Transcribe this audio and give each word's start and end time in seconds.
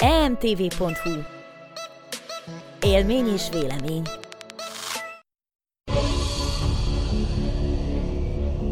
emtv.hu 0.00 1.12
Élmény 2.80 3.26
és 3.26 3.48
vélemény 3.52 4.02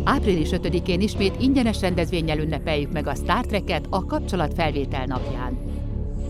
Április 0.04 0.48
5-én 0.52 1.00
ismét 1.00 1.40
ingyenes 1.40 1.80
rendezvényel 1.80 2.38
ünnepeljük 2.38 2.92
meg 2.92 3.06
a 3.06 3.14
Star 3.14 3.46
Trek-et 3.46 3.86
a 3.90 4.04
kapcsolatfelvétel 4.04 5.06
napján. 5.06 5.58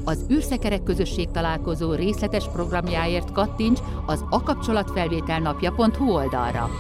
Az 0.05 0.27
űrszekerek 0.31 0.83
közösség 0.83 1.31
találkozó 1.31 1.95
részletes 1.95 2.45
programjáért 2.53 3.33
kattints 3.33 3.81
az 4.07 4.25
akapcsolatfelvételnapja.hu 4.31 6.13
oldalra. 6.13 6.71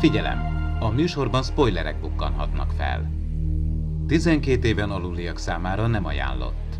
Figyelem! 0.00 0.55
A 0.80 0.88
műsorban 0.88 1.42
spoilerek 1.42 2.00
bukkanhatnak 2.00 2.72
fel. 2.76 3.10
12 4.06 4.68
éven 4.68 4.90
aluliak 4.90 5.38
számára 5.38 5.86
nem 5.86 6.04
ajánlott. 6.04 6.74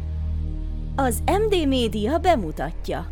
Az 0.97 1.23
MD 1.27 1.69
Média 1.69 2.19
bemutatja. 2.19 3.07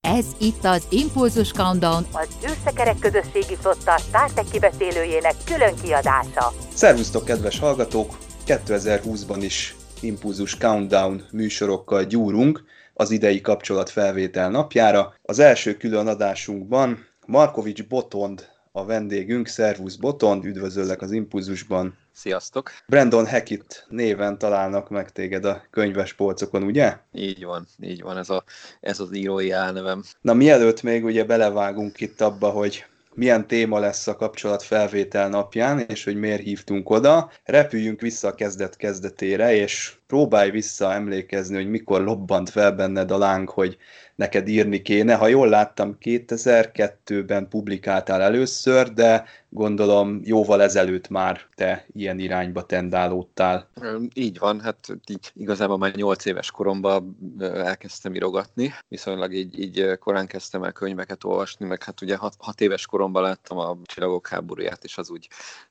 Ez 0.00 0.26
itt 0.40 0.64
az 0.64 0.86
Impulzus 0.90 1.52
Countdown, 1.52 2.06
Az 2.12 2.28
űrszekerek 2.50 2.98
közösségi 2.98 3.56
flotta 3.60 3.98
Star 3.98 4.30
Trek 4.30 4.46
kibeszélőjének 4.50 5.34
külön 5.44 5.74
kiadása. 5.82 6.52
Szervusztok, 6.74 7.24
kedves 7.24 7.58
hallgatók! 7.58 8.18
2020-ban 8.46 9.38
is 9.40 9.76
Impulzus 10.00 10.56
Countdown 10.56 11.22
műsorokkal 11.32 12.04
gyúrunk 12.04 12.64
az 12.94 13.10
idei 13.10 13.40
kapcsolatfelvétel 13.40 14.50
napjára. 14.50 15.14
Az 15.22 15.38
első 15.38 15.76
külön 15.76 16.06
adásunkban 16.06 17.07
Markovics 17.28 17.86
Botond 17.86 18.48
a 18.72 18.84
vendégünk. 18.84 19.46
Szervusz 19.46 19.96
Botond, 19.96 20.44
üdvözöllek 20.44 21.02
az 21.02 21.12
Impulzusban. 21.12 21.98
Sziasztok! 22.12 22.70
Brandon 22.86 23.26
Hackett 23.26 23.86
néven 23.88 24.38
találnak 24.38 24.88
meg 24.90 25.12
téged 25.12 25.44
a 25.44 25.62
könyves 25.70 26.12
polcokon, 26.12 26.62
ugye? 26.62 26.96
Így 27.12 27.44
van, 27.44 27.66
így 27.80 28.02
van, 28.02 28.16
ez, 28.16 28.30
a, 28.30 28.44
ez 28.80 29.00
az 29.00 29.16
írói 29.16 29.50
álnevem. 29.50 30.02
Na 30.20 30.34
mielőtt 30.34 30.82
még 30.82 31.04
ugye 31.04 31.24
belevágunk 31.24 32.00
itt 32.00 32.20
abba, 32.20 32.48
hogy 32.50 32.84
milyen 33.14 33.46
téma 33.46 33.78
lesz 33.78 34.06
a 34.06 34.16
kapcsolat 34.16 34.62
felvétel 34.62 35.28
napján, 35.28 35.78
és 35.78 36.04
hogy 36.04 36.16
miért 36.16 36.42
hívtunk 36.42 36.90
oda, 36.90 37.30
repüljünk 37.44 38.00
vissza 38.00 38.28
a 38.28 38.34
kezdet 38.34 38.76
kezdetére, 38.76 39.54
és 39.54 39.97
próbálj 40.08 40.50
vissza 40.50 40.92
emlékezni, 40.92 41.54
hogy 41.54 41.70
mikor 41.70 42.02
lobbant 42.02 42.50
fel 42.50 42.72
benned 42.72 43.10
a 43.10 43.18
láng, 43.18 43.48
hogy 43.48 43.76
neked 44.14 44.48
írni 44.48 44.82
kéne. 44.82 45.14
Ha 45.14 45.26
jól 45.26 45.48
láttam, 45.48 45.96
2002-ben 46.00 47.48
publikáltál 47.48 48.22
először, 48.22 48.92
de 48.92 49.24
gondolom 49.48 50.20
jóval 50.24 50.62
ezelőtt 50.62 51.08
már 51.08 51.40
te 51.54 51.86
ilyen 51.92 52.18
irányba 52.18 52.66
tendálódtál. 52.66 53.68
Így 54.14 54.38
van, 54.38 54.60
hát 54.60 54.86
így 55.06 55.30
igazából 55.34 55.78
már 55.78 55.94
8 55.94 56.24
éves 56.24 56.50
koromban 56.50 57.18
elkezdtem 57.40 58.14
írogatni, 58.14 58.74
viszonylag 58.88 59.32
így, 59.32 59.58
így 59.58 59.98
korán 59.98 60.26
kezdtem 60.26 60.62
el 60.62 60.72
könyveket 60.72 61.24
olvasni, 61.24 61.66
meg 61.66 61.82
hát 61.82 62.02
ugye 62.02 62.16
6 62.38 62.60
éves 62.60 62.86
koromban 62.86 63.22
láttam 63.22 63.58
a 63.58 63.76
Csillagok 63.84 64.28
háborúját, 64.28 64.84
és 64.84 64.98
az 64.98 65.10
úgy 65.10 65.28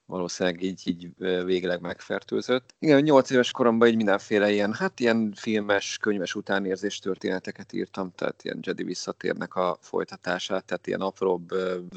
valószínűleg 0.07 0.61
így, 0.61 0.81
így 0.85 1.09
végleg 1.45 1.81
megfertőzött. 1.81 2.75
Igen, 2.79 3.01
8 3.01 3.29
éves 3.29 3.51
koromban 3.51 3.87
így 3.87 3.95
mindenféle 3.95 4.51
ilyen, 4.51 4.73
hát 4.73 4.99
ilyen 4.99 5.33
filmes, 5.35 5.97
könyves 5.97 6.35
utánérzés 6.35 6.99
történeteket 6.99 7.73
írtam, 7.73 8.11
tehát 8.15 8.43
ilyen 8.43 8.59
Jedi 8.61 8.83
visszatérnek 8.83 9.55
a 9.55 9.77
folytatását, 9.81 10.65
tehát 10.65 10.87
ilyen 10.87 11.01
apróbb, 11.01 11.49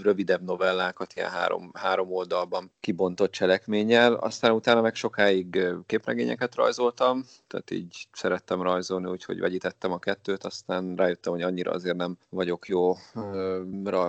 rövidebb 0.03 0.43
novellákat, 0.43 1.13
ilyen 1.17 1.31
három, 1.31 1.71
három 1.75 2.13
oldalban 2.13 2.71
kibontott 2.81 3.33
cselekménnyel. 3.33 4.13
Aztán 4.15 4.53
utána 4.53 4.81
meg 4.81 4.95
sokáig 4.95 5.59
képregényeket 5.87 6.55
rajzoltam, 6.55 7.25
tehát 7.47 7.71
így 7.71 8.09
szerettem 8.13 8.63
rajzolni, 8.63 9.11
úgyhogy 9.11 9.41
vegyítettem 9.41 9.93
a 9.93 9.99
kettőt, 9.99 10.45
aztán 10.45 10.95
rájöttem, 10.97 11.33
hogy 11.33 11.43
annyira 11.43 11.71
azért 11.71 11.97
nem 11.97 12.19
vagyok 12.29 12.69
jó 12.69 12.97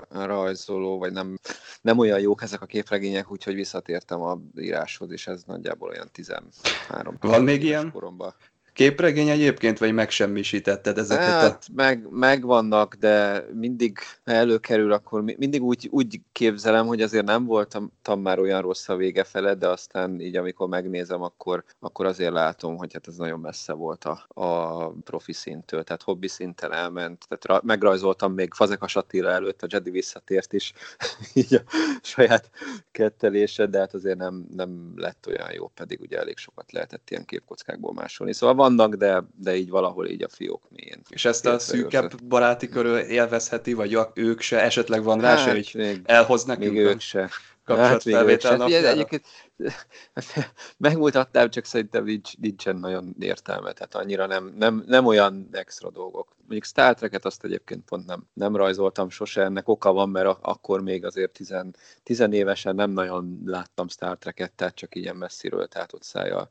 rajzoló, 0.10 0.98
vagy 0.98 1.12
nem, 1.12 1.38
nem 1.82 1.98
olyan 1.98 2.20
jók 2.20 2.42
ezek 2.42 2.62
a 2.62 2.66
képregények, 2.66 3.32
úgyhogy 3.32 3.56
visszatértem 3.56 3.90
a 4.22 4.42
íráshoz, 4.58 5.12
és 5.12 5.28
ez 5.28 5.44
nagyjából 5.44 5.90
olyan 5.90 6.10
13 6.12 7.18
Van 7.20 7.44
még 7.44 7.64
ilyen? 7.64 7.92
koromban. 7.92 8.34
Képregény 8.74 9.30
egyébként, 9.30 9.78
vagy 9.78 9.94
megsemmisítetted 9.94 10.98
ezeket 10.98 11.26
hát, 11.26 11.66
a... 11.68 11.72
meg, 11.76 12.08
megvannak, 12.10 12.96
de 12.96 13.46
mindig 13.54 13.98
ha 14.26 14.32
előkerül, 14.32 14.92
akkor 14.92 15.22
mindig 15.22 15.64
úgy, 15.64 15.88
úgy 15.92 16.22
képzelem, 16.32 16.88
hogy 16.88 17.02
azért 17.02 17.26
nem 17.26 17.46
voltam 17.46 17.92
már 18.22 18.40
olyan 18.40 18.62
rossz 18.62 18.90
a 18.90 18.96
vége 18.96 19.24
fele, 19.24 19.54
de 19.54 19.68
aztán 19.68 20.20
így 20.20 20.36
amikor 20.36 20.68
megnézem, 20.68 21.22
akkor, 21.22 21.64
akkor 21.80 22.06
azért 22.06 22.32
látom, 22.32 22.78
hogy 22.78 22.94
hát 22.94 23.08
ez 23.08 23.16
nagyon 23.16 23.40
messze 23.40 23.74
volt 23.74 24.06
a, 24.06 24.26
a 24.28 24.88
profi 24.88 25.34
szintől, 25.34 25.84
tehát 25.84 26.02
hobbi 26.02 26.28
szinten 26.28 26.74
elment, 26.74 27.26
tehát 27.28 27.64
megrajzoltam 27.64 28.34
még 28.34 28.54
Fazekas 28.54 28.96
Attila 28.96 29.30
előtt, 29.30 29.62
a 29.62 29.68
Jedi 29.70 29.90
visszatért 29.90 30.54
is, 30.54 30.74
így 31.34 31.54
a 31.54 31.62
saját 32.02 32.50
kettelése, 32.92 33.66
de 33.66 33.80
hát 33.80 33.94
azért 33.94 34.18
nem, 34.18 34.46
nem 34.56 34.94
lett 34.96 35.28
olyan 35.28 35.52
jó, 35.54 35.68
pedig 35.68 36.02
ugye 36.02 36.18
elég 36.18 36.38
sokat 36.38 36.72
lehetett 36.72 37.10
ilyen 37.10 37.26
képkockákból 37.26 37.94
másolni. 37.94 38.34
Szóval 38.34 38.56
vannak, 38.62 38.96
de, 38.96 39.24
de 39.36 39.56
így 39.56 39.70
valahol 39.70 40.08
így 40.08 40.24
a 40.24 40.30
fiók 40.30 40.62
mélyén. 40.70 41.02
És 41.10 41.26
ezt 41.26 41.46
a 41.46 41.60
szűkebb 41.60 42.24
baráti 42.24 42.70
körül 42.70 42.98
élvezheti, 42.98 43.74
vagy 43.74 43.98
ők 44.14 44.42
se, 44.42 44.62
esetleg 44.62 45.04
van 45.04 45.20
rá 45.20 45.30
hát, 45.30 45.40
se, 45.40 45.52
hogy 45.52 45.72
még, 45.74 46.02
elhoz 46.06 46.44
nekünk 46.44 46.74
még 46.74 46.82
ők 46.82 47.00
se. 47.00 47.30
kapcsolatfelvétel 47.66 48.52
hát, 48.52 48.60
napjára. 48.60 48.88
Egyébként 48.88 49.26
megmutatnám, 50.78 51.50
csak 51.50 51.66
szerintem 51.66 52.04
nincs, 52.04 52.38
nincsen 52.38 52.76
nagyon 52.76 53.16
értelme, 53.20 53.72
tehát 53.72 53.96
annyira 53.96 54.26
nem, 54.26 54.54
nem, 54.58 54.84
nem 54.88 55.06
olyan 55.06 55.48
extra 55.52 55.90
dolgok. 55.90 56.28
Mondjuk 56.38 56.64
Star 56.64 56.94
Trek-et 56.94 57.26
azt 57.26 57.44
egyébként 57.44 57.84
pont 57.86 58.06
nem, 58.06 58.24
nem 58.34 58.56
rajzoltam 58.56 59.10
sose, 59.10 59.44
ennek 59.44 59.68
oka 59.68 59.92
van, 59.94 60.10
mert 60.10 60.38
akkor 60.42 60.82
még 60.82 61.06
azért 61.06 61.32
tizen, 61.32 61.76
tizenévesen 62.04 62.76
nem 62.76 62.92
nagyon 62.92 63.42
láttam 63.46 63.88
Star 63.88 64.18
Trek-et, 64.18 64.54
tehát 64.54 64.76
csak 64.76 64.96
ilyen 64.96 65.16
messziről, 65.16 65.68
tehát 65.68 65.94
ott 65.94 66.04
szája 66.04 66.50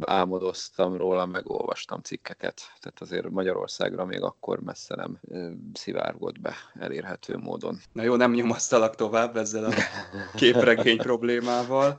álmodoztam 0.00 0.96
róla, 0.96 1.26
megolvastam 1.26 2.00
cikkeket. 2.00 2.60
Tehát 2.80 3.00
azért 3.00 3.30
Magyarországra 3.30 4.04
még 4.04 4.22
akkor 4.22 4.60
messze 4.60 4.94
nem 4.94 5.18
ö, 5.28 5.50
szivárgott 5.72 6.40
be 6.40 6.54
elérhető 6.78 7.36
módon. 7.36 7.80
Na 7.92 8.02
jó, 8.02 8.16
nem 8.16 8.32
nyomasztalak 8.32 8.94
tovább 8.94 9.36
ezzel 9.36 9.64
a 9.64 9.72
képregény 10.34 10.98
problémával. 11.08 11.97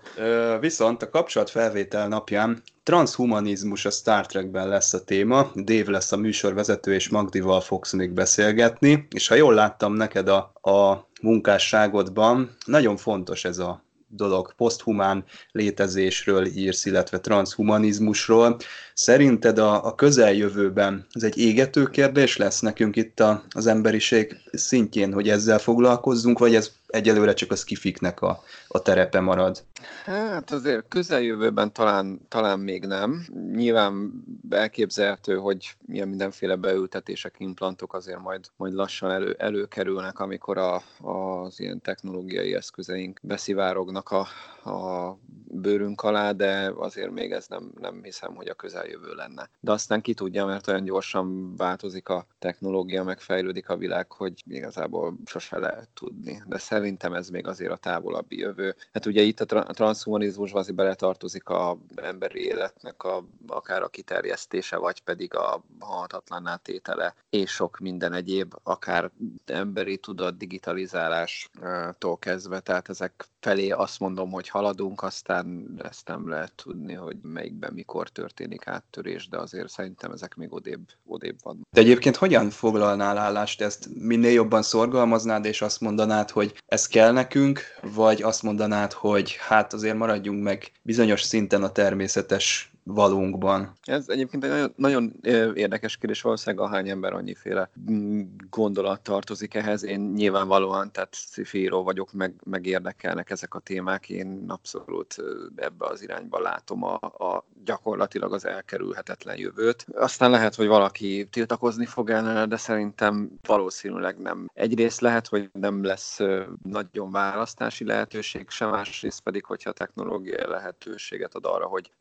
Viszont 0.59 1.01
a 1.01 1.09
kapcsolatfelvétel 1.09 2.07
napján 2.07 2.61
transhumanizmus 2.83 3.85
a 3.85 3.89
Star 3.89 4.25
Trekben 4.25 4.67
lesz 4.67 4.93
a 4.93 5.03
téma, 5.03 5.51
Dave 5.55 5.91
lesz 5.91 6.11
a 6.11 6.17
műsorvezető, 6.17 6.93
és 6.93 7.09
Magdival 7.09 7.61
fogsz 7.61 7.93
még 7.93 8.11
beszélgetni, 8.11 9.07
és 9.15 9.27
ha 9.27 9.35
jól 9.35 9.53
láttam 9.53 9.93
neked 9.93 10.27
a, 10.27 10.37
a 10.61 11.07
munkásságodban, 11.21 12.55
nagyon 12.65 12.97
fontos 12.97 13.45
ez 13.45 13.57
a 13.57 13.83
dolog, 14.09 14.53
poszthumán 14.55 15.25
létezésről 15.51 16.45
írsz, 16.45 16.85
illetve 16.85 17.19
transhumanizmusról. 17.19 18.57
Szerinted 18.93 19.57
a, 19.57 19.85
a 19.85 19.95
közeljövőben 19.95 21.07
ez 21.11 21.23
egy 21.23 21.37
égető 21.37 21.85
kérdés 21.85 22.37
lesz 22.37 22.59
nekünk 22.59 22.95
itt 22.95 23.19
a, 23.19 23.43
az 23.49 23.67
emberiség 23.67 24.35
szintjén, 24.51 25.13
hogy 25.13 25.29
ezzel 25.29 25.59
foglalkozzunk, 25.59 26.39
vagy 26.39 26.55
ez 26.55 26.71
egyelőre 26.87 27.33
csak 27.33 27.51
a 27.51 27.55
skifiknek 27.55 28.21
a, 28.21 28.43
a 28.67 28.81
terepe 28.81 29.19
marad? 29.19 29.63
Hát 30.05 30.51
azért 30.51 30.87
közeljövőben 30.87 31.73
talán, 31.73 32.21
talán 32.27 32.59
még 32.59 32.85
nem. 32.85 33.25
Nyilván 33.51 34.23
elképzelhető, 34.49 35.35
hogy 35.35 35.75
milyen 35.85 36.07
mindenféle 36.07 36.55
beültetések, 36.55 37.35
implantok 37.37 37.93
azért 37.93 38.19
majd, 38.19 38.45
majd 38.57 38.73
lassan 38.73 39.11
elő, 39.11 39.35
előkerülnek, 39.37 40.19
amikor 40.19 40.57
a, 40.57 40.81
az 41.01 41.59
ilyen 41.59 41.81
technológiai 41.81 42.55
eszközeink 42.55 43.19
beszivárognak 43.23 44.11
a, 44.11 44.27
a 44.69 45.17
bőrünk 45.51 46.01
alá, 46.01 46.31
de 46.31 46.71
azért 46.75 47.11
még 47.11 47.31
ez 47.31 47.47
nem, 47.47 47.71
nem 47.79 48.03
hiszem, 48.03 48.35
hogy 48.35 48.47
a 48.47 48.53
közeljövő 48.53 49.13
lenne. 49.13 49.49
De 49.59 49.71
aztán 49.71 50.01
ki 50.01 50.13
tudja, 50.13 50.45
mert 50.45 50.67
olyan 50.67 50.83
gyorsan 50.83 51.55
változik 51.55 52.09
a 52.09 52.25
technológia, 52.39 53.03
megfejlődik 53.03 53.69
a 53.69 53.77
világ, 53.77 54.11
hogy 54.11 54.43
igazából 54.47 55.17
sose 55.25 55.57
lehet 55.57 55.89
tudni. 55.93 56.41
De 56.45 56.57
szerintem 56.57 57.13
ez 57.13 57.29
még 57.29 57.47
azért 57.47 57.71
a 57.71 57.77
távolabbi 57.77 58.37
jövő. 58.37 58.75
Hát 58.93 59.05
ugye 59.05 59.21
itt 59.21 59.39
a, 59.39 59.68
a 59.69 59.73
transhumanizmusban 59.73 60.61
azért 60.61 60.75
beletartozik 60.75 61.49
a 61.49 61.77
emberi 61.95 62.45
életnek 62.45 63.03
a, 63.03 63.23
akár 63.47 63.81
a 63.81 63.87
kiterjesztése, 63.87 64.77
vagy 64.77 65.01
pedig 65.01 65.35
a 65.35 65.63
halhatatlan 65.79 66.59
tétele, 66.63 67.15
és 67.29 67.51
sok 67.51 67.77
minden 67.79 68.13
egyéb, 68.13 68.53
akár 68.63 69.11
emberi 69.45 69.97
tudat 69.97 70.37
digitalizálástól 70.37 72.17
kezdve, 72.19 72.59
tehát 72.59 72.89
ezek 72.89 73.27
felé 73.39 73.69
azt 73.69 73.99
mondom, 73.99 74.31
hogy 74.31 74.49
haladunk, 74.49 75.01
aztán 75.01 75.75
ezt 75.83 76.07
nem 76.07 76.29
lehet 76.29 76.53
tudni, 76.53 76.93
hogy 76.93 77.17
melyikben 77.21 77.73
mikor 77.73 78.09
történik 78.09 78.67
áttörés, 78.67 79.29
de 79.29 79.37
azért 79.37 79.69
szerintem 79.69 80.11
ezek 80.11 80.35
még 80.35 80.53
odébb, 80.53 80.87
odébb 81.05 81.37
van. 81.43 81.67
De 81.71 81.81
egyébként 81.81 82.15
hogyan 82.15 82.49
foglalnál 82.49 83.17
állást 83.17 83.61
ezt? 83.61 83.89
Minél 83.93 84.31
jobban 84.31 84.61
szorgalmaznád, 84.61 85.45
és 85.45 85.61
azt 85.61 85.81
mondanád, 85.81 86.29
hogy 86.29 86.61
ez 86.65 86.87
kell 86.87 87.11
nekünk, 87.11 87.61
vagy 87.93 88.21
azt 88.21 88.43
mondanád, 88.43 88.93
hogy 88.93 89.35
hát 89.39 89.58
azért 89.73 89.97
maradjunk 89.97 90.43
meg 90.43 90.71
bizonyos 90.81 91.21
szinten 91.21 91.63
a 91.63 91.71
természetes 91.71 92.68
valónkban. 92.83 93.73
Ez 93.83 94.09
egyébként 94.09 94.43
egy 94.43 94.49
nagyon, 94.49 94.73
nagyon 94.75 95.13
érdekes 95.55 95.97
kérdés, 95.97 96.21
valószínűleg 96.21 96.65
ahány 96.65 96.89
ember 96.89 97.13
annyiféle 97.13 97.69
mm, 97.91 98.21
gondolat 98.49 99.01
tartozik 99.01 99.53
ehhez. 99.53 99.83
Én 99.83 99.99
nyilvánvalóan, 99.99 100.91
tehát 100.91 101.13
szifíró 101.13 101.83
vagyok, 101.83 102.11
meg, 102.11 102.33
meg 102.43 102.65
érdekelnek 102.65 103.29
ezek 103.29 103.53
a 103.53 103.59
témák. 103.59 104.09
Én 104.09 104.43
abszolút 104.47 105.15
ebbe 105.55 105.85
az 105.85 106.01
irányba 106.01 106.39
látom 106.39 106.83
a, 106.83 106.93
a 107.01 107.45
gyakorlatilag 107.65 108.33
az 108.33 108.45
elkerülhetetlen 108.45 109.37
jövőt. 109.37 109.85
Aztán 109.93 110.31
lehet, 110.31 110.55
hogy 110.55 110.67
valaki 110.67 111.27
tiltakozni 111.31 111.85
fog 111.85 112.09
ellene, 112.09 112.45
de 112.45 112.57
szerintem 112.57 113.29
valószínűleg 113.47 114.17
nem. 114.17 114.49
Egyrészt 114.53 115.01
lehet, 115.01 115.27
hogy 115.27 115.49
nem 115.53 115.83
lesz 115.83 116.19
nagyon 116.63 117.11
választási 117.11 117.85
lehetőség, 117.85 118.49
sem 118.49 118.69
másrészt 118.69 119.21
pedig, 119.21 119.45
hogyha 119.45 119.71
technológiai 119.71 120.47
lehetőséget 120.47 121.35
ad 121.35 121.45
arra, 121.45 121.65
hogy 121.65 121.91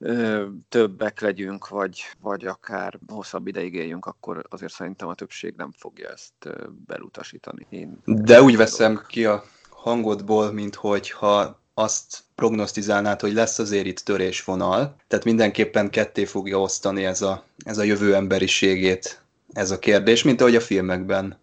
többek 0.68 1.20
legyünk, 1.20 1.68
vagy, 1.68 2.02
vagy 2.20 2.46
akár 2.46 2.98
hosszabb 3.06 3.46
ideig 3.46 3.74
éljünk, 3.74 4.06
akkor 4.06 4.46
azért 4.48 4.72
szerintem 4.72 5.08
a 5.08 5.14
többség 5.14 5.54
nem 5.56 5.72
fogja 5.78 6.08
ezt 6.08 6.48
belutasítani. 6.86 7.66
Én 7.70 7.98
De 8.04 8.42
úgy 8.42 8.56
veszem 8.56 9.02
ki 9.06 9.24
a 9.24 9.44
hangodból, 9.70 10.52
mint 10.52 10.74
hogyha 10.74 11.60
azt 11.74 12.22
prognosztizálnád, 12.34 13.20
hogy 13.20 13.32
lesz 13.32 13.58
azért 13.58 13.86
itt 13.86 13.98
törésvonal, 13.98 14.96
tehát 15.08 15.24
mindenképpen 15.24 15.90
ketté 15.90 16.24
fogja 16.24 16.60
osztani 16.60 17.04
ez 17.04 17.22
a, 17.22 17.44
ez 17.64 17.78
a 17.78 17.82
jövő 17.82 18.14
emberiségét 18.14 19.22
ez 19.52 19.70
a 19.70 19.78
kérdés, 19.78 20.22
mint 20.22 20.40
ahogy 20.40 20.56
a 20.56 20.60
filmekben 20.60 21.38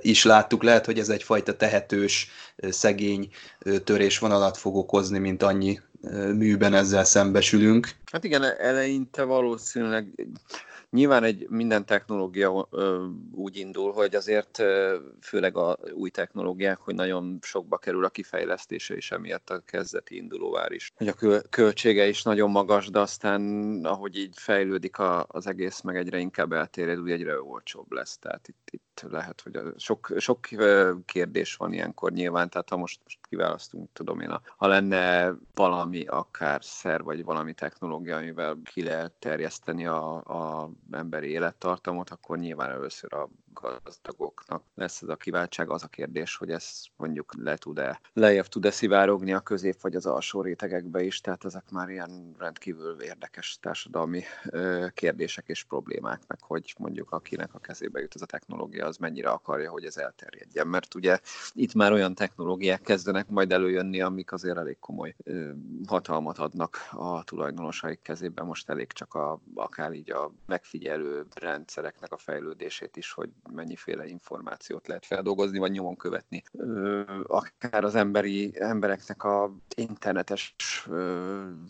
is 0.00 0.24
láttuk, 0.24 0.62
lehet, 0.62 0.86
hogy 0.86 0.98
ez 0.98 1.08
egyfajta 1.08 1.56
tehetős, 1.56 2.30
szegény 2.56 3.28
törésvonalat 3.84 4.56
fog 4.56 4.76
okozni, 4.76 5.18
mint 5.18 5.42
annyi 5.42 5.80
műben 6.34 6.74
ezzel 6.74 7.04
szembesülünk. 7.04 7.88
Hát 8.12 8.24
igen, 8.24 8.42
eleinte 8.42 9.22
valószínűleg 9.22 10.28
Nyilván 10.90 11.24
egy 11.24 11.48
minden 11.48 11.86
technológia 11.86 12.68
úgy 13.32 13.56
indul, 13.56 13.92
hogy 13.92 14.14
azért 14.14 14.62
főleg 15.20 15.56
a 15.56 15.78
új 15.92 16.10
technológiák, 16.10 16.78
hogy 16.78 16.94
nagyon 16.94 17.38
sokba 17.42 17.76
kerül 17.76 18.04
a 18.04 18.08
kifejlesztése, 18.08 18.94
és 18.94 19.10
emiatt 19.10 19.50
a 19.50 19.62
kezdeti 19.64 20.16
indulóvár 20.16 20.72
is. 20.72 20.92
Hogy 20.96 21.08
a 21.08 21.40
költsége 21.50 22.08
is 22.08 22.22
nagyon 22.22 22.50
magas, 22.50 22.90
de 22.90 22.98
aztán 22.98 23.42
ahogy 23.84 24.16
így 24.16 24.34
fejlődik 24.36 24.98
a, 24.98 25.26
az 25.28 25.46
egész, 25.46 25.80
meg 25.80 25.96
egyre 25.96 26.18
inkább 26.18 26.52
eltéred, 26.52 26.98
úgy 26.98 27.10
egyre 27.10 27.42
olcsóbb 27.42 27.92
lesz. 27.92 28.18
Tehát 28.18 28.48
itt, 28.48 28.68
itt 28.70 29.06
lehet, 29.10 29.40
hogy 29.40 29.60
sok, 29.76 30.12
sok 30.16 30.46
kérdés 31.06 31.56
van 31.56 31.72
ilyenkor 31.72 32.12
nyilván, 32.12 32.48
tehát 32.48 32.68
ha 32.68 32.76
most, 32.76 33.00
most 33.04 33.18
kiválasztunk, 33.28 33.88
tudom 33.92 34.20
én, 34.20 34.40
ha 34.56 34.66
lenne 34.66 35.34
valami 35.54 36.04
akár 36.06 36.64
szer, 36.64 37.02
vagy 37.02 37.24
valami 37.24 37.54
technológia, 37.54 38.16
amivel 38.16 38.58
ki 38.64 38.82
lehet 38.82 39.12
terjeszteni 39.12 39.86
a, 39.86 40.14
a 40.14 40.70
emberi 40.90 41.28
élettartamot, 41.28 42.10
akkor 42.10 42.38
nyilván 42.38 42.70
először 42.70 43.14
a 43.14 43.28
gazdagoknak 43.60 44.62
lesz 44.74 45.02
ez 45.02 45.08
a 45.08 45.16
kiváltság. 45.16 45.70
Az 45.70 45.82
a 45.82 45.86
kérdés, 45.86 46.36
hogy 46.36 46.50
ez 46.50 46.82
mondjuk 46.96 47.34
le 47.36 47.56
tud-e, 47.56 48.00
lejjebb 48.12 48.46
tud-e 48.46 48.70
szivárogni 48.70 49.32
a 49.32 49.40
közép 49.40 49.80
vagy 49.80 49.94
az 49.94 50.06
alsó 50.06 50.42
rétegekbe 50.42 51.02
is, 51.02 51.20
tehát 51.20 51.44
ezek 51.44 51.70
már 51.70 51.88
ilyen 51.88 52.34
rendkívül 52.38 53.00
érdekes 53.00 53.58
társadalmi 53.60 54.22
kérdések 54.94 55.44
és 55.48 55.64
problémák, 55.64 56.20
meg 56.26 56.38
hogy 56.40 56.74
mondjuk 56.78 57.10
akinek 57.10 57.54
a 57.54 57.58
kezébe 57.58 58.00
jut 58.00 58.14
ez 58.14 58.22
a 58.22 58.26
technológia, 58.26 58.86
az 58.86 58.96
mennyire 58.96 59.30
akarja, 59.30 59.70
hogy 59.70 59.84
ez 59.84 59.96
elterjedjen. 59.96 60.66
Mert 60.66 60.94
ugye 60.94 61.18
itt 61.52 61.74
már 61.74 61.92
olyan 61.92 62.14
technológiák 62.14 62.80
kezdenek 62.80 63.28
majd 63.28 63.52
előjönni, 63.52 64.00
amik 64.00 64.32
azért 64.32 64.56
elég 64.56 64.78
komoly 64.78 65.16
hatalmat 65.86 66.38
adnak 66.38 66.78
a 66.90 67.24
tulajdonosaik 67.24 68.02
kezébe. 68.02 68.42
Most 68.42 68.68
elég 68.68 68.92
csak 68.92 69.14
a, 69.14 69.40
akár 69.54 69.92
így 69.92 70.10
a 70.10 70.32
megfigyelő 70.46 71.26
rendszereknek 71.34 72.12
a 72.12 72.16
fejlődését 72.16 72.96
is, 72.96 73.12
hogy 73.12 73.30
mennyiféle 73.52 74.06
információt 74.06 74.86
lehet 74.86 75.06
feldolgozni, 75.06 75.58
vagy 75.58 75.70
nyomon 75.70 75.96
követni. 75.96 76.42
Akár 77.26 77.84
az 77.84 77.94
emberi 77.94 78.52
embereknek 78.54 79.24
a 79.24 79.52
internetes 79.76 80.54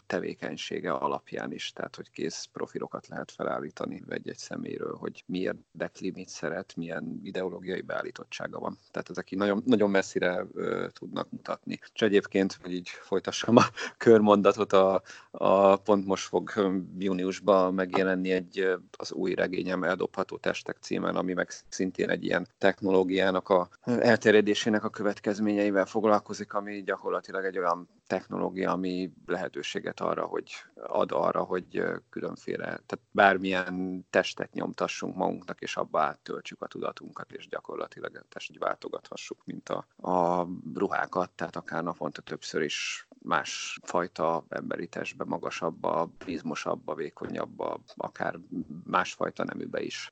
tevékenysége 0.07 0.93
alapján 0.93 1.53
is, 1.53 1.73
tehát 1.73 1.97
hogy 1.97 2.11
kész 2.11 2.49
profilokat 2.53 3.09
lehet 3.09 3.31
felállítani 3.31 4.03
egy-egy 4.09 4.39
személyről, 4.39 4.97
hogy 4.97 5.25
mi 5.27 5.39
érdekli, 5.39 6.11
mit 6.11 6.29
szeret, 6.29 6.77
milyen 6.77 7.21
ideológiai 7.23 7.81
beállítottsága 7.81 8.59
van. 8.59 8.79
Tehát 8.91 9.11
ezek 9.11 9.31
így 9.31 9.39
nagyon, 9.39 9.63
nagyon 9.67 9.91
messzire 9.91 10.47
tudnak 10.93 11.31
mutatni. 11.31 11.79
És 11.95 12.03
egyébként, 12.03 12.59
hogy 12.63 12.73
így 12.73 12.89
folytassam 12.89 13.57
a 13.57 13.65
körmondatot, 13.97 14.73
a, 14.73 15.03
a 15.31 15.77
pont 15.77 16.07
most 16.07 16.27
fog 16.29 16.53
júniusban 16.99 17.75
megjelenni 17.75 18.31
egy 18.31 18.77
az 18.97 19.13
új 19.13 19.35
regényem 19.35 19.85
Eldobható 19.85 20.37
testek 20.37 20.77
címen, 20.81 21.17
ami 21.17 21.33
meg 21.33 21.51
szintén 21.73 22.11
egy 22.11 22.25
ilyen 22.25 22.47
technológiának 22.59 23.49
a 23.49 23.69
elterjedésének 23.85 24.85
a 24.85 24.91
következményeivel 24.91 25.87
foglalkozik, 25.87 26.53
ami 26.53 26.83
gyakorlatilag 26.83 27.45
egy 27.45 27.59
olyan 27.59 27.89
technológia, 28.07 28.73
ami 28.73 29.13
lehetőséget 29.27 30.01
arra, 30.01 30.25
hogy 30.25 30.53
ad 30.75 31.13
arra, 31.13 31.43
hogy 31.43 31.83
különféle, 32.11 32.65
tehát 32.65 33.01
bármilyen 33.11 34.07
testet 34.11 34.53
nyomtassunk 34.53 35.17
magunknak, 35.17 35.61
és 35.61 35.77
abba 35.77 36.01
áttöltsük 36.01 36.63
a 36.63 36.67
tudatunkat, 36.67 37.33
és 37.33 37.49
gyakorlatilag 37.49 38.25
ezt 38.31 38.51
így 38.51 38.59
váltogathassuk, 38.59 39.39
mint 39.45 39.69
a, 39.69 39.87
a 40.11 40.47
ruhákat, 40.75 41.31
tehát 41.31 41.57
akár 41.57 41.83
naponta 41.83 42.23
többször 42.23 42.63
is 42.63 43.08
más 43.23 43.79
fajta 43.83 44.45
emberi 44.49 44.87
testbe, 44.87 45.25
magasabb, 45.25 45.87
izmosabb, 46.27 46.97
vékonyabb, 46.97 47.63
akár 47.97 48.39
másfajta 48.85 49.45
neműbe 49.45 49.83
is 49.83 50.11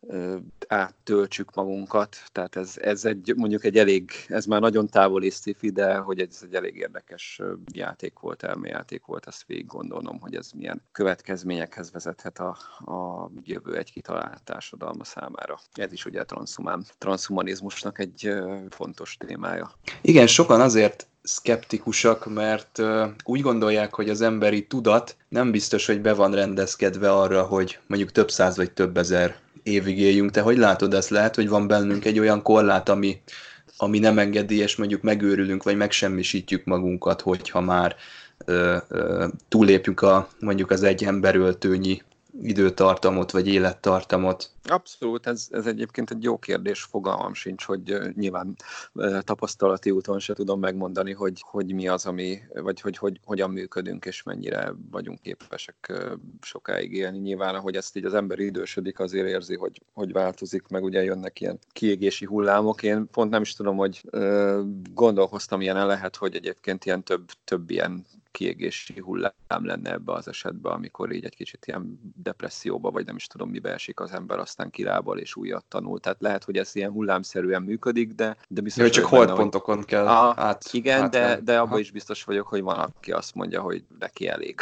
áttöltsük 0.69 1.55
magunkat. 1.55 2.17
Tehát 2.33 2.57
ez, 2.57 2.77
ez 2.77 3.05
egy, 3.05 3.33
mondjuk 3.37 3.65
egy 3.65 3.77
elég, 3.77 4.11
ez 4.29 4.47
már 4.47 4.61
nagyon 4.61 4.87
távoli 4.87 5.31
sci 5.31 5.55
de 5.71 5.97
hogy 5.97 6.21
ez 6.21 6.41
egy 6.43 6.55
elég 6.55 6.77
érdekes 6.77 7.41
játék 7.73 8.19
volt, 8.19 8.43
elméjáték 8.43 9.05
volt, 9.05 9.27
ezt 9.27 9.47
végig 9.47 9.67
gondolnom, 9.67 10.21
hogy 10.21 10.35
ez 10.35 10.51
milyen 10.51 10.83
következményekhez 10.93 11.93
vezethet 11.93 12.39
a, 12.39 12.57
a 12.79 13.31
jövő 13.45 13.77
egy 13.77 13.93
kitalált 13.93 14.43
társadalma 14.43 15.05
számára. 15.05 15.59
Ez 15.73 15.93
is 15.93 16.05
ugye 16.05 16.25
transzhumán, 16.25 16.85
transhumanizmusnak 16.99 17.99
egy 17.99 18.35
fontos 18.69 19.17
témája. 19.17 19.71
Igen, 20.03 20.27
sokan 20.27 20.61
azért 20.61 21.09
szkeptikusak, 21.27 22.35
mert 22.35 22.83
úgy 23.25 23.41
gondolják, 23.41 23.95
hogy 23.95 24.09
az 24.09 24.21
emberi 24.21 24.67
tudat 24.67 25.17
nem 25.29 25.51
biztos, 25.51 25.87
hogy 25.87 26.01
be 26.01 26.15
van 26.15 26.33
rendezkedve 26.33 27.13
arra, 27.13 27.43
hogy 27.43 27.79
mondjuk 27.87 28.13
több 28.13 28.31
száz 28.31 28.57
vagy 28.57 28.71
több 28.71 28.97
ezer 28.97 29.37
évig 29.63 29.99
éljünk. 29.99 30.31
Te 30.31 30.41
hogy 30.41 30.57
látod 30.57 30.95
ezt? 30.95 31.09
Lehet, 31.09 31.35
hogy 31.35 31.49
van 31.49 31.67
bennünk 31.67 32.05
egy 32.05 32.19
olyan 32.19 32.43
korlát, 32.43 32.89
ami, 32.89 33.21
ami 33.77 33.99
nem 33.99 34.19
engedi, 34.19 34.59
és 34.59 34.77
mondjuk 34.77 35.03
megőrülünk, 35.03 35.63
vagy 35.63 35.77
megsemmisítjük 35.77 36.65
magunkat, 36.65 37.21
hogyha 37.21 37.61
már 37.61 37.97
ö, 38.45 38.77
ö, 38.89 39.27
túlépjük 39.49 40.03
a, 40.03 40.29
mondjuk 40.41 40.71
az 40.71 40.83
egy 40.83 41.05
emberöltőnyi 41.05 42.03
időtartamot, 42.43 43.31
vagy 43.31 43.49
élettartamot? 43.49 44.51
Abszolút, 44.65 45.27
ez, 45.27 45.47
ez 45.51 45.67
egyébként 45.67 46.11
egy 46.11 46.23
jó 46.23 46.39
kérdés, 46.39 46.83
fogalmam 46.83 47.35
sincs, 47.35 47.65
hogy 47.65 47.99
nyilván 48.15 48.57
tapasztalati 49.21 49.91
úton 49.91 50.19
se 50.19 50.35
tudom 50.35 50.61
megmondani, 50.61 51.13
hogy, 51.13 51.45
hogy 51.51 51.75
mi 51.75 51.89
az, 51.89 52.07
ami, 52.07 52.39
vagy 52.55 52.81
hogy, 52.81 52.97
hogy 52.97 53.21
hogyan 53.25 53.51
működünk, 53.51 54.05
és 54.05 54.23
mennyire 54.23 54.73
vagyunk 54.91 55.21
képesek 55.21 55.93
sokáig 56.41 56.93
élni. 56.93 57.19
Nyilván, 57.19 57.55
ahogy 57.55 57.77
ezt 57.77 57.97
így 57.97 58.05
az 58.05 58.15
ember 58.15 58.39
idősödik, 58.39 58.99
azért 58.99 59.29
érzi, 59.29 59.57
hogy, 59.57 59.83
hogy 59.93 60.13
változik, 60.13 60.69
meg 60.69 60.85
ugye 60.85 61.03
jönnek 61.03 61.41
ilyen 61.41 61.59
kiégési 61.73 62.25
hullámok. 62.25 62.83
Én 62.83 63.09
pont 63.11 63.31
nem 63.31 63.43
is 63.43 63.55
tudom, 63.55 63.77
hogy 63.77 64.03
gondolkoztam 64.95 65.61
ilyen 65.61 65.87
lehet, 65.87 66.17
hogy 66.17 66.35
egyébként 66.35 66.85
ilyen 66.85 67.03
több, 67.03 67.29
több 67.45 67.71
ilyen 67.71 68.07
kiégési 68.37 69.01
hullám 69.01 69.33
lenne 69.49 69.91
ebbe 69.93 70.13
az 70.13 70.29
esetben, 70.29 70.73
amikor 70.73 71.13
így 71.13 71.25
egy 71.25 71.37
kicsit 71.37 71.67
ilyen 71.67 72.01
depresszióba, 72.17 72.91
vagy 72.91 73.05
nem 73.05 73.17
is 73.17 73.27
tudom 73.27 73.51
mibe 73.51 73.73
esik 73.73 74.01
az 74.01 74.13
ember, 74.13 74.39
aztán 74.39 74.71
kilábal 74.71 75.19
és 75.19 75.37
újat 75.37 75.65
tanul. 75.69 76.01
Tehát 76.01 76.21
lehet, 76.21 76.45
hogy 76.45 76.57
ez 76.57 76.75
ilyen 76.75 76.91
hullámszerűen 76.91 77.63
működik, 77.63 78.13
de, 78.13 78.37
de 78.49 78.61
biztos 78.61 78.85
Jó, 78.85 78.91
csak 78.91 79.05
holdpontokon 79.05 79.77
hogy... 79.77 79.85
kell 79.85 80.07
Aha, 80.07 80.43
át. 80.43 80.69
Igen, 80.73 81.03
át, 81.03 81.11
de, 81.11 81.41
de 81.41 81.59
abban 81.59 81.79
is 81.79 81.91
biztos 81.91 82.25
vagyok, 82.25 82.47
hogy 82.47 82.63
van, 82.63 82.79
aki 82.79 83.13
azt 83.13 83.35
mondja, 83.35 83.61
hogy 83.61 83.85
neki 83.99 84.29
elég 84.29 84.61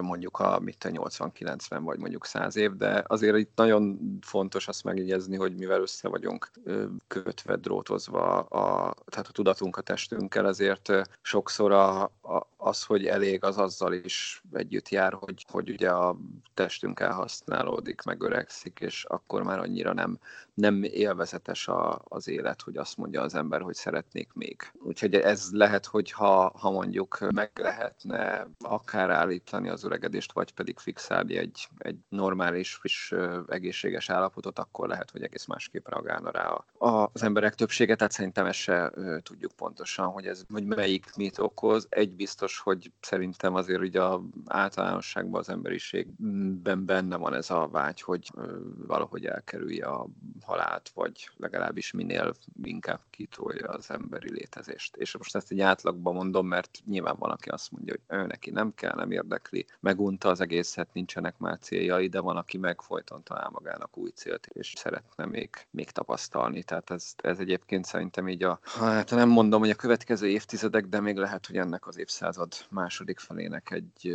mondjuk 0.00 0.38
a 0.38 0.58
mit 0.60 0.84
80-90 0.88 1.80
vagy 1.82 1.98
mondjuk 1.98 2.26
100 2.26 2.56
év, 2.56 2.76
de 2.76 3.04
azért 3.06 3.36
itt 3.36 3.52
nagyon 3.54 3.98
fontos 4.20 4.68
azt 4.68 4.84
megjegyezni, 4.84 5.36
hogy 5.36 5.56
mivel 5.56 5.80
össze 5.80 6.08
vagyunk 6.08 6.50
kötve, 7.06 7.56
drótozva, 7.56 8.38
a, 8.40 8.94
tehát 9.06 9.26
a 9.26 9.32
tudatunk 9.32 9.76
a 9.76 9.80
testünkkel, 9.80 10.46
ezért 10.46 10.92
sokszor 11.20 11.72
a, 11.72 12.10
az, 12.56 12.84
hogy 12.84 13.06
elég, 13.06 13.44
az 13.44 13.58
azzal 13.58 13.92
is 13.92 14.42
együtt 14.52 14.88
jár, 14.88 15.12
hogy, 15.12 15.44
hogy 15.50 15.70
ugye 15.70 15.90
a 15.90 16.16
testünk 16.54 17.00
elhasználódik, 17.00 18.02
megöregszik, 18.02 18.78
és 18.80 19.04
akkor 19.04 19.42
már 19.42 19.58
annyira 19.58 19.92
nem, 19.92 20.18
nem 20.54 20.82
élvezetes 20.82 21.68
a, 21.68 22.00
az 22.04 22.28
élet, 22.28 22.62
hogy 22.62 22.76
azt 22.76 22.96
mondja 22.96 23.22
az 23.22 23.34
ember, 23.34 23.60
hogy 23.60 23.74
szeretnék 23.74 24.32
még. 24.32 24.62
Úgyhogy 24.72 25.14
ez 25.14 25.48
lehet, 25.50 25.86
hogy 25.86 26.10
ha, 26.10 26.52
ha 26.58 26.70
mondjuk 26.70 27.18
meg 27.34 27.50
lehetne 27.54 28.46
akár 28.60 29.10
állítani 29.10 29.68
az 29.68 29.84
öregedést, 29.84 30.32
vagy 30.32 30.54
pedig 30.54 30.78
fixálni 30.78 31.36
egy, 31.36 31.68
egy 31.78 31.96
normális, 32.08 32.74
friss, 32.74 33.12
egészséges 33.48 34.10
állapotot, 34.10 34.58
akkor 34.58 34.88
lehet, 34.88 35.10
hogy 35.10 35.22
egész 35.22 35.46
másképp 35.46 35.88
reagálna 35.88 36.30
rá 36.30 36.64
az 36.78 37.22
emberek 37.22 37.54
többsége, 37.54 37.96
tehát 37.96 38.12
szerintem 38.12 38.46
ezt 38.46 38.58
se 38.58 38.92
tudjuk 39.22 39.52
pontosan, 39.52 40.06
hogy 40.06 40.26
ez 40.26 40.44
hogy 40.52 40.64
melyik 40.64 41.06
mit 41.16 41.38
okoz. 41.38 41.86
Egy 41.88 42.14
biztos, 42.14 42.58
hogy 42.58 42.92
szerintem 43.00 43.54
azért 43.54 43.80
ugye 43.80 44.02
a 44.02 44.22
általánosságban 44.46 45.40
az 45.40 45.48
emberiségben 45.48 46.84
benne 46.84 47.16
van 47.16 47.34
ez 47.34 47.50
a 47.50 47.68
vágy, 47.68 48.00
hogy 48.00 48.30
valahogy 48.86 49.26
elkerülje 49.26 49.86
a 49.86 50.06
halált, 50.42 50.90
vagy 50.94 51.30
legalábbis 51.36 51.92
minél 51.92 52.34
inkább 52.62 53.00
kitolja 53.10 53.68
az 53.68 53.90
emberi 53.90 54.32
létezést. 54.32 54.96
És 54.96 55.16
most 55.16 55.34
ezt 55.34 55.50
egy 55.50 55.60
átlagban 55.60 56.14
mondom, 56.14 56.46
mert 56.46 56.78
nyilván 56.86 57.16
van, 57.18 57.30
aki 57.30 57.48
azt 57.48 57.70
mondja, 57.70 57.94
hogy 58.06 58.18
ő 58.18 58.26
neki 58.26 58.50
nem 58.50 58.74
kell, 58.74 58.94
nem 58.94 59.10
érdekli, 59.10 59.66
megunta 59.80 60.28
az 60.28 60.40
egészet, 60.40 60.92
nincsenek 60.92 61.38
már 61.38 61.58
céljai, 61.58 62.08
de 62.08 62.20
van, 62.20 62.36
aki 62.36 62.58
meg 62.58 62.80
folyton 62.80 63.22
talál 63.22 63.48
magának 63.52 63.96
új 63.96 64.10
célt, 64.10 64.46
és 64.46 64.72
szeretne 64.76 65.26
még, 65.26 65.50
még 65.70 65.90
tapasztalni. 65.90 66.62
Tehát 66.62 66.90
ez, 66.90 67.12
ez 67.16 67.38
egyébként 67.38 67.84
szerintem 67.84 68.28
így 68.28 68.42
a, 68.42 68.60
hát 68.62 69.10
nem 69.10 69.28
mondom, 69.28 69.60
hogy 69.60 69.70
a 69.70 69.74
következő 69.74 70.28
évtizedek, 70.28 70.86
de 70.86 71.00
még 71.00 71.16
lehet, 71.16 71.46
hogy 71.46 71.56
ennek 71.56 71.86
az 71.86 71.98
évszázad 71.98 72.52
második 72.70 73.18
felének 73.18 73.70
egy 73.70 74.12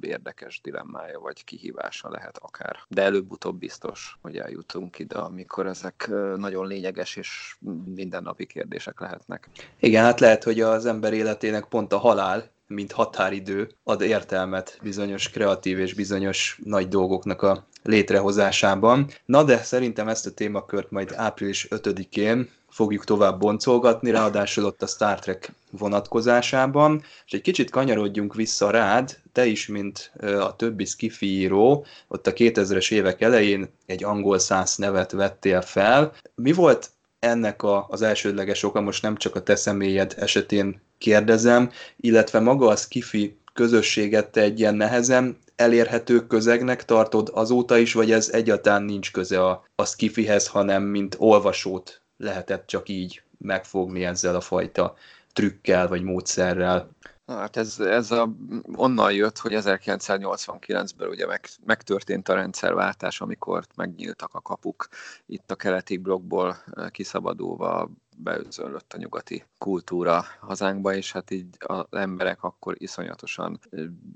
érdekes 0.00 0.60
dilemmája 0.60 1.20
vagy 1.20 1.44
kihívása 1.44 2.10
lehet 2.10 2.38
akár. 2.38 2.76
De 2.88 3.02
előbb-utóbb 3.02 3.58
biztos, 3.58 4.18
hogy 4.22 4.36
eljutunk 4.36 4.98
ide, 4.98 5.18
amikor 5.18 5.57
ezek 5.66 6.10
nagyon 6.36 6.66
lényeges 6.66 7.16
és 7.16 7.56
mindennapi 7.94 8.46
kérdések 8.46 9.00
lehetnek. 9.00 9.48
Igen, 9.80 10.04
hát 10.04 10.20
lehet, 10.20 10.44
hogy 10.44 10.60
az 10.60 10.86
ember 10.86 11.12
életének 11.12 11.64
pont 11.64 11.92
a 11.92 11.98
halál 11.98 12.50
mint 12.68 12.92
határidő 12.92 13.70
ad 13.84 14.00
értelmet 14.00 14.78
bizonyos 14.82 15.30
kreatív 15.30 15.78
és 15.78 15.94
bizonyos 15.94 16.60
nagy 16.64 16.88
dolgoknak 16.88 17.42
a 17.42 17.66
létrehozásában. 17.82 19.06
Na 19.24 19.44
de 19.44 19.56
szerintem 19.56 20.08
ezt 20.08 20.26
a 20.26 20.30
témakört 20.30 20.90
majd 20.90 21.12
április 21.16 21.66
5-én 21.70 22.48
fogjuk 22.68 23.04
tovább 23.04 23.38
boncolgatni, 23.38 24.10
ráadásul 24.10 24.64
ott 24.64 24.82
a 24.82 24.86
Star 24.86 25.18
Trek 25.18 25.52
vonatkozásában, 25.70 27.02
és 27.26 27.32
egy 27.32 27.40
kicsit 27.40 27.70
kanyarodjunk 27.70 28.34
vissza 28.34 28.70
rád, 28.70 29.16
te 29.32 29.46
is, 29.46 29.66
mint 29.66 30.12
a 30.40 30.56
többi 30.56 30.84
skifi 30.84 31.26
író, 31.26 31.86
ott 32.08 32.26
a 32.26 32.32
2000-es 32.32 32.92
évek 32.92 33.20
elején 33.20 33.68
egy 33.86 34.04
angol 34.04 34.38
száz 34.38 34.76
nevet 34.76 35.12
vettél 35.12 35.60
fel. 35.60 36.12
Mi 36.34 36.52
volt 36.52 36.90
ennek 37.18 37.62
a, 37.62 37.86
az 37.88 38.02
elsődleges 38.02 38.62
oka, 38.62 38.80
most 38.80 39.02
nem 39.02 39.16
csak 39.16 39.34
a 39.34 39.42
te 39.42 39.56
személyed 39.56 40.14
esetén 40.18 40.80
kérdezem, 40.98 41.70
illetve 41.96 42.40
maga 42.40 42.66
a 42.66 42.76
skifi 42.76 43.36
közösséget 43.52 44.28
te 44.30 44.40
egy 44.40 44.58
ilyen 44.58 44.74
nehezen 44.74 45.38
elérhető 45.56 46.26
közegnek 46.26 46.84
tartod 46.84 47.30
azóta 47.34 47.78
is, 47.78 47.92
vagy 47.92 48.12
ez 48.12 48.28
egyáltalán 48.32 48.82
nincs 48.82 49.12
köze 49.12 49.44
a, 49.44 49.64
a 49.74 49.84
skifihez, 49.84 50.46
hanem 50.46 50.82
mint 50.82 51.16
olvasót 51.18 52.02
lehetett 52.18 52.66
csak 52.66 52.88
így 52.88 53.22
megfogni 53.38 54.04
ezzel 54.04 54.34
a 54.34 54.40
fajta 54.40 54.94
trükkel 55.32 55.88
vagy 55.88 56.02
módszerrel? 56.02 56.88
Hát 57.26 57.56
ez, 57.56 57.80
ez 57.80 58.10
a, 58.10 58.30
onnan 58.74 59.12
jött, 59.12 59.38
hogy 59.38 59.52
1989-ben 59.54 61.08
ugye 61.08 61.26
meg, 61.26 61.48
megtörtént 61.64 62.28
a 62.28 62.34
rendszerváltás, 62.34 63.20
amikor 63.20 63.64
megnyíltak 63.76 64.34
a 64.34 64.40
kapuk 64.40 64.88
itt 65.26 65.50
a 65.50 65.54
keleti 65.54 65.96
blokkból 65.96 66.56
eh, 66.72 66.90
kiszabadulva 66.90 67.90
beözöllött 68.22 68.92
a 68.92 68.98
nyugati 68.98 69.44
kultúra 69.58 70.24
hazánkba, 70.40 70.94
és 70.94 71.12
hát 71.12 71.30
így 71.30 71.48
az 71.58 71.84
emberek 71.90 72.42
akkor 72.42 72.74
iszonyatosan 72.78 73.58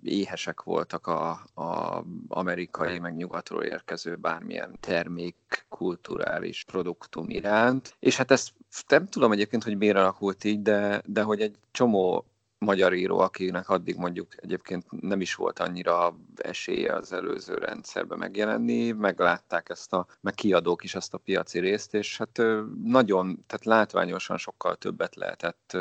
éhesek 0.02 0.62
voltak 0.62 1.06
a, 1.06 1.30
a 1.54 2.02
amerikai, 2.28 2.98
meg 2.98 3.16
nyugatról 3.16 3.62
érkező 3.62 4.16
bármilyen 4.16 4.76
termék, 4.80 5.64
kulturális 5.68 6.64
produktum 6.64 7.30
iránt, 7.30 7.96
és 7.98 8.16
hát 8.16 8.30
ezt 8.30 8.52
nem 8.88 9.06
tudom 9.06 9.32
egyébként, 9.32 9.64
hogy 9.64 9.76
miért 9.76 9.96
alakult 9.96 10.44
így, 10.44 10.62
de, 10.62 11.02
de 11.06 11.22
hogy 11.22 11.40
egy 11.40 11.56
csomó 11.70 12.24
magyar 12.62 12.94
író, 12.94 13.18
akinek 13.18 13.68
addig 13.68 13.96
mondjuk 13.96 14.28
egyébként 14.36 15.00
nem 15.00 15.20
is 15.20 15.34
volt 15.34 15.58
annyira 15.58 16.16
esélye 16.36 16.94
az 16.94 17.12
előző 17.12 17.54
rendszerbe 17.54 18.16
megjelenni, 18.16 18.92
meglátták 18.92 19.68
ezt 19.68 19.92
a, 19.92 20.06
meg 20.20 20.34
kiadók 20.34 20.84
is 20.84 20.94
ezt 20.94 21.14
a 21.14 21.18
piaci 21.18 21.58
részt, 21.58 21.94
és 21.94 22.16
hát 22.16 22.42
nagyon, 22.84 23.44
tehát 23.46 23.64
látványosan 23.64 24.36
sokkal 24.36 24.76
többet 24.76 25.14
lehetett 25.14 25.76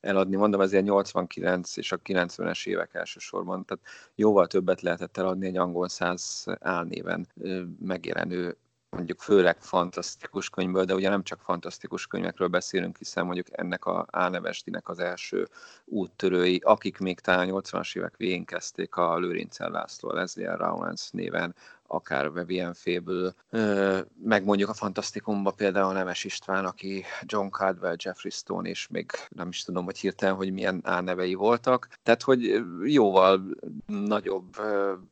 eladni. 0.00 0.36
Mondom, 0.36 0.60
ezért 0.60 0.84
89 0.84 1.76
és 1.76 1.92
a 1.92 1.98
90-es 1.98 2.66
évek 2.66 2.94
elsősorban, 2.94 3.64
tehát 3.64 3.84
jóval 4.14 4.46
többet 4.46 4.80
lehetett 4.80 5.16
eladni 5.16 5.46
egy 5.46 5.56
angol 5.56 5.88
száz 5.88 6.44
álnéven 6.60 7.26
megjelenő 7.80 8.56
mondjuk 8.94 9.20
főleg 9.20 9.56
fantasztikus 9.60 10.50
könyvből, 10.50 10.84
de 10.84 10.94
ugye 10.94 11.08
nem 11.08 11.22
csak 11.22 11.40
fantasztikus 11.40 12.06
könyvekről 12.06 12.48
beszélünk, 12.48 12.96
hiszen 12.96 13.24
mondjuk 13.24 13.46
ennek 13.50 13.84
a 13.84 14.06
Ánevestinek 14.10 14.88
az 14.88 14.98
első 14.98 15.48
úttörői, 15.84 16.60
akik 16.64 16.98
még 16.98 17.20
talán 17.20 17.48
80-as 17.50 17.96
évek 17.96 18.16
végén 18.16 18.44
kezdték 18.44 18.96
a 18.96 19.18
Lőrincel 19.18 19.70
László, 19.70 20.12
Leslie 20.12 20.56
Rowlands 20.56 21.10
néven, 21.10 21.54
akár 21.86 22.32
Vivian 22.32 22.74
Fable, 22.74 23.34
meg 24.22 24.44
mondjuk 24.44 24.68
a 24.68 24.74
Fantasztikumban 24.74 25.54
például 25.56 25.92
Nemes 25.92 26.24
István, 26.24 26.64
aki 26.64 27.04
John 27.22 27.48
Caldwell, 27.48 27.94
Jeffrey 27.98 28.30
Stone, 28.30 28.68
és 28.68 28.88
még 28.88 29.10
nem 29.28 29.48
is 29.48 29.62
tudom, 29.62 29.84
hogy 29.84 29.98
hirtelen, 29.98 30.34
hogy 30.34 30.52
milyen 30.52 30.80
álnevei 30.84 31.34
voltak. 31.34 31.88
Tehát, 32.02 32.22
hogy 32.22 32.62
jóval 32.82 33.40
nagyobb 33.86 34.56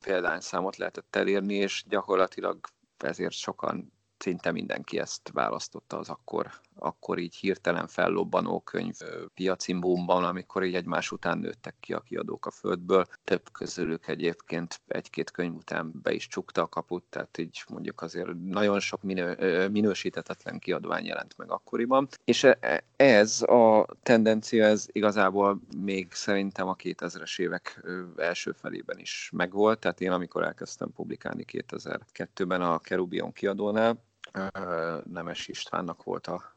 példányszámot 0.00 0.76
lehetett 0.76 1.16
elérni, 1.16 1.54
és 1.54 1.84
gyakorlatilag 1.88 2.58
ezért 3.04 3.32
sokan, 3.32 3.92
szinte 4.22 4.52
mindenki 4.52 4.98
ezt 4.98 5.30
választotta 5.32 5.98
az 5.98 6.08
akkor 6.08 6.50
akkor 6.82 7.18
így 7.18 7.34
hirtelen 7.34 7.86
fellobbanó 7.86 8.60
könyv 8.60 8.96
piaci 9.34 9.72
boomban, 9.72 10.24
amikor 10.24 10.64
így 10.64 10.74
egymás 10.74 11.12
után 11.12 11.38
nőttek 11.38 11.74
ki 11.80 11.92
a 11.92 12.00
kiadók 12.00 12.46
a 12.46 12.50
földből. 12.50 13.06
Több 13.24 13.52
közülük 13.52 14.08
egyébként 14.08 14.80
egy-két 14.86 15.30
könyv 15.30 15.54
után 15.54 15.90
be 16.02 16.12
is 16.12 16.28
csukta 16.28 16.62
a 16.62 16.66
kaput, 16.66 17.04
tehát 17.08 17.38
így 17.38 17.64
mondjuk 17.68 18.02
azért 18.02 18.30
nagyon 18.44 18.80
sok 18.80 19.02
minő, 19.02 19.68
minősítetetlen 19.68 20.58
kiadvány 20.58 21.04
jelent 21.04 21.36
meg 21.36 21.50
akkoriban. 21.50 22.08
És 22.24 22.44
e, 22.44 22.58
e, 22.60 22.84
ez 22.96 23.42
a 23.42 23.86
tendencia, 24.02 24.64
ez 24.64 24.86
igazából 24.92 25.60
még 25.76 26.12
szerintem 26.12 26.68
a 26.68 26.76
2000-es 26.76 27.40
évek 27.40 27.82
első 28.16 28.52
felében 28.52 28.98
is 28.98 29.30
megvolt, 29.32 29.78
tehát 29.78 30.00
én 30.00 30.10
amikor 30.10 30.42
elkezdtem 30.42 30.92
publikálni 30.92 31.44
2002-ben 31.48 32.62
a 32.62 32.78
Kerubion 32.78 33.32
kiadónál, 33.32 33.98
Nemes 35.04 35.48
Istvánnak 35.48 36.02
volt 36.02 36.26
a 36.26 36.56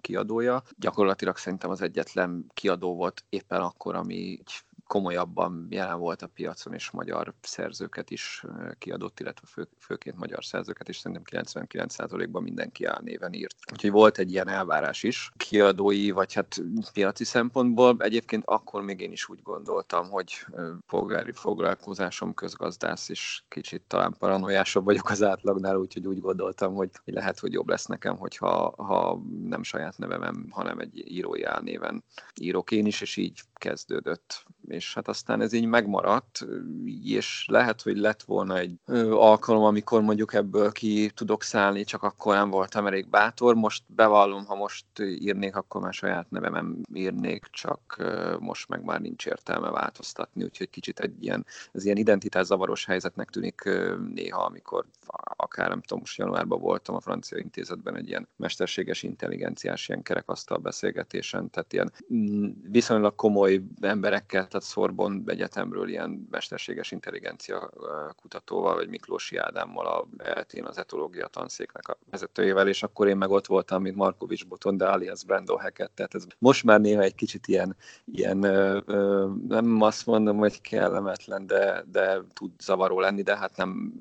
kiadója. 0.00 0.62
Gyakorlatilag 0.76 1.36
szerintem 1.36 1.70
az 1.70 1.82
egyetlen 1.82 2.46
kiadó 2.54 2.94
volt 2.96 3.24
éppen 3.28 3.60
akkor, 3.60 3.94
ami 3.94 4.38
komolyabban 4.86 5.66
jelen 5.70 5.98
volt 5.98 6.22
a 6.22 6.26
piacon, 6.26 6.74
és 6.74 6.90
magyar 6.90 7.34
szerzőket 7.40 8.10
is 8.10 8.44
kiadott, 8.78 9.20
illetve 9.20 9.46
fő, 9.46 9.68
főként 9.78 10.16
magyar 10.16 10.44
szerzőket 10.44 10.88
is, 10.88 10.98
szerintem 10.98 11.44
99%-ban 11.44 12.42
mindenki 12.42 12.84
álnéven 12.84 13.32
írt. 13.32 13.56
Úgyhogy 13.72 13.90
volt 13.90 14.18
egy 14.18 14.30
ilyen 14.30 14.48
elvárás 14.48 15.02
is 15.02 15.30
kiadói, 15.36 16.10
vagy 16.10 16.32
hát 16.32 16.62
piaci 16.92 17.24
szempontból. 17.24 17.96
Egyébként 17.98 18.42
akkor 18.46 18.82
még 18.82 19.00
én 19.00 19.12
is 19.12 19.28
úgy 19.28 19.42
gondoltam, 19.42 20.10
hogy 20.10 20.46
polgári 20.86 21.32
foglalkozásom 21.32 22.34
közgazdász, 22.34 23.08
és 23.08 23.42
kicsit 23.48 23.82
talán 23.82 24.14
paranoiásabb 24.18 24.84
vagyok 24.84 25.10
az 25.10 25.22
átlagnál, 25.22 25.76
úgyhogy 25.76 26.06
úgy 26.06 26.20
gondoltam, 26.20 26.74
hogy 26.74 26.90
lehet, 27.04 27.38
hogy 27.38 27.52
jobb 27.52 27.68
lesz 27.68 27.86
nekem, 27.86 28.16
hogyha 28.16 28.74
ha 28.76 29.22
nem 29.44 29.62
saját 29.62 29.98
nevemem, 29.98 30.46
hanem 30.50 30.78
egy 30.78 31.10
írói 31.10 31.42
álnéven 31.42 32.04
írok 32.40 32.70
én 32.70 32.86
is, 32.86 33.00
és 33.00 33.16
így 33.16 33.40
kezdődött 33.54 34.44
és 34.68 34.94
hát 34.94 35.08
aztán 35.08 35.40
ez 35.40 35.52
így 35.52 35.66
megmaradt, 35.66 36.46
és 37.04 37.46
lehet, 37.48 37.82
hogy 37.82 37.96
lett 37.96 38.22
volna 38.22 38.58
egy 38.58 38.74
alkalom, 39.10 39.62
amikor 39.62 40.02
mondjuk 40.02 40.34
ebből 40.34 40.72
ki 40.72 41.10
tudok 41.14 41.42
szállni, 41.42 41.84
csak 41.84 42.02
akkor 42.02 42.34
nem 42.34 42.50
voltam 42.50 42.86
elég 42.86 43.08
bátor. 43.08 43.54
Most 43.54 43.82
bevallom, 43.86 44.44
ha 44.44 44.54
most 44.54 44.84
írnék, 44.98 45.56
akkor 45.56 45.80
már 45.80 45.92
saját 45.92 46.30
nevemem 46.30 46.76
írnék, 46.94 47.44
csak 47.50 48.04
most 48.38 48.68
meg 48.68 48.84
már 48.84 49.00
nincs 49.00 49.26
értelme 49.26 49.70
változtatni, 49.70 50.44
úgyhogy 50.44 50.70
kicsit 50.70 51.00
egy 51.00 51.22
ilyen, 51.22 51.46
ez 51.72 51.84
ilyen 51.84 51.96
identitászavaros 51.96 52.84
helyzetnek 52.84 53.30
tűnik 53.30 53.62
néha, 54.14 54.42
amikor 54.42 54.86
akár 55.36 55.68
nem 55.68 55.80
tudom, 55.80 55.98
most 55.98 56.18
januárban 56.18 56.60
voltam 56.60 56.94
a 56.94 57.00
francia 57.00 57.38
intézetben 57.38 57.96
egy 57.96 58.08
ilyen 58.08 58.28
mesterséges 58.36 59.02
intelligenciás 59.02 59.88
ilyen 59.88 60.02
kerekasztal 60.02 60.58
beszélgetésen, 60.58 61.50
tehát 61.50 61.72
ilyen 61.72 61.92
mm, 62.14 62.50
viszonylag 62.70 63.14
komoly 63.14 63.62
emberekkel, 63.80 64.46
tehát 64.54 64.68
Szorbon 64.68 65.22
Egyetemről 65.26 65.88
ilyen 65.88 66.28
mesterséges 66.30 66.90
intelligencia 66.90 67.70
kutatóval, 68.16 68.74
vagy 68.74 68.88
Miklósi 68.88 69.36
Ádámmal, 69.36 69.86
a 69.86 70.06
eltén 70.16 70.64
az 70.64 70.78
etológia 70.78 71.26
tanszéknek 71.26 71.88
a 71.88 71.98
vezetőjével, 72.10 72.68
és 72.68 72.82
akkor 72.82 73.08
én 73.08 73.16
meg 73.16 73.30
ott 73.30 73.46
voltam, 73.46 73.82
mint 73.82 73.96
Markovics 73.96 74.46
Boton, 74.46 74.76
de 74.76 74.86
alias 74.86 75.24
Brando 75.24 75.56
Hackett, 75.56 75.94
tehát 75.94 76.14
ez 76.14 76.26
most 76.38 76.64
már 76.64 76.80
néha 76.80 77.02
egy 77.02 77.14
kicsit 77.14 77.46
ilyen, 77.46 77.76
ilyen 78.04 78.36
nem 79.48 79.80
azt 79.80 80.06
mondom, 80.06 80.36
hogy 80.36 80.60
kellemetlen, 80.60 81.46
de, 81.46 81.84
de 81.90 82.20
tud 82.32 82.50
zavaró 82.60 83.00
lenni, 83.00 83.22
de 83.22 83.36
hát 83.36 83.56
nem 83.56 83.92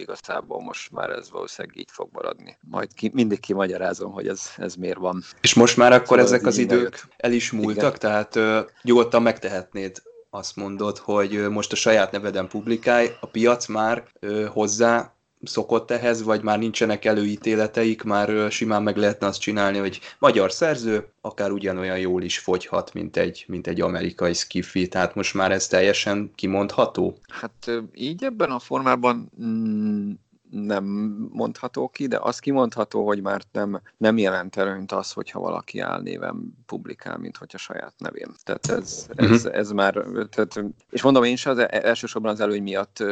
igazából 0.00 0.62
most 0.62 0.90
már 0.90 1.10
ez 1.10 1.30
valószínűleg 1.30 1.76
így 1.76 1.90
fog 1.90 2.08
maradni. 2.12 2.58
Majd 2.60 2.94
ki, 2.94 3.10
mindig 3.12 3.40
kimagyarázom, 3.40 4.12
hogy 4.12 4.28
ez, 4.28 4.42
ez 4.56 4.74
miért 4.74 4.98
van. 4.98 5.22
És 5.40 5.54
most 5.54 5.76
már 5.76 5.92
akkor 5.92 6.06
szóval 6.06 6.24
ezek 6.24 6.46
az 6.46 6.58
idők 6.58 7.06
el 7.16 7.32
is 7.32 7.50
múltak, 7.50 7.96
Igen. 7.96 7.98
tehát 7.98 8.36
ö, 8.36 8.60
nyugodtan 8.82 9.22
megtehetnéd 9.22 10.02
azt 10.30 10.56
mondod, 10.56 10.98
hogy 10.98 11.48
most 11.48 11.72
a 11.72 11.76
saját 11.76 12.12
neveden 12.12 12.48
publikálj, 12.48 13.08
a 13.20 13.26
piac 13.26 13.66
már 13.66 14.04
ö, 14.20 14.46
hozzá 14.46 15.14
szokott 15.42 15.90
ehhez, 15.90 16.22
vagy 16.22 16.42
már 16.42 16.58
nincsenek 16.58 17.04
előítéleteik, 17.04 18.02
már 18.02 18.50
simán 18.50 18.82
meg 18.82 18.96
lehetne 18.96 19.26
azt 19.26 19.40
csinálni, 19.40 19.78
hogy 19.78 20.00
magyar 20.18 20.52
szerző 20.52 21.12
akár 21.20 21.50
ugyanolyan 21.50 21.98
jól 21.98 22.22
is 22.22 22.38
fogyhat, 22.38 22.94
mint 22.94 23.16
egy, 23.16 23.44
mint 23.48 23.66
egy 23.66 23.80
amerikai 23.80 24.32
skiffi, 24.32 24.88
tehát 24.88 25.14
most 25.14 25.34
már 25.34 25.52
ez 25.52 25.66
teljesen 25.66 26.30
kimondható? 26.34 27.18
Hát 27.28 27.70
így 27.94 28.24
ebben 28.24 28.50
a 28.50 28.58
formában 28.58 29.30
mm, 29.42 30.10
nem 30.50 30.84
mondható 31.32 31.88
ki, 31.88 32.06
de 32.06 32.18
az 32.20 32.38
kimondható, 32.38 33.06
hogy 33.06 33.22
már 33.22 33.42
nem, 33.52 33.80
nem 33.96 34.18
jelent 34.18 34.56
előnyt 34.56 34.92
az, 34.92 35.12
hogyha 35.12 35.40
valaki 35.40 35.78
álnéven 35.78 36.54
publikál, 36.66 37.16
mint 37.18 37.36
hogyha 37.36 37.58
saját 37.58 37.94
nevén. 37.98 38.34
Tehát 38.42 38.66
ez, 38.66 39.06
ez, 39.14 39.30
uh-huh. 39.30 39.56
ez 39.56 39.70
már, 39.70 40.04
tehát, 40.30 40.64
és 40.90 41.02
mondom, 41.02 41.24
én 41.24 41.36
sem 41.36 41.52
az 41.52 41.58
e-, 41.58 41.80
elsősorban 41.82 42.32
az 42.32 42.40
előny 42.40 42.62
miatt 42.62 43.04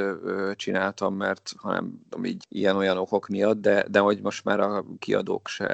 csináltam, 0.54 1.14
mert 1.14 1.52
hanem 1.56 2.00
így 2.22 2.46
ilyen-olyan 2.48 2.98
okok 2.98 3.28
miatt, 3.28 3.60
de, 3.60 3.84
de 3.88 3.98
hogy 3.98 4.20
most 4.20 4.44
már 4.44 4.60
a 4.60 4.84
kiadók 4.98 5.48
se, 5.48 5.66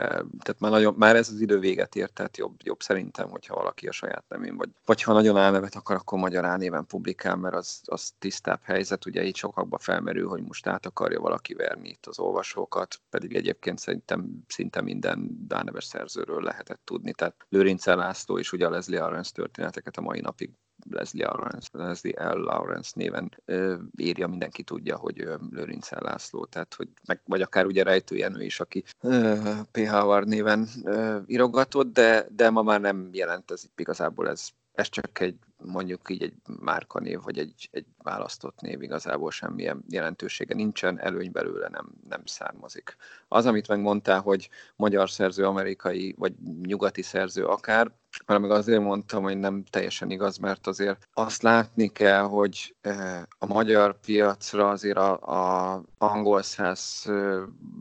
tehát 0.42 0.56
már, 0.59 0.71
nagyon, 0.71 0.94
már 0.97 1.16
ez 1.16 1.28
az 1.28 1.40
idő 1.40 1.59
véget 1.59 1.97
ért, 1.97 2.12
tehát 2.12 2.37
jobb, 2.37 2.54
jobb 2.62 2.83
szerintem, 2.83 3.28
hogyha 3.30 3.54
valaki 3.54 3.87
a 3.87 3.92
saját 3.92 4.25
nevén, 4.28 4.56
vagy, 4.56 4.68
vagy 4.85 5.02
ha 5.02 5.12
nagyon 5.12 5.37
álnevet 5.37 5.75
akar, 5.75 5.97
akkor 5.97 6.18
magyar 6.18 6.44
álnéven 6.44 6.87
publikál, 6.87 7.37
mert 7.37 7.54
az, 7.54 7.80
az 7.85 8.12
tisztább 8.18 8.61
helyzet, 8.62 9.06
ugye 9.06 9.25
így 9.25 9.37
sokakba 9.37 9.78
felmerül, 9.78 10.28
hogy 10.28 10.42
most 10.42 10.66
át 10.66 10.87
akarja 10.87 11.21
valaki 11.21 11.54
kiverni 11.55 11.89
itt 11.89 12.07
az 12.07 12.19
olvasókat, 12.19 13.01
pedig 13.11 13.35
egyébként 13.35 13.79
szerintem 13.79 14.45
szinte 14.49 14.81
minden 14.81 15.47
dáneves 15.47 15.85
szerzőről 15.85 16.43
lehetett 16.43 16.81
tudni. 16.85 17.13
Tehát 17.13 17.47
Lőrince 17.49 17.95
László 17.95 18.39
és 18.39 18.53
ugye 18.53 18.67
a 18.67 18.71
Leslie 18.71 19.05
Arens 19.05 19.33
történeteket 19.33 19.97
a 19.97 20.01
mai 20.01 20.21
napig 20.21 20.51
Leslie 20.91 21.27
Lawrence, 21.27 21.69
Leslie 21.73 22.33
L. 22.33 22.39
Lawrence 22.39 22.91
néven 22.95 23.43
ö, 23.45 23.75
írja, 23.97 24.27
mindenki 24.27 24.63
tudja, 24.63 24.97
hogy 24.97 25.21
ö, 25.21 25.35
Lőrince 25.51 26.01
László, 26.01 26.45
tehát 26.45 26.75
hogy 26.75 26.89
meg, 27.07 27.21
vagy 27.25 27.43
akár 27.43 27.67
ugye 27.67 27.83
Rejtő 27.83 28.17
Jenő 28.17 28.43
is, 28.45 28.61
aki 28.61 28.85
ö, 29.01 29.35
P. 29.71 29.77
Néven 30.25 30.69
ö, 30.85 31.19
írogatott, 31.27 31.93
de, 31.93 32.27
de 32.31 32.51
ma 32.51 32.63
már 32.63 32.81
nem 32.81 33.09
jelent 33.13 33.51
ez 33.51 33.65
igazából 33.77 34.29
ez 34.29 34.49
ez 34.75 34.89
csak 34.89 35.21
egy 35.21 35.39
mondjuk 35.57 36.11
így 36.11 36.23
egy 36.23 36.35
márkanév, 36.61 37.21
vagy 37.23 37.39
egy, 37.39 37.69
egy 37.73 37.87
választott 38.03 38.61
név 38.61 38.83
igazából 38.83 39.31
semmilyen 39.31 39.85
jelentősége 39.89 40.55
nincsen, 40.55 41.01
előny 41.01 41.33
belőle 41.33 41.69
nem, 41.69 41.93
nem 42.09 42.23
származik. 42.25 42.97
Az, 43.29 43.47
amit 43.47 43.69
megmondtál, 43.69 44.21
hogy 44.21 44.49
magyar 44.77 45.11
szerző, 45.11 45.45
amerikai, 45.45 46.15
vagy 46.19 46.35
nyugati 46.63 47.03
szerző 47.03 47.45
akár, 47.45 47.93
mert 48.27 48.41
meg 48.41 48.51
azért 48.51 48.83
mondtam, 48.83 49.23
hogy 49.23 49.39
nem 49.39 49.65
teljesen 49.65 50.11
igaz, 50.11 50.39
mert 50.39 50.67
azért 50.67 51.09
azt 51.15 51.43
látni 51.43 51.89
kell, 51.89 52.23
hogy 52.23 52.75
eh, 52.81 53.23
a 53.39 53.47
magyar 53.47 54.01
piacra 54.01 54.69
azért 54.69 54.97
a, 54.97 55.21
a 55.21 55.83
angol 55.99 56.43
száz 56.43 57.11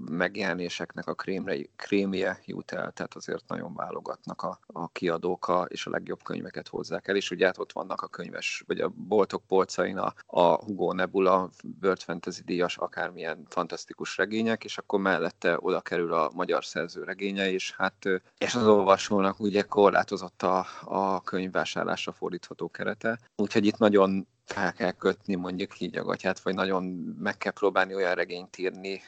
megjelenéseknek 0.10 1.08
a 1.08 1.14
krémre, 1.14 1.56
krémje 1.76 2.40
jut 2.46 2.72
el, 2.72 2.92
tehát 2.92 3.16
azért 3.16 3.48
nagyon 3.48 3.74
válogatnak 3.74 4.42
a, 4.42 4.60
a 4.68 4.88
kiadók 4.88 5.48
a, 5.48 5.66
és 5.70 5.86
a 5.86 5.90
legjobb 5.90 6.24
könyveket 6.24 6.68
hozzák 6.68 7.08
el, 7.08 7.16
és 7.16 7.32
ugye 7.32 7.46
hát 7.46 7.58
ott 7.64 7.72
vannak 7.72 8.02
a 8.02 8.08
könyves, 8.08 8.64
vagy 8.68 8.80
a 8.80 8.92
boltok 8.96 9.44
polcain 9.48 9.98
a, 9.98 10.14
a 10.26 10.42
Hugo 10.42 10.94
Nebula, 10.94 11.50
World 11.82 12.02
Fantasy 12.02 12.42
díjas, 12.46 12.78
akármilyen 12.78 13.46
fantasztikus 13.50 14.18
regények, 14.18 14.64
és 14.64 14.78
akkor 14.78 15.00
mellette 15.00 15.58
oda 15.60 15.82
kerül 15.82 16.14
a 16.14 16.32
magyar 16.34 16.66
szerző 16.66 17.04
regénye, 17.04 17.52
és 17.52 17.74
hát 17.78 18.06
és 18.38 18.56
az 18.56 18.68
olvasónak 18.68 19.40
ugye 19.40 19.62
korlátozott 19.62 20.42
a, 20.42 20.66
a 20.84 21.22
könyvvásárlásra 21.22 22.12
fordítható 22.12 22.70
kerete, 22.70 23.20
úgyhogy 23.36 23.66
itt 23.66 23.78
nagyon 23.78 24.28
fel 24.46 24.74
kell 24.74 24.92
kötni 24.92 25.36
mondjuk 25.36 25.80
így 25.80 25.98
a 25.98 26.04
gatyát, 26.04 26.40
vagy 26.40 26.54
nagyon 26.54 26.84
meg 27.20 27.38
kell 27.38 27.52
próbálni 27.52 27.96
olyan 27.96 28.16
regényt 28.16 28.58
írni, 28.58 29.02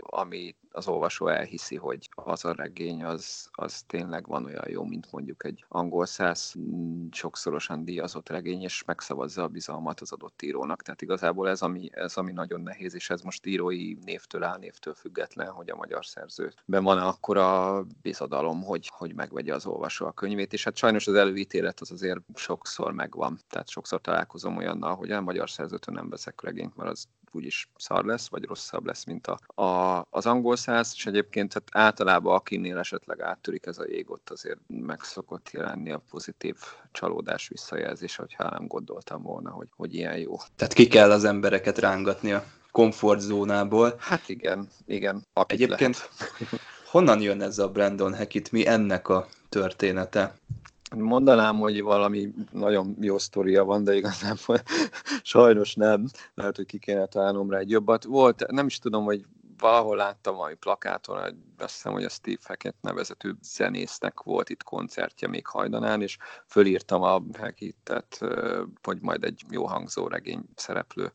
ami 0.00 0.54
az 0.72 0.88
olvasó 0.88 1.28
elhiszi, 1.28 1.76
hogy 1.76 2.08
az 2.14 2.44
a 2.44 2.52
regény 2.52 3.04
az, 3.04 3.48
az 3.52 3.82
tényleg 3.82 4.26
van 4.26 4.44
olyan 4.44 4.68
jó, 4.68 4.84
mint 4.84 5.12
mondjuk 5.12 5.44
egy 5.44 5.64
angol 5.68 6.06
száz 6.06 6.54
sokszorosan 7.10 7.84
díjazott 7.84 8.28
regény, 8.28 8.62
és 8.62 8.84
megszavazza 8.84 9.42
a 9.42 9.48
bizalmat 9.48 10.00
az 10.00 10.12
adott 10.12 10.42
írónak. 10.42 10.82
Tehát 10.82 11.02
igazából 11.02 11.48
ez 11.48 11.62
ami, 11.62 11.88
ez, 11.92 12.16
ami 12.16 12.32
nagyon 12.32 12.60
nehéz, 12.60 12.94
és 12.94 13.10
ez 13.10 13.20
most 13.20 13.46
írói 13.46 13.94
névtől, 14.04 14.42
álnévtől 14.42 14.94
független, 14.94 15.50
hogy 15.50 15.70
a 15.70 15.76
magyar 15.76 16.06
szerzőben 16.06 16.84
van 16.84 16.98
akkor 16.98 17.36
a 17.36 17.84
bizadalom, 18.02 18.62
hogy, 18.62 18.90
hogy 18.96 19.14
megvegye 19.14 19.54
az 19.54 19.66
olvasó 19.66 20.06
a 20.06 20.12
könyvét, 20.12 20.52
és 20.52 20.64
hát 20.64 20.76
sajnos 20.76 21.06
az 21.06 21.14
előítélet 21.14 21.80
az 21.80 21.90
azért 21.90 22.20
sokszor 22.34 22.92
megvan. 22.92 23.38
Tehát 23.48 23.68
sokszor 23.68 24.00
találkozom 24.00 24.54
olyannal, 24.70 24.96
hogy 24.96 25.10
a 25.10 25.20
magyar 25.20 25.50
szerzőtől 25.50 25.94
nem 25.94 26.08
veszek 26.08 26.42
regényt, 26.42 26.76
mert 26.76 26.90
az 26.90 27.08
úgyis 27.32 27.68
szar 27.76 28.04
lesz, 28.04 28.28
vagy 28.28 28.44
rosszabb 28.44 28.86
lesz, 28.86 29.04
mint 29.04 29.26
a, 29.26 29.62
a, 29.62 30.06
az 30.10 30.26
angol 30.26 30.56
száz, 30.56 30.92
és 30.96 31.06
egyébként 31.06 31.52
hát 31.52 31.62
általában 31.72 32.34
akinél 32.34 32.78
esetleg 32.78 33.20
áttörik 33.20 33.66
ez 33.66 33.78
a 33.78 33.84
jég, 33.88 34.10
ott 34.10 34.30
azért 34.30 34.58
meg 34.66 35.00
szokott 35.02 35.50
jelenni 35.50 35.90
a 35.90 36.02
pozitív 36.10 36.56
csalódás 36.92 37.48
visszajelzés, 37.48 38.16
hogyha 38.16 38.50
nem 38.50 38.66
gondoltam 38.66 39.22
volna, 39.22 39.50
hogy, 39.50 39.68
hogy 39.76 39.94
ilyen 39.94 40.18
jó. 40.18 40.36
Tehát 40.56 40.72
ki 40.72 40.86
kell 40.86 41.10
az 41.10 41.24
embereket 41.24 41.78
rángatni 41.78 42.32
a 42.32 42.44
komfortzónából. 42.70 43.94
Hát 43.98 44.28
igen, 44.28 44.68
igen. 44.86 45.26
Egyébként 45.46 46.10
lehet. 46.18 46.64
honnan 46.90 47.20
jön 47.20 47.42
ez 47.42 47.58
a 47.58 47.68
Brandon 47.68 48.16
Hackett, 48.16 48.50
mi 48.50 48.66
ennek 48.66 49.08
a 49.08 49.28
története? 49.48 50.34
Mondanám, 50.96 51.56
hogy 51.58 51.82
valami 51.82 52.32
nagyon 52.52 52.96
jó 53.00 53.18
sztoria 53.18 53.64
van, 53.64 53.84
de 53.84 53.94
igazából 53.94 54.60
sajnos 55.22 55.74
nem. 55.74 56.06
Lehet, 56.34 56.56
hogy 56.56 56.66
ki 56.66 56.78
kéne 56.78 57.06
találnom 57.06 57.50
rá 57.50 57.58
egy 57.58 57.70
jobbat. 57.70 58.04
Volt, 58.04 58.46
nem 58.50 58.66
is 58.66 58.78
tudom, 58.78 59.04
hogy 59.04 59.24
valahol 59.60 59.96
láttam 59.96 60.36
valami 60.36 60.54
plakáton, 60.54 61.16
azt 61.58 61.74
hiszem, 61.74 61.92
hogy 61.92 62.04
a 62.04 62.08
Steve 62.08 62.40
Hackett 62.44 62.76
nevezetű 62.80 63.30
zenésznek 63.42 64.20
volt 64.20 64.48
itt 64.48 64.62
koncertje 64.62 65.28
még 65.28 65.46
hajdanán, 65.46 66.02
és 66.02 66.16
fölírtam 66.46 67.02
a 67.02 67.22
Hackettet, 67.38 68.20
hogy 68.82 68.98
majd 69.00 69.24
egy 69.24 69.44
jó 69.50 69.66
hangzó 69.66 70.08
regény 70.08 70.42
szereplő. 70.54 71.12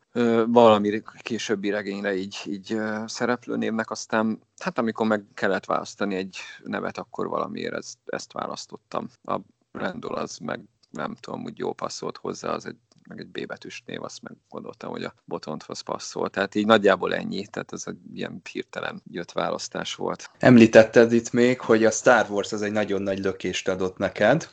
Valami 0.48 1.02
későbbi 1.22 1.70
regényre 1.70 2.16
így, 2.16 2.42
így 2.46 2.78
szereplő 3.06 3.56
névnek, 3.56 3.92
aztán 3.92 4.42
hát 4.58 4.78
amikor 4.78 5.08
meg 5.08 5.26
kellett 5.34 5.66
választani 5.66 6.16
egy 6.16 6.38
nevet, 6.64 6.98
akkor 6.98 7.28
valamiért 7.28 7.74
ezt, 7.74 7.98
ezt 8.06 8.34
választottam. 8.34 9.08
A 9.24 9.40
Randall 9.78 10.16
az 10.16 10.38
meg 10.38 10.60
nem 10.90 11.16
tudom, 11.20 11.42
hogy 11.42 11.58
jó 11.58 11.74
passzolt 11.74 12.18
hozzá, 12.18 12.50
az 12.50 12.66
egy 12.66 12.76
meg 13.08 13.20
egy 13.20 13.28
B 13.28 13.46
betűs 13.48 13.84
név, 13.86 14.04
azt 14.04 14.22
meg 14.22 14.34
gondoltam, 14.50 14.90
hogy 14.90 15.04
a 15.04 15.14
botonthoz 15.26 15.82
passzol. 15.82 16.30
Tehát 16.30 16.56
így 16.56 16.66
nagyjából 16.66 17.16
ennyi, 17.16 17.48
tehát 17.48 17.74
ez 17.74 17.84
egy 17.86 17.98
ilyen 18.14 18.42
hirtelen 18.52 19.02
jött 19.12 19.32
választás 19.32 19.96
volt. 19.96 20.30
Említetted 20.38 21.12
itt 21.12 21.32
még, 21.32 21.60
hogy 21.60 21.86
a 21.86 21.92
Star 21.92 22.26
Wars 22.30 22.52
az 22.52 22.62
egy 22.62 22.72
nagyon 22.72 23.02
nagy 23.02 23.20
lökést 23.20 23.68
adott 23.68 23.98
neked, 23.98 24.50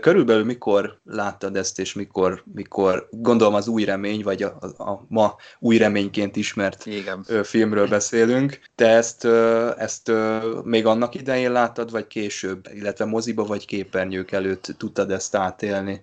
Körülbelül 0.00 0.44
mikor 0.44 1.00
láttad 1.04 1.56
ezt, 1.56 1.78
és 1.78 1.94
mikor, 1.94 2.42
mikor 2.54 3.08
gondolom 3.10 3.54
az 3.54 3.68
új 3.68 3.84
remény, 3.84 4.22
vagy 4.22 4.42
a, 4.42 4.58
a, 4.60 4.90
a 4.90 5.04
ma 5.08 5.36
új 5.58 5.76
reményként 5.76 6.36
ismert 6.36 6.86
Igen. 6.86 7.22
filmről 7.42 7.88
beszélünk. 7.88 8.60
Te 8.74 8.88
ezt, 8.88 9.24
ezt 9.76 10.12
még 10.64 10.86
annak 10.86 11.14
idején 11.14 11.52
láttad, 11.52 11.90
vagy 11.90 12.06
később, 12.06 12.68
illetve 12.74 13.04
moziba, 13.04 13.44
vagy 13.44 13.66
képernyők 13.66 14.30
előtt 14.30 14.74
tudtad 14.76 15.10
ezt 15.10 15.34
átélni? 15.34 16.02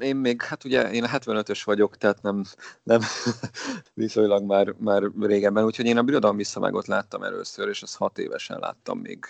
Én 0.00 0.16
még, 0.16 0.42
hát 0.42 0.64
ugye 0.64 0.90
én 0.90 1.04
75-ös 1.12 1.60
vagyok, 1.64 1.96
tehát 1.96 2.22
nem, 2.22 2.44
nem 2.82 3.00
viszonylag 3.94 4.44
már, 4.44 4.74
már 4.78 5.02
régebben, 5.20 5.64
úgyhogy 5.64 5.86
én 5.86 5.98
a 5.98 6.02
Birodalom 6.02 6.36
visszavágott 6.36 6.86
láttam 6.86 7.22
először, 7.22 7.68
és 7.68 7.82
ezt 7.82 7.96
hat 7.96 8.18
évesen 8.18 8.58
láttam 8.58 8.98
még 8.98 9.24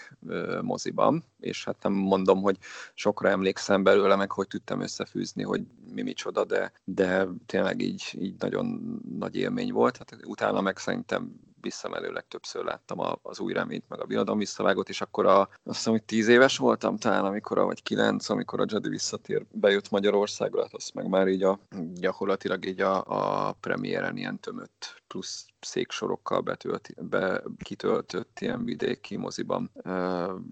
moziban, 0.62 1.24
és 1.40 1.64
hát 1.64 1.76
nem 1.82 1.92
mondom, 1.92 2.42
hogy 2.42 2.56
sokra 2.94 3.28
emlékszem 3.28 3.69
belőle, 3.78 4.16
meg 4.16 4.32
hogy 4.32 4.46
tudtam 4.46 4.80
összefűzni, 4.80 5.42
hogy 5.42 5.62
mi 5.94 6.02
micsoda, 6.02 6.44
de, 6.44 6.72
de 6.84 7.26
tényleg 7.46 7.80
így, 7.80 8.16
így 8.18 8.34
nagyon 8.38 8.98
nagy 9.18 9.36
élmény 9.36 9.72
volt. 9.72 9.96
Hát 9.96 10.16
utána 10.24 10.60
meg 10.60 10.78
szerintem 10.78 11.32
visszamelőleg 11.60 12.28
többször 12.28 12.64
láttam 12.64 12.98
az 13.22 13.40
új 13.40 13.52
reményt, 13.52 13.88
meg 13.88 14.00
a 14.00 14.04
birodalom 14.04 14.38
visszavágott, 14.38 14.88
és 14.88 15.00
akkor 15.00 15.26
a, 15.26 15.40
azt 15.40 15.76
hiszem, 15.76 15.92
hogy 15.92 16.02
tíz 16.02 16.28
éves 16.28 16.56
voltam 16.56 16.96
talán, 16.96 17.24
amikor, 17.24 17.58
a, 17.58 17.64
vagy 17.64 17.82
kilenc, 17.82 18.28
amikor 18.28 18.60
a 18.60 18.64
Jedi 18.68 18.88
visszatér, 18.88 19.46
bejött 19.50 19.90
Magyarországra, 19.90 20.62
hát 20.62 20.74
azt 20.74 20.94
meg 20.94 21.08
már 21.08 21.28
így 21.28 21.42
a, 21.42 21.58
gyakorlatilag 21.94 22.64
így 22.64 22.80
a, 22.80 23.04
a 23.06 23.52
premiéren 23.52 24.16
ilyen 24.16 24.40
tömött 24.40 24.99
plusz 25.10 25.46
széksorokkal 25.60 26.40
betölt, 26.40 26.94
be, 27.08 27.42
kitöltött 27.58 28.38
ilyen 28.40 28.64
vidéki 28.64 29.16
moziban 29.16 29.70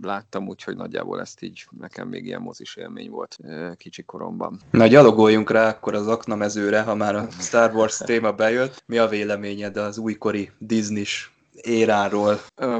láttam, 0.02 0.48
úgyhogy 0.48 0.76
nagyjából 0.76 1.20
ezt 1.20 1.42
így 1.42 1.66
nekem 1.78 2.08
még 2.08 2.24
ilyen 2.24 2.40
mozis 2.40 2.76
élmény 2.76 3.10
volt 3.10 3.38
kicsi 3.76 4.02
koromban. 4.02 4.60
Na, 4.70 4.86
gyalogoljunk 4.86 5.50
rá 5.50 5.68
akkor 5.68 5.94
az 5.94 6.06
aknamezőre, 6.06 6.82
ha 6.82 6.94
már 6.94 7.14
a 7.14 7.30
Star 7.30 7.74
Wars 7.74 7.96
téma 7.96 8.32
bejött. 8.32 8.82
Mi 8.86 8.98
a 8.98 9.08
véleményed 9.08 9.76
az 9.76 9.98
újkori 9.98 10.50
Disney-s 10.58 11.30
éráról? 11.52 12.40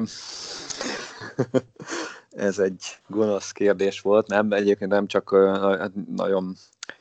Ez 2.31 2.59
egy 2.59 2.99
gonosz 3.07 3.53
kérdés 3.53 4.01
volt, 4.01 4.27
nem? 4.27 4.53
Egyébként 4.53 4.91
nem 4.91 5.07
csak 5.07 5.31
hát 5.79 5.93
nagyon 6.17 6.57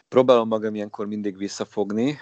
Próbálom 0.09 0.47
magam 0.47 0.75
ilyenkor 0.75 1.07
mindig 1.07 1.37
visszafogni. 1.37 2.17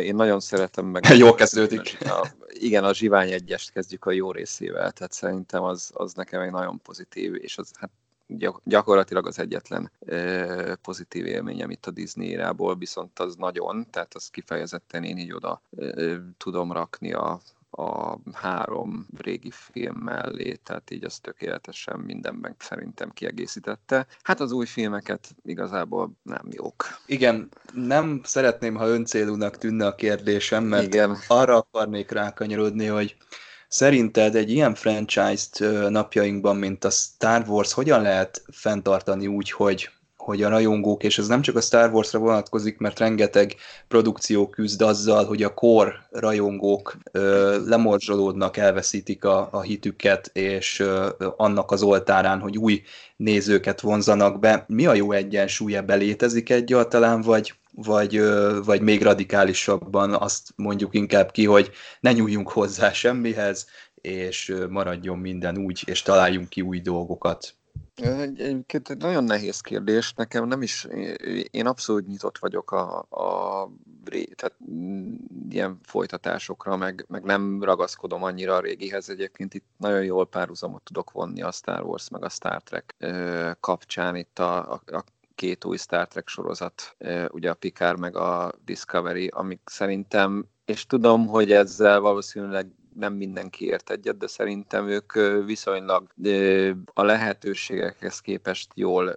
Én 0.00 0.14
nagyon 0.14 0.40
szeretem 0.40 0.86
meg... 0.86 1.04
Jól 1.16 1.34
kezdődik. 1.34 1.98
A, 2.00 2.26
igen, 2.48 2.84
a 2.84 2.94
Zsivány 2.94 3.30
egyest 3.30 3.70
kezdjük 3.70 4.04
a 4.04 4.10
jó 4.10 4.32
részével, 4.32 4.92
tehát 4.92 5.12
szerintem 5.12 5.62
az, 5.62 5.90
az 5.94 6.12
nekem 6.12 6.40
egy 6.40 6.50
nagyon 6.50 6.80
pozitív, 6.82 7.34
és 7.34 7.58
az 7.58 7.70
hát 7.78 7.90
gyakorlatilag 8.64 9.26
az 9.26 9.38
egyetlen 9.38 9.92
pozitív 10.82 11.26
élményem 11.26 11.70
itt 11.70 11.86
a 11.86 11.90
Disney 11.90 12.28
érából, 12.28 12.76
viszont 12.76 13.18
az 13.18 13.34
nagyon, 13.34 13.86
tehát 13.90 14.14
az 14.14 14.28
kifejezetten 14.28 15.04
én 15.04 15.16
így 15.16 15.32
oda 15.32 15.62
tudom 16.36 16.72
rakni 16.72 17.12
a, 17.12 17.40
a 17.70 18.18
három 18.32 19.06
régi 19.16 19.50
film 19.50 19.96
mellé, 19.96 20.54
tehát 20.54 20.90
így 20.90 21.04
az 21.04 21.18
tökéletesen 21.18 21.98
mindenben 21.98 22.54
szerintem 22.58 23.10
kiegészítette. 23.10 24.06
Hát 24.22 24.40
az 24.40 24.52
új 24.52 24.66
filmeket 24.66 25.34
igazából 25.42 26.10
nem 26.22 26.46
jók. 26.50 26.86
Igen, 27.06 27.48
nem 27.72 28.20
szeretném, 28.24 28.74
ha 28.74 28.88
öncélúnak 28.88 29.58
tűnne 29.58 29.86
a 29.86 29.94
kérdésem, 29.94 30.64
mert 30.64 30.94
Igen. 30.94 31.16
arra 31.26 31.56
akarnék 31.56 32.10
rákanyarodni, 32.10 32.86
hogy 32.86 33.16
Szerinted 33.68 34.34
egy 34.34 34.50
ilyen 34.50 34.74
franchise-t 34.74 35.58
napjainkban, 35.88 36.56
mint 36.56 36.84
a 36.84 36.90
Star 36.90 37.44
Wars, 37.48 37.72
hogyan 37.72 38.02
lehet 38.02 38.42
fenntartani 38.52 39.26
úgy, 39.26 39.50
hogy 39.50 39.90
hogy 40.28 40.42
a 40.42 40.48
rajongók, 40.48 41.02
és 41.02 41.18
ez 41.18 41.26
nem 41.26 41.40
csak 41.40 41.56
a 41.56 41.60
Star 41.60 41.92
Wars-ra 41.92 42.18
vonatkozik, 42.18 42.78
mert 42.78 42.98
rengeteg 42.98 43.54
produkció 43.88 44.48
küzd 44.48 44.82
azzal, 44.82 45.24
hogy 45.24 45.42
a 45.42 45.54
kor 45.54 45.94
rajongók 46.10 46.96
ö, 47.12 47.56
lemorzsolódnak, 47.66 48.56
elveszítik 48.56 49.24
a, 49.24 49.48
a 49.52 49.60
hitüket, 49.60 50.30
és 50.32 50.80
ö, 50.80 51.08
annak 51.36 51.70
az 51.70 51.82
oltárán, 51.82 52.40
hogy 52.40 52.58
új 52.58 52.82
nézőket 53.16 53.80
vonzanak 53.80 54.38
be. 54.38 54.64
Mi 54.68 54.86
a 54.86 54.94
jó 54.94 55.12
egyensúly 55.12 55.76
ebbe 55.76 55.94
létezik 55.94 56.50
egyáltalán, 56.50 57.20
vagy, 57.20 57.54
vagy, 57.74 58.20
vagy 58.64 58.80
még 58.80 59.02
radikálisabban 59.02 60.14
azt 60.14 60.52
mondjuk 60.56 60.94
inkább 60.94 61.30
ki, 61.30 61.44
hogy 61.44 61.70
ne 62.00 62.12
nyúljunk 62.12 62.50
hozzá 62.50 62.92
semmihez, 62.92 63.66
és 64.00 64.54
maradjon 64.68 65.18
minden 65.18 65.58
úgy, 65.58 65.82
és 65.86 66.02
találjunk 66.02 66.48
ki 66.48 66.60
új 66.60 66.80
dolgokat. 66.80 67.56
Egyébként 68.00 68.88
egy 68.90 68.96
nagyon 68.96 69.24
nehéz 69.24 69.60
kérdés. 69.60 70.12
Nekem 70.12 70.46
nem 70.46 70.62
is, 70.62 70.86
én 71.50 71.66
abszolút 71.66 72.06
nyitott 72.06 72.38
vagyok 72.38 72.72
a, 72.72 72.98
a 72.98 73.70
tehát 74.34 74.56
mm, 74.70 75.14
ilyen 75.50 75.78
folytatásokra, 75.82 76.76
meg, 76.76 77.04
meg 77.08 77.22
nem 77.22 77.62
ragaszkodom 77.62 78.22
annyira 78.22 78.54
a 78.54 78.60
régihez. 78.60 79.10
Egyébként 79.10 79.54
itt 79.54 79.66
nagyon 79.76 80.04
jól 80.04 80.26
párhuzamot 80.26 80.82
tudok 80.82 81.10
vonni 81.10 81.42
a 81.42 81.52
Star 81.52 81.82
Wars 81.82 82.08
meg 82.08 82.24
a 82.24 82.28
Star 82.28 82.62
Trek 82.62 82.96
kapcsán. 83.60 84.16
Itt 84.16 84.38
a, 84.38 84.72
a, 84.72 84.82
a 84.86 85.04
két 85.34 85.64
új 85.64 85.76
Star 85.76 86.08
Trek 86.08 86.28
sorozat, 86.28 86.96
ugye 87.28 87.50
a 87.50 87.54
Picard 87.54 87.98
meg 87.98 88.16
a 88.16 88.52
Discovery, 88.64 89.26
amik 89.26 89.60
szerintem, 89.64 90.48
és 90.64 90.86
tudom, 90.86 91.26
hogy 91.26 91.52
ezzel 91.52 92.00
valószínűleg 92.00 92.66
nem 92.98 93.14
mindenki 93.14 93.66
ért 93.66 93.90
egyet, 93.90 94.16
de 94.16 94.26
szerintem 94.26 94.88
ők 94.88 95.12
viszonylag 95.44 96.12
a 96.84 97.02
lehetőségekhez 97.02 98.20
képest 98.20 98.72
jól 98.74 99.14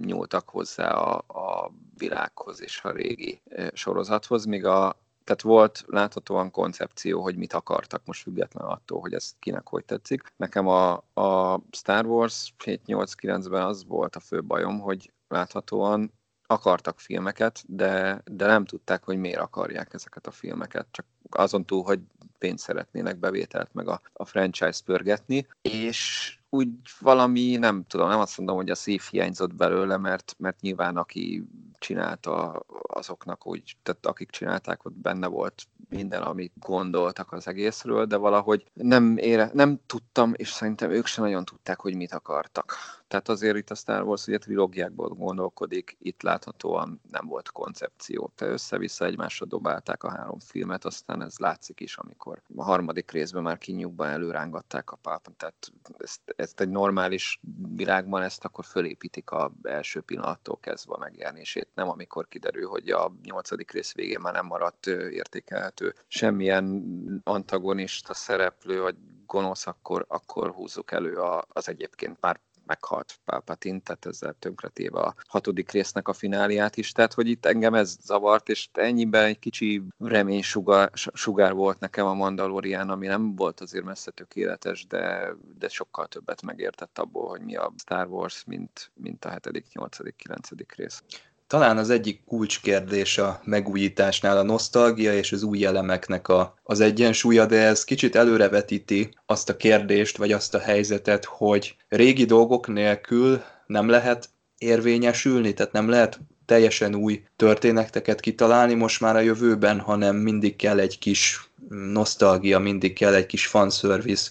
nyúltak 0.00 0.48
hozzá 0.48 0.90
a, 0.90 1.16
a 1.16 1.72
világhoz 1.96 2.62
és 2.62 2.80
a 2.82 2.90
régi 2.90 3.42
sorozathoz, 3.72 4.44
míg 4.44 4.64
a, 4.64 4.96
tehát 5.24 5.42
volt 5.42 5.84
láthatóan 5.86 6.50
koncepció, 6.50 7.22
hogy 7.22 7.36
mit 7.36 7.52
akartak, 7.52 8.02
most 8.04 8.22
független 8.22 8.66
attól, 8.66 9.00
hogy 9.00 9.12
ez 9.12 9.34
kinek 9.38 9.68
hogy 9.68 9.84
tetszik. 9.84 10.22
Nekem 10.36 10.66
a, 10.68 10.92
a 11.14 11.60
Star 11.70 12.06
Wars 12.06 12.54
7-8-9-ben 12.64 13.62
az 13.62 13.84
volt 13.86 14.16
a 14.16 14.20
fő 14.20 14.44
bajom, 14.44 14.80
hogy 14.80 15.12
láthatóan 15.28 16.12
akartak 16.46 17.00
filmeket, 17.00 17.62
de, 17.66 18.22
de 18.24 18.46
nem 18.46 18.64
tudták, 18.64 19.04
hogy 19.04 19.16
miért 19.16 19.40
akarják 19.40 19.94
ezeket 19.94 20.26
a 20.26 20.30
filmeket, 20.30 20.86
csak 20.90 21.06
azon 21.30 21.64
túl, 21.64 21.82
hogy 21.82 22.00
pénzt 22.40 22.64
szeretnének 22.64 23.18
bevételt 23.18 23.68
meg 23.72 23.88
a, 23.88 24.00
a 24.12 24.24
franchise 24.24 24.80
pörgetni, 24.84 25.46
és 25.62 26.38
úgy 26.48 26.68
valami, 27.00 27.56
nem 27.56 27.84
tudom, 27.86 28.08
nem 28.08 28.18
azt 28.18 28.38
mondom, 28.38 28.56
hogy 28.56 28.70
a 28.70 28.74
szív 28.74 29.02
hiányzott 29.10 29.54
belőle, 29.54 29.96
mert, 29.96 30.34
mert 30.38 30.60
nyilván 30.60 30.96
aki 30.96 31.44
csinálta 31.80 32.64
azoknak 32.82 33.46
úgy, 33.46 33.76
tehát 33.82 34.06
akik 34.06 34.30
csinálták, 34.30 34.84
ott 34.84 34.92
benne 34.92 35.26
volt 35.26 35.62
minden, 35.88 36.22
amit 36.22 36.52
gondoltak 36.58 37.32
az 37.32 37.46
egészről, 37.48 38.06
de 38.06 38.16
valahogy 38.16 38.70
nem, 38.72 39.16
ére, 39.16 39.50
nem 39.52 39.80
tudtam, 39.86 40.32
és 40.36 40.50
szerintem 40.50 40.90
ők 40.90 41.06
sem 41.06 41.24
nagyon 41.24 41.44
tudták, 41.44 41.80
hogy 41.80 41.94
mit 41.94 42.12
akartak. 42.12 42.76
Tehát 43.08 43.28
azért 43.28 43.56
itt 43.56 43.70
a 43.70 43.74
Star 43.74 44.02
Wars 44.02 44.26
ugye 44.26 44.38
trilógiákból 44.38 45.08
gondolkodik, 45.08 45.96
itt 46.00 46.22
láthatóan 46.22 47.00
nem 47.10 47.26
volt 47.26 47.50
koncepció. 47.50 48.32
Te 48.34 48.46
össze-vissza 48.46 49.04
egymásra 49.04 49.46
dobálták 49.46 50.04
a 50.04 50.10
három 50.10 50.38
filmet, 50.38 50.84
aztán 50.84 51.22
ez 51.22 51.38
látszik 51.38 51.80
is, 51.80 51.96
amikor 51.96 52.42
a 52.56 52.62
harmadik 52.62 53.10
részben 53.10 53.42
már 53.42 53.58
kinyugban 53.58 54.08
előrángatták 54.08 54.90
a 54.90 54.96
pápát. 54.96 55.34
Tehát 55.36 55.72
ezt, 55.98 56.20
ezt 56.36 56.60
egy 56.60 56.68
normális 56.68 57.40
világban 57.74 58.22
ezt 58.22 58.44
akkor 58.44 58.64
fölépítik 58.64 59.30
a 59.30 59.52
első 59.62 60.00
pillanattól 60.00 60.58
kezdve 60.60 60.94
a 60.94 60.98
megjelenését, 60.98 61.68
nem 61.74 61.88
amikor 61.88 62.28
kiderül, 62.28 62.68
hogy 62.68 62.90
a 62.90 63.12
nyolcadik 63.22 63.70
rész 63.70 63.94
végén 63.94 64.20
már 64.20 64.32
nem 64.32 64.46
maradt 64.46 64.86
értékelhető 64.86 65.94
semmilyen 66.06 66.84
antagonista 67.24 68.14
szereplő, 68.14 68.80
vagy 68.80 68.96
gonosz, 69.26 69.66
akkor, 69.66 70.04
akkor 70.08 70.50
húzzuk 70.50 70.92
elő 70.92 71.14
a, 71.14 71.44
az 71.48 71.68
egyébként 71.68 72.20
már 72.20 72.40
meghalt 72.70 73.20
Palpatine, 73.24 73.78
tehát 73.78 74.06
ezzel 74.06 74.34
tönkretéve 74.38 75.00
a 75.00 75.14
hatodik 75.28 75.70
résznek 75.70 76.08
a 76.08 76.12
fináliát 76.12 76.76
is, 76.76 76.92
tehát 76.92 77.14
hogy 77.14 77.28
itt 77.28 77.46
engem 77.46 77.74
ez 77.74 77.96
zavart, 78.00 78.48
és 78.48 78.68
ennyiben 78.72 79.24
egy 79.24 79.38
kicsi 79.38 79.82
remény 79.98 80.42
sugár, 80.42 80.90
sugár 80.94 81.52
volt 81.52 81.80
nekem 81.80 82.06
a 82.06 82.14
Mandalorian, 82.14 82.90
ami 82.90 83.06
nem 83.06 83.34
volt 83.34 83.60
azért 83.60 83.84
messze 83.84 84.10
tökéletes, 84.10 84.86
de, 84.86 85.34
de 85.58 85.68
sokkal 85.68 86.06
többet 86.06 86.42
megértett 86.42 86.98
abból, 86.98 87.28
hogy 87.28 87.40
mi 87.40 87.56
a 87.56 87.72
Star 87.76 88.06
Wars, 88.06 88.44
mint, 88.44 88.90
mint 88.94 89.24
a 89.24 89.28
hetedik, 89.28 89.66
nyolcadik, 89.72 90.16
kilencedik 90.16 90.72
rész. 90.72 91.02
Talán 91.50 91.78
az 91.78 91.90
egyik 91.90 92.24
kulcskérdés 92.26 93.18
a 93.18 93.40
megújításnál 93.44 94.38
a 94.38 94.42
nosztalgia 94.42 95.14
és 95.14 95.32
az 95.32 95.42
új 95.42 95.64
elemeknek 95.64 96.28
a, 96.28 96.54
az 96.62 96.80
egyensúlya, 96.80 97.46
de 97.46 97.56
ez 97.56 97.84
kicsit 97.84 98.16
előrevetíti 98.16 99.14
azt 99.26 99.48
a 99.48 99.56
kérdést, 99.56 100.16
vagy 100.16 100.32
azt 100.32 100.54
a 100.54 100.58
helyzetet, 100.58 101.24
hogy 101.24 101.76
régi 101.88 102.24
dolgok 102.24 102.68
nélkül 102.68 103.42
nem 103.66 103.88
lehet 103.88 104.28
érvényesülni, 104.58 105.54
tehát 105.54 105.72
nem 105.72 105.88
lehet 105.88 106.20
teljesen 106.46 106.94
új 106.94 107.22
történeteket 107.36 108.20
kitalálni 108.20 108.74
most 108.74 109.00
már 109.00 109.16
a 109.16 109.20
jövőben, 109.20 109.80
hanem 109.80 110.16
mindig 110.16 110.56
kell 110.56 110.78
egy 110.78 110.98
kis 110.98 111.50
nosztalgia, 111.92 112.58
mindig 112.58 112.92
kell 112.92 113.14
egy 113.14 113.26
kis 113.26 113.46
fanservice 113.46 114.30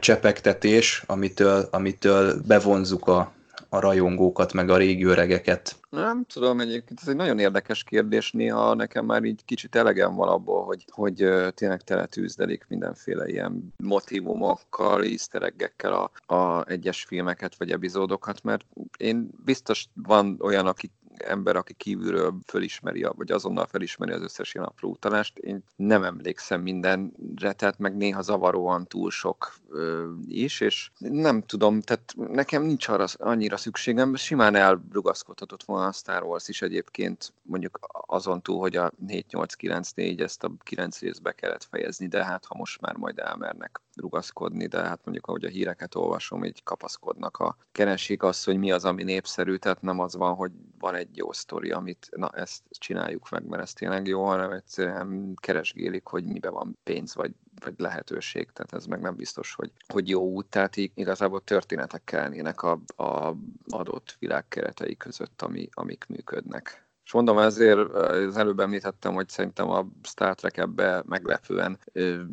csepegtetés, 0.00 1.02
amitől, 1.06 1.68
amitől 1.70 2.40
bevonzuk 2.46 3.06
a, 3.06 3.32
a 3.68 3.80
rajongókat, 3.80 4.52
meg 4.52 4.70
a 4.70 4.76
régi 4.76 5.04
öregeket? 5.04 5.76
Nem 5.94 6.24
tudom, 6.24 6.60
egyébként 6.60 7.00
ez 7.02 7.08
egy 7.08 7.16
nagyon 7.16 7.38
érdekes 7.38 7.84
kérdés, 7.84 8.32
néha 8.32 8.74
nekem 8.74 9.04
már 9.04 9.24
így 9.24 9.44
kicsit 9.44 9.74
elegem 9.74 10.14
van 10.14 10.28
abból, 10.28 10.64
hogy, 10.64 10.84
hogy 10.90 11.14
tényleg 11.54 11.80
teletűzdelik 11.82 12.64
mindenféle 12.68 13.28
ilyen 13.28 13.74
motivumokkal, 13.76 15.02
easter 15.02 15.52
a, 15.78 16.34
a 16.34 16.68
egyes 16.68 17.04
filmeket 17.04 17.56
vagy 17.56 17.70
epizódokat, 17.70 18.42
mert 18.42 18.66
én 18.96 19.30
biztos 19.44 19.88
van 19.94 20.38
olyan, 20.40 20.66
aki 20.66 20.90
ember, 21.18 21.56
aki 21.56 21.74
kívülről 21.74 22.34
fölismeri, 22.46 23.06
vagy 23.16 23.30
azonnal 23.30 23.66
felismeri 23.66 24.12
az 24.12 24.22
összes 24.22 24.54
ilyen 24.54 24.66
apró 24.66 24.90
utalást. 24.90 25.38
Én 25.38 25.64
nem 25.76 26.04
emlékszem 26.04 26.60
mindenre, 26.60 27.52
tehát 27.52 27.78
meg 27.78 27.96
néha 27.96 28.22
zavaróan 28.22 28.86
túl 28.86 29.10
sok 29.10 29.54
ö, 29.68 30.10
is, 30.26 30.60
és 30.60 30.90
nem 30.98 31.42
tudom, 31.42 31.80
tehát 31.80 32.14
nekem 32.16 32.62
nincs 32.62 32.88
arra 32.88 33.04
annyira 33.16 33.56
szükségem, 33.56 34.14
simán 34.14 34.54
elrugaszkodhatott 34.54 35.62
volna 35.62 35.86
a 35.86 35.92
Star 35.92 36.22
Wars 36.22 36.48
is 36.48 36.62
egyébként, 36.62 37.32
mondjuk 37.42 37.78
azon 38.06 38.42
túl, 38.42 38.58
hogy 38.58 38.76
a 38.76 38.92
7-8-9-4 39.06 40.20
ezt 40.20 40.44
a 40.44 40.52
9 40.62 41.00
részbe 41.00 41.32
kellett 41.32 41.64
fejezni, 41.70 42.06
de 42.06 42.24
hát 42.24 42.44
ha 42.44 42.54
most 42.58 42.80
már 42.80 42.96
majd 42.96 43.18
elmernek 43.18 43.80
rugaszkodni, 43.96 44.66
de 44.66 44.82
hát 44.82 45.00
mondjuk 45.04 45.26
ahogy 45.26 45.44
a 45.44 45.48
híreket 45.48 45.94
olvasom, 45.94 46.44
így 46.44 46.62
kapaszkodnak 46.62 47.36
a 47.36 47.56
keresik 47.72 48.22
az, 48.22 48.44
hogy 48.44 48.58
mi 48.58 48.70
az, 48.70 48.84
ami 48.84 49.02
népszerű, 49.02 49.56
tehát 49.56 49.82
nem 49.82 49.98
az 49.98 50.16
van, 50.16 50.34
hogy 50.34 50.50
van 50.78 50.94
egy 50.94 51.03
jó 51.12 51.32
sztori, 51.32 51.70
amit 51.70 52.08
na 52.16 52.28
ezt 52.28 52.62
csináljuk 52.70 53.30
meg, 53.30 53.44
mert 53.46 53.62
ez 53.62 53.72
tényleg 53.72 54.06
jó, 54.06 54.24
hanem 54.24 54.50
egyszerűen 54.50 55.34
keresgélik, 55.34 56.06
hogy 56.06 56.24
mibe 56.24 56.48
van 56.48 56.78
pénz 56.82 57.14
vagy, 57.14 57.34
vagy 57.60 57.74
lehetőség, 57.76 58.50
tehát 58.52 58.72
ez 58.72 58.86
meg 58.86 59.00
nem 59.00 59.16
biztos, 59.16 59.54
hogy, 59.54 59.70
hogy 59.86 60.08
jó 60.08 60.22
út, 60.22 60.46
tehát 60.46 60.76
igazából 60.76 61.40
történetek 61.40 62.04
kellnének 62.04 62.62
a, 62.62 62.80
a 62.96 63.34
adott 63.68 64.16
világ 64.18 64.48
keretei 64.48 64.96
között, 64.96 65.42
ami, 65.42 65.68
amik 65.72 66.04
működnek. 66.08 66.83
És 67.04 67.12
mondom, 67.12 67.38
ezért 67.38 67.78
az 67.78 68.36
előbb 68.36 68.60
említettem, 68.60 69.14
hogy 69.14 69.28
szerintem 69.28 69.68
a 69.68 69.86
Star 70.02 70.34
Trek 70.34 70.56
ebbe 70.56 71.02
meglepően 71.06 71.78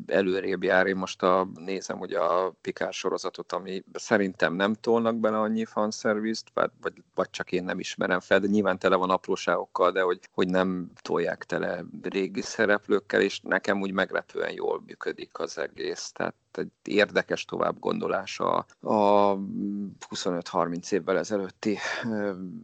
előrébb 0.05 0.63
jár. 0.63 0.87
Én 0.87 0.95
most 0.95 1.23
a, 1.23 1.47
nézem 1.55 1.97
hogy 1.97 2.13
a 2.13 2.53
Picard 2.61 2.93
sorozatot, 2.93 3.51
ami 3.51 3.83
szerintem 3.93 4.53
nem 4.53 4.73
tolnak 4.73 5.15
bele 5.15 5.37
annyi 5.37 5.65
fanszervizt, 5.65 6.47
vagy, 6.53 7.03
vagy 7.15 7.29
csak 7.29 7.51
én 7.51 7.63
nem 7.63 7.79
ismerem 7.79 8.19
fel, 8.19 8.39
de 8.39 8.47
nyilván 8.47 8.79
tele 8.79 8.95
van 8.95 9.09
apróságokkal, 9.09 9.91
de 9.91 10.01
hogy, 10.01 10.19
hogy 10.31 10.47
nem 10.47 10.91
tolják 11.01 11.43
tele 11.43 11.83
régi 12.01 12.41
szereplőkkel, 12.41 13.21
és 13.21 13.39
nekem 13.43 13.81
úgy 13.81 13.93
meglepően 13.93 14.51
jól 14.51 14.81
működik 14.85 15.39
az 15.39 15.57
egész. 15.57 16.11
Tehát 16.11 16.35
egy 16.57 16.71
érdekes 16.83 17.45
tovább 17.45 17.79
gondolása 17.79 18.65
a 18.81 19.37
25-30 20.15 20.91
évvel 20.91 21.17
ezelőtti 21.17 21.77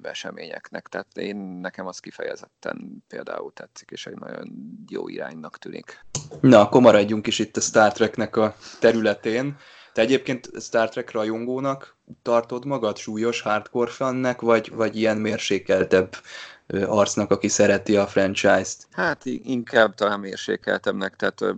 eseményeknek. 0.02 0.88
Tehát 0.88 1.18
én 1.18 1.36
nekem 1.38 1.88
az 1.88 2.00
kifejezetten 2.00 3.04
például 3.08 3.54
tetszik, 3.54 3.90
és 3.92 4.06
egy 4.06 4.18
nagyon 4.18 4.52
jó 4.90 5.08
iránynak 5.08 5.58
tűnik. 5.58 6.06
Na, 6.42 6.60
akkor 6.60 6.82
maradjunk 6.82 7.28
is 7.28 7.40
itt 7.40 7.58
a 7.58 7.62
Star 7.62 7.92
Treknek 7.92 8.36
a 8.36 8.56
területén. 8.80 9.58
Te 9.94 10.04
egyébként 10.04 10.50
Star 10.60 10.90
Trek 10.90 11.12
rajongónak 11.12 11.96
tartod 12.22 12.66
magad, 12.66 12.98
súlyos 12.98 13.42
hardcore 13.42 13.92
fannek, 13.92 14.42
vagy, 14.42 14.72
vagy 14.74 14.96
ilyen 14.96 15.18
mérsékeltebb 15.18 16.16
arcnak, 16.86 17.32
aki 17.32 17.48
szereti 17.48 17.96
a 17.96 18.08
franchise-t? 18.08 18.88
Hát 18.92 19.26
inkább 19.26 19.94
talán 19.94 20.20
mérsékeltebbnek, 20.20 21.16
tehát 21.16 21.56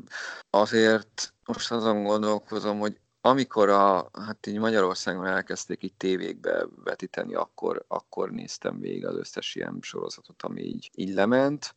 azért 0.50 1.34
most 1.54 1.72
azon 1.72 2.04
gondolkozom, 2.04 2.80
hogy 2.80 3.00
amikor 3.22 3.70
a, 3.70 4.10
hát 4.14 4.48
így 4.48 4.58
Magyarországon 4.58 5.26
elkezdték 5.26 5.84
így 5.84 5.94
tévékbe 5.94 6.68
vetíteni, 6.84 7.34
akkor, 7.34 7.86
akkor 7.88 8.32
néztem 8.32 8.80
végig 8.80 9.06
az 9.06 9.16
összes 9.16 9.56
ilyen 9.56 9.78
sorozatot, 9.82 10.42
ami 10.42 10.62
így, 10.62 10.92
így 10.96 11.14
lement, 11.14 11.74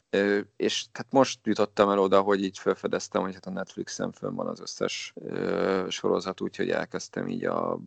és 0.56 0.84
hát 0.92 1.06
most 1.10 1.38
jutottam 1.42 1.90
el 1.90 1.98
oda, 1.98 2.20
hogy 2.20 2.42
így 2.42 2.58
felfedeztem, 2.58 3.22
hogy 3.22 3.34
hát 3.34 3.46
a 3.46 3.50
Netflixen 3.50 4.12
fönn 4.12 4.34
van 4.34 4.46
az 4.46 4.60
összes 4.60 5.14
sorozat, 5.88 6.40
úgyhogy 6.40 6.70
elkezdtem 6.70 7.28
így 7.28 7.44
a 7.44 7.78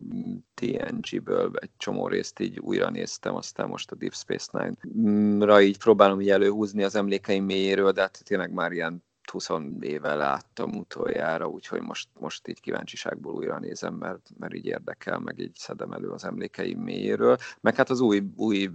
TNG-ből 0.54 1.50
egy 1.54 1.70
csomó 1.76 2.08
részt 2.08 2.40
így 2.40 2.58
újra 2.58 2.90
néztem, 2.90 3.34
aztán 3.34 3.68
most 3.68 3.90
a 3.90 3.94
Deep 3.94 4.14
Space 4.14 4.74
Nine-ra 4.92 5.60
így 5.60 5.78
próbálom 5.78 6.20
így 6.20 6.30
előhúzni 6.30 6.82
az 6.82 6.94
emlékeim 6.94 7.44
mélyéről, 7.44 7.92
de 7.92 8.00
hát 8.00 8.20
tényleg 8.24 8.52
már 8.52 8.72
ilyen 8.72 9.04
20 9.30 9.48
éve 9.80 10.14
láttam 10.14 10.74
utoljára, 10.74 11.46
úgyhogy 11.46 11.80
most, 11.80 12.08
most 12.18 12.48
így 12.48 12.60
kíváncsiságból 12.60 13.34
újra 13.34 13.58
nézem, 13.58 13.94
mert, 13.94 14.30
mert 14.38 14.54
így 14.54 14.66
érdekel, 14.66 15.18
meg 15.18 15.38
így 15.38 15.54
szedem 15.54 15.92
elő 15.92 16.08
az 16.08 16.24
emlékeim 16.24 16.78
mélyéről. 16.78 17.36
Meg 17.60 17.74
hát 17.74 17.90
az 17.90 18.00
új, 18.00 18.22
új 18.36 18.70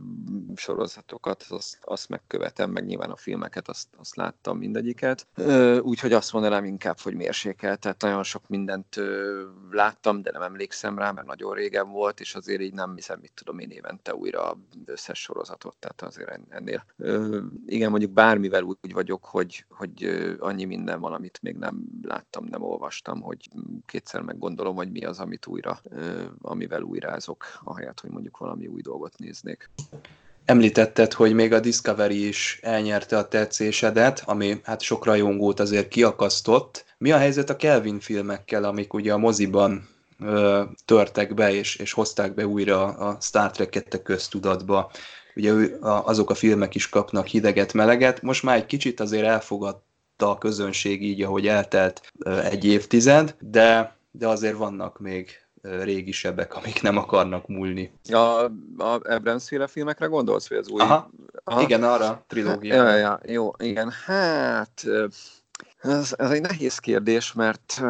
sorozatokat, 0.55 1.45
azt, 1.49 1.77
azt 1.81 2.09
megkövetem, 2.09 2.71
meg 2.71 2.85
nyilván 2.85 3.09
a 3.09 3.15
filmeket, 3.15 3.69
azt, 3.69 3.87
azt 3.97 4.15
láttam 4.15 4.57
mindegyiket. 4.57 5.27
Úgyhogy 5.81 6.13
azt 6.13 6.33
mondanám 6.33 6.65
inkább, 6.65 6.99
hogy 6.99 7.15
mérsékel, 7.15 7.77
tehát 7.77 8.01
nagyon 8.01 8.23
sok 8.23 8.47
mindent 8.47 8.95
láttam, 9.71 10.21
de 10.21 10.31
nem 10.31 10.41
emlékszem 10.41 10.97
rá, 10.97 11.11
mert 11.11 11.27
nagyon 11.27 11.53
régen 11.53 11.89
volt, 11.89 12.19
és 12.19 12.35
azért 12.35 12.61
így 12.61 12.73
nem 12.73 12.95
hiszem, 12.95 13.19
mit 13.21 13.31
tudom 13.35 13.59
én 13.59 13.69
évente 13.69 14.15
újra 14.15 14.57
összes 14.85 15.19
sorozatot, 15.19 15.75
tehát 15.79 16.01
azért 16.01 16.39
ennél. 16.49 16.85
Igen, 17.65 17.89
mondjuk 17.89 18.11
bármivel 18.11 18.63
úgy 18.63 18.93
vagyok, 18.93 19.25
hogy, 19.25 19.65
hogy 19.69 20.03
annyi 20.41 20.65
minden 20.65 20.99
van, 20.99 21.13
amit 21.13 21.39
még 21.41 21.55
nem 21.55 21.83
láttam, 22.01 22.45
nem 22.49 22.61
olvastam, 22.61 23.21
hogy 23.21 23.49
kétszer 23.85 24.21
meggondolom, 24.21 24.75
hogy 24.75 24.91
mi 24.91 25.05
az, 25.05 25.19
amit 25.19 25.47
újra, 25.47 25.79
amivel 26.41 26.81
újrázok, 26.81 27.45
ahelyett, 27.63 27.99
hogy 27.99 28.09
mondjuk 28.09 28.37
valami 28.37 28.67
új 28.67 28.81
dolgot 28.81 29.17
néznék. 29.17 29.69
Említetted, 30.45 31.13
hogy 31.13 31.33
még 31.33 31.53
a 31.53 31.59
Discovery 31.59 32.27
is 32.27 32.59
elnyerte 32.61 33.17
a 33.17 33.27
tetszésedet, 33.27 34.23
ami 34.25 34.59
hát 34.63 34.81
sok 34.81 35.05
rajongót 35.05 35.59
azért 35.59 35.87
kiakasztott. 35.87 36.85
Mi 36.97 37.11
a 37.11 37.17
helyzet 37.17 37.49
a 37.49 37.55
Kelvin 37.55 37.99
filmekkel, 37.99 38.63
amik 38.63 38.93
ugye 38.93 39.13
a 39.13 39.17
moziban 39.17 39.87
ö, 40.19 40.63
törtek 40.85 41.33
be, 41.33 41.53
és, 41.53 41.75
és 41.75 41.93
hozták 41.93 42.33
be 42.33 42.47
újra 42.47 42.83
a 42.83 43.17
Star 43.19 43.51
Trek-et 43.51 44.01
köztudatba? 44.03 44.91
Ugye 45.35 45.53
azok 45.81 46.29
a 46.29 46.35
filmek 46.35 46.75
is 46.75 46.89
kapnak 46.89 47.27
hideget, 47.27 47.73
meleget. 47.73 48.21
Most 48.21 48.43
már 48.43 48.57
egy 48.57 48.65
kicsit 48.65 48.99
azért 48.99 49.25
elfogad, 49.25 49.81
a 50.29 50.37
közönség 50.37 51.03
így, 51.03 51.21
ahogy 51.21 51.47
eltelt 51.47 52.11
egy 52.43 52.65
évtized, 52.65 53.35
de, 53.39 53.95
de 54.11 54.27
azért 54.27 54.57
vannak 54.57 54.99
még 54.99 55.41
régisebbek, 55.61 56.55
amik 56.55 56.81
nem 56.81 56.97
akarnak 56.97 57.47
múlni. 57.47 57.91
A, 58.09 58.43
a 58.77 58.99
Abrams 59.03 59.47
féle 59.47 59.67
filmekre 59.67 60.05
gondolsz, 60.05 60.49
vagy 60.49 60.57
az 60.57 60.67
új? 60.67 60.81
Aha, 60.81 61.09
Aha. 61.43 61.61
igen, 61.61 61.83
arra, 61.83 62.25
trilógia. 62.27 62.75
Ja, 62.75 62.95
ja, 62.95 63.19
jó, 63.25 63.51
igen, 63.57 63.91
hát 64.05 64.83
ez, 65.81 66.13
ez 66.17 66.31
egy 66.31 66.41
nehéz 66.41 66.77
kérdés, 66.77 67.33
mert 67.33 67.81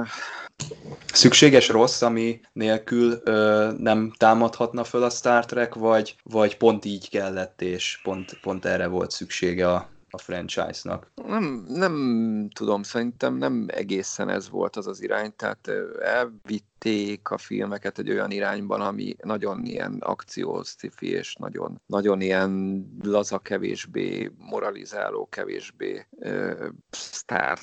Szükséges 1.13 1.69
rossz, 1.69 2.01
ami 2.01 2.41
nélkül 2.53 3.21
ö, 3.23 3.71
nem 3.77 4.13
támadhatna 4.17 4.83
föl 4.83 5.03
a 5.03 5.09
Star 5.09 5.45
Trek, 5.45 5.75
vagy, 5.75 6.15
vagy 6.23 6.57
pont 6.57 6.85
így 6.85 7.09
kellett, 7.09 7.61
és 7.61 7.99
pont, 8.03 8.39
pont 8.41 8.65
erre 8.65 8.87
volt 8.87 9.11
szüksége 9.11 9.71
a, 9.71 9.89
a 10.11 10.17
franchise-nak? 10.17 11.11
Nem, 11.27 11.65
nem 11.67 12.49
tudom, 12.53 12.83
szerintem 12.83 13.35
nem 13.35 13.65
egészen 13.67 14.29
ez 14.29 14.49
volt 14.49 14.75
az 14.75 14.87
az 14.87 15.01
irány, 15.01 15.35
tehát 15.35 15.71
elvitt 16.01 16.71
vitték 16.83 17.29
a 17.29 17.37
filmeket 17.37 17.99
egy 17.99 18.09
olyan 18.09 18.31
irányban, 18.31 18.81
ami 18.81 19.15
nagyon 19.23 19.65
ilyen 19.65 19.97
akciós 19.99 20.75
és 20.99 21.35
nagyon, 21.35 21.81
nagyon 21.85 22.21
ilyen 22.21 22.83
laza, 23.03 23.39
kevésbé 23.39 24.31
moralizáló, 24.37 25.27
kevésbé 25.29 26.07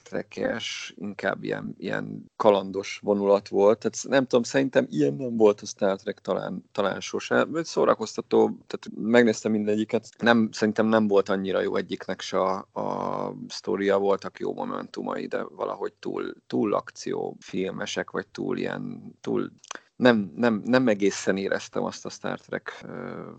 Trek-es, 0.02 0.94
inkább 0.96 1.42
ilyen, 1.42 1.74
ilyen 1.78 2.24
kalandos 2.36 2.98
vonulat 3.02 3.48
volt. 3.48 3.78
Tehát 3.78 3.98
nem 4.08 4.26
tudom, 4.26 4.42
szerintem 4.42 4.86
ilyen 4.90 5.14
nem 5.14 5.36
volt 5.36 5.60
a 5.60 5.66
Star 5.66 5.96
Trek 5.96 6.18
talán, 6.18 6.64
talán 6.72 7.00
sose. 7.00 7.46
Szórakoztató, 7.62 8.58
tehát 8.66 8.88
megnéztem 9.10 9.52
mindegyiket. 9.52 10.08
Nem, 10.18 10.48
szerintem 10.52 10.86
nem 10.86 11.06
volt 11.06 11.28
annyira 11.28 11.60
jó 11.60 11.76
egyiknek 11.76 12.20
se 12.20 12.37
a, 12.38 12.80
a 12.80 13.34
sztoria, 13.48 13.98
voltak 13.98 14.38
jó 14.38 14.54
momentumai, 14.54 15.26
de 15.26 15.42
valahogy 15.42 15.92
túl, 15.92 16.34
túl 16.46 16.74
akció 16.74 17.36
filmesek, 17.40 18.10
vagy 18.10 18.26
túl 18.26 18.58
ilyen 18.58 19.14
túl 19.20 19.50
nem, 19.96 20.32
nem, 20.36 20.62
nem 20.64 20.88
egészen 20.88 21.36
éreztem 21.36 21.84
azt 21.84 22.06
a 22.06 22.10
Star 22.10 22.40
Trek 22.40 22.84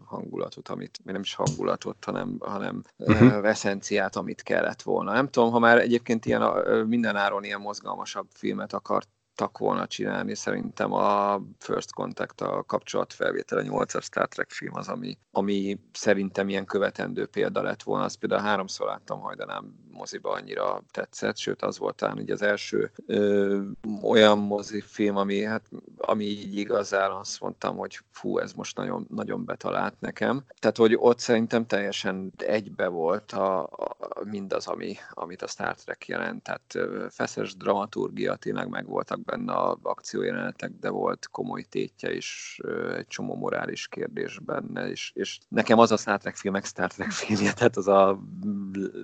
hangulatot, 0.06 0.70
amit, 0.70 1.00
nem 1.04 1.22
is 1.22 1.34
hangulatot, 1.34 2.04
hanem, 2.06 2.38
hanem 2.40 2.84
uh-huh. 2.98 3.48
eszenciát, 3.48 4.16
amit 4.16 4.42
kellett 4.42 4.82
volna. 4.82 5.12
Nem 5.12 5.28
tudom, 5.28 5.52
ha 5.52 5.60
már 5.60 5.78
egyébként 5.78 6.26
ilyen 6.26 6.42
minden 6.88 7.16
áron 7.16 7.44
ilyen 7.44 7.62
mozgalmasabb 7.62 8.28
filmet 8.34 8.74
akart 8.74 9.10
tudtak 9.40 9.58
volna 9.58 9.88
csinálni. 9.88 10.36
Szerintem 10.36 10.94
a 10.94 11.42
First 11.60 11.94
Contact, 11.94 12.42
a 12.42 12.64
kapcsolatfelvétele 12.68 13.64
8-as 13.68 14.04
Star 14.04 14.28
Trek 14.28 14.50
film 14.50 14.76
az, 14.76 14.88
ami, 14.88 15.18
ami 15.32 15.80
szerintem 15.94 16.50
ilyen 16.50 16.66
követendő 16.66 17.26
példa 17.26 17.62
lett 17.62 17.84
volna. 17.84 18.04
Azt 18.04 18.18
például 18.18 18.42
háromszor 18.42 18.88
láttam 18.88 19.20
hajdanám 19.20 19.74
moziba, 19.92 20.32
annyira 20.32 20.84
tetszett, 20.92 21.38
sőt 21.38 21.62
az 21.62 21.78
volt 21.78 21.96
talán 21.96 22.20
így 22.20 22.32
az 22.32 22.42
első 22.42 22.92
ö, 23.06 23.62
olyan 24.02 24.38
mozifilm, 24.38 25.16
ami, 25.16 25.44
hát, 25.44 25.70
ami 26.10 26.24
így 26.24 26.58
igazán 26.58 27.12
azt 27.12 27.42
mondtam, 27.42 27.78
hogy 27.78 28.00
fú, 28.12 28.38
ez 28.38 28.54
most 28.54 28.78
nagyon, 28.78 29.08
nagyon 29.10 29.46
betalált 29.46 29.96
nekem. 30.00 30.44
Tehát, 30.60 30.78
hogy 30.78 30.96
ott 30.98 31.20
szerintem 31.20 31.66
teljesen 31.66 32.34
egybe 32.38 32.88
volt 32.88 33.32
a, 33.32 33.64
a, 33.64 33.98
mindaz, 34.24 34.68
ami, 34.68 34.96
amit 35.10 35.42
a 35.42 35.48
Star 35.48 35.76
Trek 35.76 36.08
jelent. 36.08 36.44
Tehát 36.44 36.90
feszes 37.14 37.56
dramaturgia, 37.56 38.36
tényleg 38.36 38.70
meg 38.70 38.88
voltak 38.88 39.24
benne 39.24 39.54
a 39.54 39.78
akciójelenetek, 39.82 40.72
de 40.80 40.90
volt 40.90 41.28
komoly 41.32 41.62
tétje 41.62 42.16
is, 42.16 42.60
egy 42.96 43.08
csomó 43.08 43.36
morális 43.36 43.88
kérdés 43.88 44.40
benne, 44.40 44.90
és, 44.90 45.12
és 45.16 45.40
nekem 45.48 45.80
az 45.80 45.92
a 45.92 45.98
Star 45.98 46.18
Trek 46.18 46.36
filmek 46.36 46.66
Star 46.66 46.92
Trek 46.92 47.12
filmje, 47.12 47.54
tehát 47.54 47.78
az 47.78 47.88
a 47.88 48.20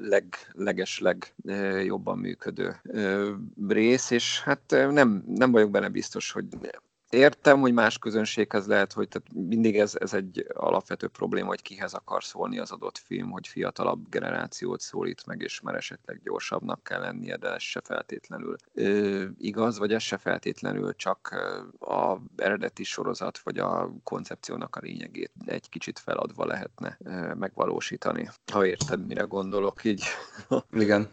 leg, 0.02 0.36
leges, 0.52 1.02
legjobban 1.44 2.18
működő 2.18 2.82
rész, 3.68 4.10
és 4.10 4.42
hát 4.42 4.62
nem, 4.70 5.24
nem 5.28 5.52
vagyok 5.52 5.72
benne 5.72 5.90
biztos, 5.90 6.32
hogy 6.32 6.46
Értem, 7.10 7.60
hogy 7.60 7.74
más 7.74 7.98
közönséghez 7.98 8.68
lehet, 8.68 8.94
hogy 8.94 9.08
tehát 9.08 9.48
mindig 9.50 9.78
ez, 9.80 9.96
ez 10.00 10.14
egy 10.14 10.46
alapvető 10.54 11.08
probléma, 11.08 11.48
hogy 11.48 11.62
kihez 11.62 11.94
akar 11.94 12.24
szólni 12.24 12.60
az 12.60 12.72
adott 12.72 12.98
film, 12.98 13.32
hogy 13.32 13.48
fiatalabb 13.48 14.10
generációt 14.10 14.82
szólít 14.82 15.26
meg, 15.26 15.42
és 15.42 15.62
már 15.62 15.76
esetleg 15.76 16.22
gyorsabbnak 16.24 16.84
kell 16.84 17.00
lennie, 17.00 17.38
de 17.38 17.54
ez 17.54 17.62
se 17.62 17.82
feltétlenül 17.84 18.56
ö, 18.74 19.26
igaz, 19.38 19.78
vagy 19.78 19.94
ez 19.94 20.02
se 20.02 20.18
feltétlenül 20.18 20.96
csak 20.96 21.36
a 21.80 22.18
eredeti 22.36 22.84
sorozat, 22.84 23.38
vagy 23.38 23.58
a 23.58 23.92
koncepciónak 24.04 24.76
a 24.76 24.80
lényegét 24.80 25.32
egy 25.46 25.70
kicsit 25.70 26.00
feladva 26.00 26.46
lehetne 26.46 26.98
ö, 27.04 27.34
megvalósítani. 27.34 28.30
Ha 28.52 28.66
érted, 28.66 29.06
mire 29.06 29.24
gondolok 29.24 29.84
így. 29.84 30.04
Igen. 30.72 31.10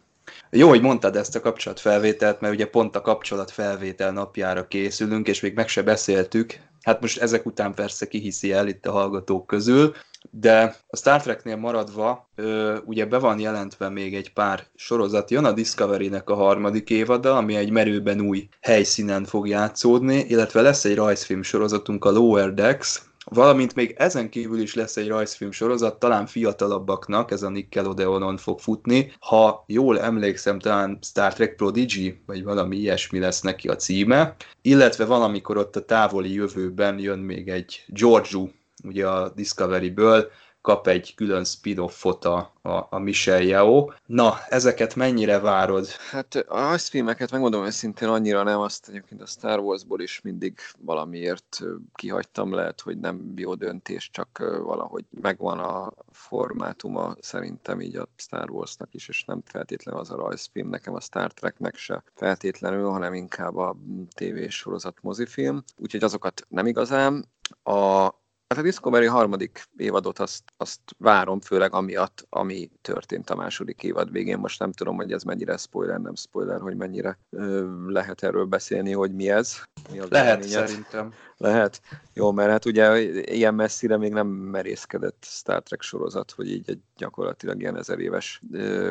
Jó, 0.51 0.69
hogy 0.69 0.81
mondtad 0.81 1.17
ezt 1.17 1.37
a 1.37 1.41
kapcsolatfelvételt, 1.41 2.41
mert 2.41 2.55
ugye 2.55 2.67
pont 2.67 2.97
a 2.97 3.01
kapcsolatfelvétel 3.01 4.13
napjára 4.13 4.69
készülünk, 4.69 5.29
és 5.29 5.41
még 5.41 5.55
meg 5.55 5.69
se 5.69 5.83
beszéltük. 5.83 6.59
Hát 6.83 7.01
most 7.01 7.21
ezek 7.21 7.47
után 7.47 7.75
persze 7.75 8.09
kihiszi 8.09 8.53
el 8.53 8.69
itt 8.69 8.87
a 8.87 8.93
hallgatók 8.93 9.47
közül, 9.47 9.95
de 10.31 10.77
a 10.89 10.97
Star 10.97 11.23
Treknél 11.23 11.57
maradva, 11.57 12.29
ö, 12.35 12.77
ugye 12.85 13.07
be 13.07 13.19
van 13.19 13.39
jelentve 13.39 13.89
még 13.89 14.15
egy 14.15 14.33
pár 14.33 14.67
sorozat, 14.75 15.31
jön 15.31 15.45
a 15.45 15.53
Discovery-nek 15.53 16.31
a 16.31 16.35
harmadik 16.35 16.91
évada, 16.91 17.37
ami 17.37 17.57
egy 17.57 17.71
merőben 17.71 18.21
új 18.21 18.49
helyszínen 18.61 19.25
fog 19.25 19.49
játszódni, 19.49 20.25
illetve 20.29 20.61
lesz 20.61 20.85
egy 20.85 20.95
rajzfilm 20.95 21.43
sorozatunk, 21.43 22.05
a 22.05 22.11
Lower 22.11 22.55
Decks, 22.55 23.03
Valamint 23.35 23.75
még 23.75 23.95
ezen 23.99 24.29
kívül 24.29 24.61
is 24.61 24.75
lesz 24.75 24.97
egy 24.97 25.09
rajzfilm 25.09 25.51
sorozat, 25.51 25.99
talán 25.99 26.27
fiatalabbaknak, 26.27 27.31
ez 27.31 27.43
a 27.43 27.49
Nickelodeonon 27.49 28.37
fog 28.37 28.59
futni. 28.59 29.13
Ha 29.19 29.65
jól 29.67 30.01
emlékszem, 30.01 30.59
talán 30.59 30.99
Star 31.03 31.35
Trek 31.35 31.55
Prodigy, 31.55 32.19
vagy 32.27 32.45
valami 32.45 32.77
ilyesmi 32.77 33.19
lesz 33.19 33.41
neki 33.41 33.69
a 33.69 33.77
címe. 33.77 34.37
Illetve 34.63 35.05
valamikor 35.05 35.57
ott 35.57 35.77
a 35.77 35.85
távoli 35.85 36.33
jövőben 36.33 36.99
jön 36.99 37.19
még 37.19 37.49
egy 37.49 37.85
Georgiou, 37.87 38.49
ugye 38.85 39.09
a 39.09 39.29
Discovery-ből, 39.29 40.31
kap 40.63 40.87
egy 40.87 41.15
külön 41.15 41.45
spin-offot 41.45 42.25
a, 42.25 42.53
a, 42.63 42.87
a 42.91 42.99
Michelle 42.99 43.43
Yeo. 43.43 43.91
Na, 44.07 44.35
ezeket 44.49 44.95
mennyire 44.95 45.39
várod? 45.39 45.87
Hát 46.11 46.35
a 46.35 46.79
filmeket 46.79 47.31
megmondom 47.31 47.65
őszintén 47.65 48.09
annyira 48.09 48.43
nem, 48.43 48.61
azt 48.61 48.89
egyébként 48.89 49.23
a 49.23 49.27
Star 49.27 49.59
Warsból 49.59 50.01
is 50.01 50.21
mindig 50.21 50.59
valamiért 50.79 51.61
kihagytam, 51.95 52.55
lehet, 52.55 52.81
hogy 52.81 52.99
nem 52.99 53.33
jó 53.37 53.55
döntés, 53.55 54.11
csak 54.13 54.39
valahogy 54.65 55.05
megvan 55.21 55.59
a 55.59 55.93
formátuma 56.11 57.15
szerintem 57.21 57.81
így 57.81 57.97
a 57.97 58.09
Star 58.17 58.51
Warsnak 58.51 58.95
is, 58.95 59.09
és 59.09 59.25
nem 59.25 59.43
feltétlenül 59.45 60.01
az 60.01 60.11
a 60.11 60.17
rajzfilm, 60.17 60.69
nekem 60.69 60.95
a 60.95 61.01
Star 61.01 61.33
Treknek 61.33 61.77
se 61.77 62.03
feltétlenül, 62.15 62.91
hanem 62.91 63.15
inkább 63.15 63.57
a 63.57 63.77
tévésorozat 64.15 64.99
mozifilm, 65.01 65.65
úgyhogy 65.77 66.05
azokat 66.05 66.47
nem 66.49 66.67
igazán. 66.67 67.25
A, 67.63 68.09
Hát 68.53 68.61
a 68.61 68.67
Discovery 68.67 69.07
harmadik 69.07 69.65
évadot 69.77 70.19
azt, 70.19 70.43
azt 70.57 70.81
várom, 70.99 71.41
főleg 71.41 71.75
amiatt, 71.75 72.27
ami 72.29 72.71
történt 72.83 73.31
a 73.31 73.35
második 73.35 73.83
évad 73.83 74.11
végén. 74.11 74.39
Most 74.39 74.59
nem 74.59 74.73
tudom, 74.73 74.97
hogy 74.97 75.13
ez 75.13 75.23
mennyire 75.23 75.57
spoiler, 75.57 76.01
nem 76.01 76.15
spoiler, 76.15 76.61
hogy 76.61 76.77
mennyire 76.77 77.19
ö, 77.31 77.67
lehet 77.87 78.23
erről 78.23 78.45
beszélni, 78.45 78.93
hogy 78.93 79.15
mi 79.15 79.31
ez. 79.31 79.63
Mi 79.93 79.99
az 79.99 80.09
lehet, 80.09 80.43
szerintem. 80.43 81.13
Lehet. 81.37 81.81
Jó, 82.15 82.33
mert 82.33 82.51
hát 82.51 82.65
ugye 82.65 83.01
ilyen 83.35 83.55
messzire 83.55 83.97
még 83.97 84.13
nem 84.13 84.27
merészkedett 84.27 85.25
Star 85.29 85.63
Trek 85.63 85.83
sorozat, 85.83 86.31
hogy 86.31 86.51
így 86.51 86.71
egy 86.71 86.81
gyakorlatilag 86.97 87.61
ilyen 87.61 87.77
ezer 87.77 87.99
éves, 87.99 88.43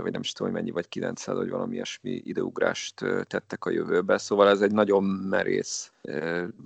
vagy 0.02 0.12
nem 0.12 0.22
is 0.22 0.32
tudom, 0.32 0.52
hogy 0.52 0.62
mennyi, 0.62 0.74
vagy 0.74 0.88
900, 0.88 1.36
vagy 1.36 1.50
valami 1.50 1.74
ilyesmi 1.74 2.22
időugrást 2.24 3.06
tettek 3.28 3.66
a 3.66 3.70
jövőbe. 3.70 4.18
Szóval 4.18 4.50
ez 4.50 4.62
egy 4.62 4.72
nagyon 4.72 5.04
merész 5.04 5.92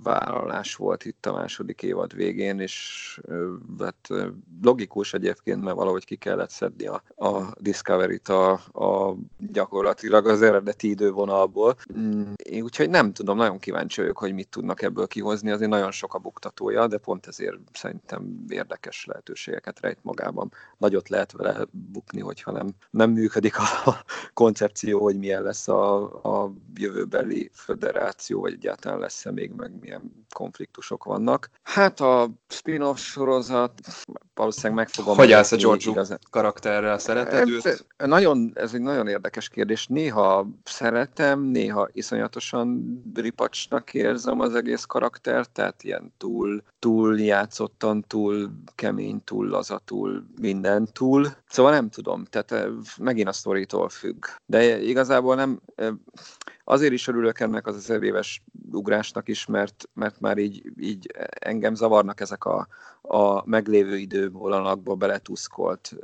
vállalás 0.02 0.74
volt 0.74 1.04
itt 1.04 1.26
a 1.26 1.32
második 1.32 1.82
évad 1.82 2.14
végén, 2.14 2.60
és 2.60 3.20
hát 3.78 4.08
logikus 4.62 5.14
egyébként, 5.14 5.62
mert 5.62 5.76
valahogy 5.76 6.04
ki 6.04 6.16
kellett 6.16 6.50
szedni 6.50 6.86
a, 6.86 7.02
a 7.16 7.54
Discovery-t 7.58 8.28
a, 8.28 8.52
a 8.72 9.16
gyakorlatilag 9.38 10.26
az 10.26 10.42
eredeti 10.42 10.88
idővonalból. 10.88 11.76
Mm, 11.98 12.32
úgyhogy 12.60 12.90
nem 12.90 13.12
tudom, 13.12 13.36
nagyon 13.36 13.58
kíváncsi 13.58 14.00
vagyok, 14.00 14.18
hogy 14.18 14.32
mit 14.32 14.48
tudnak 14.48 14.82
ebből 14.82 15.06
kihozni, 15.06 15.50
azért 15.50 15.70
nagyon 15.70 15.90
sok 15.90 16.14
a 16.14 16.18
buktatója, 16.18 16.86
de 16.86 16.98
pont 16.98 17.26
ezért 17.26 17.58
szerintem 17.72 18.44
érdekes 18.48 19.04
lehetőségeket 19.04 19.80
rejt 19.80 19.98
magában. 20.02 20.52
Nagyot 20.78 21.08
lehet 21.08 21.32
vele 21.32 21.66
bukni, 21.70 22.20
hogyha 22.20 22.52
nem, 22.52 22.74
nem 22.90 23.10
működik 23.10 23.58
a 23.58 24.04
koncepció, 24.34 25.02
hogy 25.02 25.18
milyen 25.18 25.42
lesz 25.42 25.68
a, 25.68 26.02
a 26.22 26.52
jövőbeli 26.74 27.50
föderáció, 27.52 28.40
vagy 28.40 28.52
egyáltalán 28.52 29.00
lesz-e 29.26 29.40
még, 29.40 29.52
meg 29.56 29.72
milyen 29.80 30.26
konfliktusok 30.34 31.04
vannak. 31.04 31.50
Hát 31.62 32.00
a 32.00 32.30
spin-off 32.48 32.98
sorozat 32.98 33.80
valószínűleg 34.34 34.74
meg 34.74 34.88
fogom... 34.88 35.16
Hogy 35.16 35.32
állsz 35.32 35.52
a 35.52 35.56
George 35.56 35.90
igazán. 35.90 36.18
karakterrel? 36.30 36.98
Szereted 36.98 37.48
őt? 37.48 37.86
Nagyon, 37.96 38.52
ez 38.54 38.74
egy 38.74 38.80
nagyon 38.80 39.08
érdekes 39.08 39.48
kérdés. 39.48 39.86
Néha 39.86 40.48
szeretem, 40.64 41.40
néha 41.40 41.88
iszonyatosan 41.92 43.00
ripacsnak 43.14 43.94
érzem 43.94 44.40
az 44.40 44.54
egész 44.54 44.84
karaktert, 44.84 45.50
tehát 45.50 45.82
ilyen 45.82 46.12
túl, 46.16 46.62
túl 46.78 47.20
játszottan, 47.20 48.04
túl 48.06 48.50
kemény, 48.74 49.24
túl 49.24 49.46
laza, 49.46 49.80
túl 49.84 50.26
minden 50.40 50.88
túl. 50.92 51.28
Szóval 51.48 51.72
nem 51.72 51.90
tudom, 51.90 52.24
tehát 52.24 52.68
megint 52.98 53.28
a 53.28 53.32
sztoritól 53.32 53.88
függ. 53.88 54.24
De 54.46 54.82
igazából 54.82 55.34
nem 55.34 55.60
azért 56.68 56.92
is 56.92 57.08
örülök 57.08 57.40
ennek 57.40 57.66
az 57.66 57.76
ezer 57.76 58.02
éves 58.02 58.42
ugrásnak 58.72 59.28
is, 59.28 59.46
mert, 59.46 59.88
mert 59.94 60.20
már 60.20 60.38
így, 60.38 60.62
így 60.80 61.10
engem 61.28 61.74
zavarnak 61.74 62.20
ezek 62.20 62.44
a, 62.44 62.68
a 63.02 63.48
meglévő 63.48 63.96
idővonalakba 63.96 64.94
beletuszkolt 64.94 65.94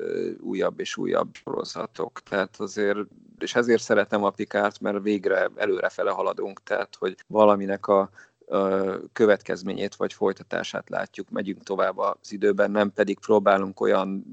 újabb 0.41 0.81
és 0.81 0.97
újabb 0.97 1.29
sorozatok. 1.33 2.21
Tehát 2.23 2.57
azért 2.59 2.99
és 3.39 3.55
ezért 3.55 3.83
szeretem 3.83 4.25
a 4.25 4.31
Pikárt, 4.31 4.81
mert 4.81 5.03
végre 5.03 5.49
előrefele 5.57 6.11
haladunk, 6.11 6.63
tehát 6.63 6.97
hogy 6.99 7.17
valaminek 7.27 7.87
a 7.87 8.11
következményét 9.13 9.95
vagy 9.95 10.13
folytatását 10.13 10.89
látjuk, 10.89 11.31
megyünk 11.31 11.63
tovább 11.63 11.99
az 11.99 12.33
időben, 12.33 12.71
nem 12.71 12.93
pedig 12.93 13.19
próbálunk 13.19 13.81
olyan 13.81 14.25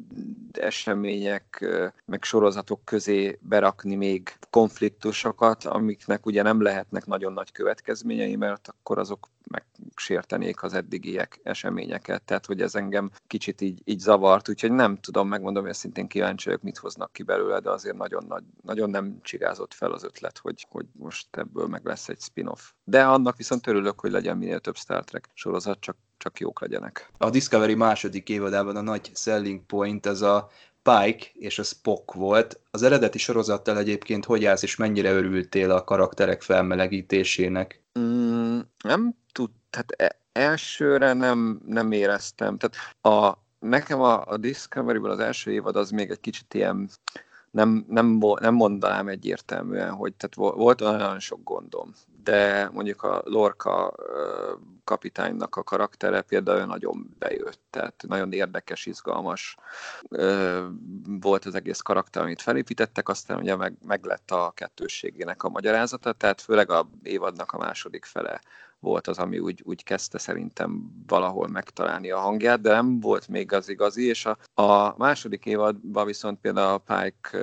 események, 0.60 1.66
meg 2.06 2.24
sorozatok 2.24 2.86
közé 2.86 3.40
berakni 3.42 3.96
még 3.96 4.34
konfliktusokat, 4.50 5.64
amiknek 5.64 6.26
ugye 6.26 6.42
nem 6.42 6.62
lehetnek 6.62 7.06
nagyon 7.06 7.34
nagy 7.34 7.52
következményei, 7.52 8.36
mert 8.36 8.68
akkor 8.68 8.98
azok 8.98 9.30
megsértenék 9.50 10.64
az 10.64 10.74
eddigiek 10.74 11.40
eseményeket, 11.44 12.22
tehát 12.22 12.46
hogy 12.46 12.62
ez 12.62 12.76
engem 12.76 13.12
kicsit 13.28 13.62
így, 13.62 13.82
így 13.84 14.00
zavart, 14.00 14.50
úgyhogy 14.50 14.72
nem 14.72 14.98
tudom, 14.98 15.28
megmondom, 15.28 15.64
hogy 15.66 15.74
szintén 15.74 16.08
kíváncsi 16.08 16.46
vagyok, 16.46 16.62
mit 16.62 16.78
hoznak 16.78 17.14
ki 17.14 17.24
belőle, 17.24 17.60
de 17.60 17.70
azért 17.70 17.98
nagyon, 17.98 18.26
nagy, 18.28 18.44
nagyon 18.62 18.90
nem 18.90 19.20
csigázott 19.22 19.74
fel 19.74 19.92
az 19.92 20.04
ötlet, 20.04 20.38
hogy, 20.38 20.66
hogy 20.70 20.86
most 20.92 21.28
ebből 21.38 21.68
meg 21.68 21.86
lesz 21.86 22.10
egy 22.10 22.22
spin-off. 22.22 22.72
De 22.84 23.04
annak 23.04 23.38
viszont 23.38 23.68
örülök, 23.68 24.00
hogy 24.00 24.12
legyen 24.12 24.38
minél 24.38 24.60
több 24.60 24.76
Star 24.76 25.04
Trek 25.04 25.30
sorozat, 25.34 25.80
csak 25.80 25.98
csak 26.20 26.40
jók 26.40 26.62
legyenek. 26.62 27.10
A 27.18 27.30
Discovery 27.30 27.76
második 27.76 28.30
évadában 28.30 28.76
a 28.76 28.82
nagy 28.82 29.12
selling 29.14 29.66
point 29.66 30.06
az 30.06 30.22
a 30.22 30.50
Pike 30.90 31.26
és 31.34 31.60
a 31.60 31.64
Spock 31.64 32.14
volt. 32.14 32.60
Az 32.72 32.84
eredeti 32.84 33.18
sorozattal 33.18 33.78
egyébként 33.78 34.26
hogy 34.26 34.46
állsz, 34.46 34.64
és 34.64 34.76
mennyire 34.76 35.12
örültél 35.12 35.72
a 35.72 35.84
karakterek 35.84 36.42
felmelegítésének? 36.42 37.82
Mm, 38.00 38.60
nem 38.84 39.16
tud, 39.32 39.50
tehát 39.70 39.92
e- 39.92 40.20
elsőre 40.32 41.14
nem, 41.14 41.62
nem 41.66 41.92
éreztem. 41.92 42.58
Tehát 42.58 42.76
a, 43.02 43.38
nekem 43.60 44.02
a, 44.02 44.26
a 44.26 44.38
Discovery-ből 44.38 45.12
az 45.12 45.20
első 45.20 45.52
évad 45.52 45.76
az 45.76 45.90
még 45.90 46.10
egy 46.10 46.20
kicsit 46.20 46.54
ilyen 46.54 46.90
nem, 47.52 47.86
nem, 47.88 48.22
nem 48.40 48.54
mondanám 48.54 49.08
egyértelműen, 49.08 49.92
hogy 49.92 50.14
tehát 50.14 50.56
volt 50.56 50.82
olyan 50.82 51.20
sok 51.20 51.44
gondom, 51.44 51.94
de 52.24 52.70
mondjuk 52.74 53.04
a 53.04 53.22
Lorca 53.26 53.94
kapitánynak 54.84 55.56
a 55.56 55.64
karaktere 55.64 56.22
például 56.22 56.66
nagyon 56.66 57.16
bejött, 57.20 57.62
tehát 57.70 58.04
nagyon 58.08 58.32
érdekes, 58.32 58.86
izgalmas 58.86 59.58
volt 61.22 61.46
az 61.46 61.56
egész 61.56 61.80
karakter, 61.80 62.24
amit 62.24 62.42
felépítettek, 62.42 63.10
aztán 63.10 63.38
ugye 63.38 63.56
meg, 63.56 63.74
meg 63.86 64.06
lett 64.06 64.32
a 64.32 64.52
kettősségének 64.56 65.44
a 65.44 65.50
magyarázata, 65.50 66.14
tehát 66.14 66.42
főleg 66.42 66.70
a 66.70 66.90
évadnak 67.04 67.52
a 67.52 67.58
második 67.58 68.06
fele 68.06 68.42
volt 68.80 69.08
az, 69.08 69.18
ami 69.18 69.40
úgy, 69.40 69.62
úgy 69.66 69.84
kezdte 69.84 70.18
szerintem 70.18 70.92
valahol 71.08 71.48
megtalálni 71.48 72.12
a 72.12 72.20
hangját, 72.20 72.62
de 72.62 72.72
nem 72.72 73.00
volt 73.00 73.28
még 73.28 73.54
az 73.54 73.70
igazi, 73.70 74.08
és 74.08 74.26
a, 74.26 74.62
a 74.62 74.94
második 74.98 75.46
évadban 75.46 76.06
viszont 76.06 76.40
például 76.40 76.74
a 76.74 76.78
Pike 76.78 77.40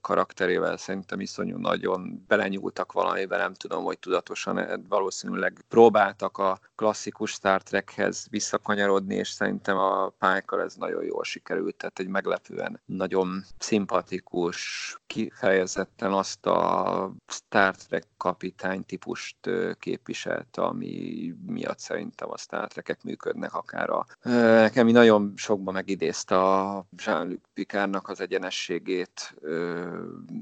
karakterével 0.00 0.76
szerintem 0.76 1.20
iszonyú 1.20 1.56
nagyon 1.56 2.24
belenyúltak 2.28 2.92
valamiben, 2.92 3.38
nem 3.38 3.54
tudom, 3.54 3.84
hogy 3.84 3.98
tudatosan 3.98 4.84
valószínűleg 4.88 5.64
próbáltak 5.68 6.38
a 6.38 6.58
klasszikus 6.74 7.30
Star 7.30 7.62
Trekhez 7.62 8.26
visszakanyarodni, 8.30 9.14
és 9.14 9.28
szerintem 9.28 9.76
a 9.76 10.08
pike 10.08 10.62
ez 10.62 10.74
nagyon 10.74 11.04
jól 11.04 11.24
sikerült, 11.24 11.76
tehát 11.76 11.98
egy 11.98 12.08
meglepően 12.08 12.80
nagyon 12.86 13.44
szimpatikus, 13.58 14.96
kifejezetten 15.06 16.12
azt 16.12 16.46
a 16.46 17.12
Star 17.26 17.76
Trek 17.76 18.04
kapitány 18.20 18.84
típust 18.84 19.36
képviselt, 19.78 20.56
ami 20.56 21.34
miatt 21.46 21.78
szerintem 21.78 22.30
a 22.30 22.38
Star 22.38 22.68
Trek-ek 22.68 23.02
működnek 23.02 23.54
akár 23.54 23.90
a... 23.90 24.06
Nekem 24.22 24.86
nagyon 24.86 25.32
sokban 25.36 25.74
megidézte 25.74 26.38
a 26.38 26.84
Jean-Luc 27.04 27.40
Picardnak 27.54 28.08
az 28.08 28.20
egyenességét, 28.20 29.34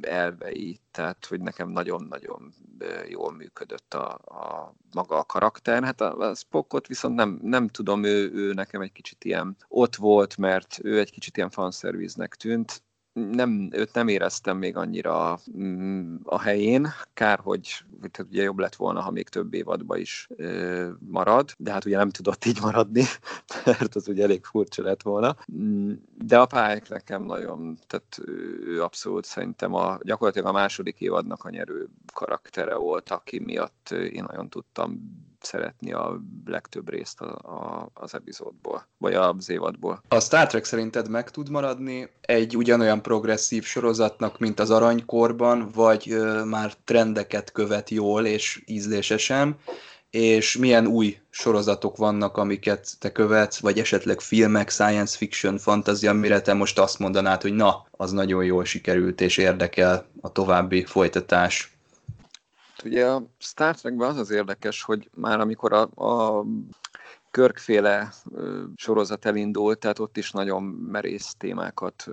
elveit, 0.00 0.80
tehát 0.90 1.26
hogy 1.26 1.40
nekem 1.40 1.68
nagyon-nagyon 1.68 2.54
jól 3.08 3.32
működött 3.32 3.94
a, 3.94 4.12
a 4.14 4.74
maga 4.92 5.18
a 5.18 5.24
karakter. 5.24 5.84
Hát 5.84 6.00
a, 6.00 6.18
a 6.18 6.34
Spockot 6.34 6.86
viszont 6.86 7.14
nem, 7.14 7.38
nem 7.42 7.68
tudom, 7.68 8.04
ő, 8.04 8.32
ő 8.32 8.52
nekem 8.52 8.80
egy 8.80 8.92
kicsit 8.92 9.24
ilyen 9.24 9.56
ott 9.68 9.96
volt, 9.96 10.36
mert 10.36 10.78
ő 10.82 10.98
egy 10.98 11.10
kicsit 11.10 11.36
ilyen 11.36 11.50
fanszerviznek 11.50 12.34
tűnt, 12.34 12.82
nem, 13.18 13.68
őt 13.72 13.94
nem 13.94 14.08
éreztem 14.08 14.56
még 14.56 14.76
annyira 14.76 15.38
mm, 15.58 16.16
a 16.22 16.40
helyén. 16.40 16.88
Kár, 17.14 17.38
hogy 17.38 17.84
tehát 18.10 18.32
ugye 18.32 18.42
jobb 18.42 18.58
lett 18.58 18.74
volna, 18.74 19.00
ha 19.00 19.10
még 19.10 19.28
több 19.28 19.54
évadba 19.54 19.96
is 19.96 20.28
marad, 20.98 21.50
de 21.58 21.72
hát 21.72 21.84
ugye 21.84 21.96
nem 21.96 22.10
tudott 22.10 22.44
így 22.44 22.60
maradni, 22.60 23.02
mert 23.64 23.94
az 23.94 24.08
ugye 24.08 24.22
elég 24.22 24.44
furcsa 24.44 24.82
lett 24.82 25.02
volna. 25.02 25.36
Mm, 25.52 25.92
de 26.18 26.38
a 26.38 26.46
pályák 26.46 26.88
nekem 26.88 27.22
nagyon, 27.22 27.78
tehát 27.86 28.18
ő 28.64 28.82
abszolút 28.82 29.24
szerintem 29.24 29.74
a, 29.74 29.98
gyakorlatilag 30.02 30.48
a 30.48 30.52
második 30.52 31.00
évadnak 31.00 31.44
a 31.44 31.50
nyerő 31.50 31.88
karaktere 32.12 32.74
volt, 32.74 33.10
aki 33.10 33.38
miatt 33.38 33.90
én 33.90 34.24
nagyon 34.28 34.48
tudtam 34.48 35.00
szeretni 35.44 35.92
a 35.92 36.20
legtöbb 36.44 36.90
részt 36.90 37.20
a, 37.20 37.36
a, 37.42 37.90
az 37.94 38.14
epizódból, 38.14 38.86
vagy 38.98 39.14
az 39.14 39.50
évadból. 39.50 40.02
A 40.08 40.20
Star 40.20 40.46
Trek 40.46 40.64
szerinted 40.64 41.08
meg 41.08 41.30
tud 41.30 41.50
maradni 41.50 42.10
egy 42.20 42.56
ugyanolyan 42.56 43.02
progresszív 43.02 43.64
sorozatnak, 43.64 44.38
mint 44.38 44.60
az 44.60 44.70
aranykorban, 44.70 45.68
vagy 45.74 46.10
ö, 46.10 46.44
már 46.44 46.72
trendeket 46.84 47.52
követ 47.52 47.90
jól 47.90 48.26
és 48.26 48.62
ízlésesen, 48.66 49.56
és 50.10 50.56
milyen 50.56 50.86
új 50.86 51.18
sorozatok 51.30 51.96
vannak, 51.96 52.36
amiket 52.36 52.88
te 52.98 53.12
követsz, 53.12 53.58
vagy 53.58 53.78
esetleg 53.78 54.20
filmek, 54.20 54.70
science 54.70 55.16
fiction, 55.16 55.58
fantazia, 55.58 56.10
amire 56.10 56.40
te 56.40 56.54
most 56.54 56.78
azt 56.78 56.98
mondanád, 56.98 57.42
hogy 57.42 57.52
na, 57.54 57.86
az 57.90 58.12
nagyon 58.12 58.44
jól 58.44 58.64
sikerült, 58.64 59.20
és 59.20 59.36
érdekel 59.36 60.06
a 60.20 60.32
további 60.32 60.84
folytatás. 60.84 61.77
Ugye 62.84 63.06
a 63.06 63.22
Star 63.38 63.74
Trekben 63.74 64.08
az 64.08 64.16
az 64.16 64.30
érdekes, 64.30 64.82
hogy 64.82 65.10
már 65.14 65.40
amikor 65.40 65.72
a, 65.72 65.88
a 65.94 66.44
Körkféle 67.30 68.12
sorozat 68.76 69.24
elindult, 69.24 69.78
tehát 69.78 69.98
ott 69.98 70.16
is 70.16 70.30
nagyon 70.30 70.62
merész 70.62 71.34
témákat 71.38 72.08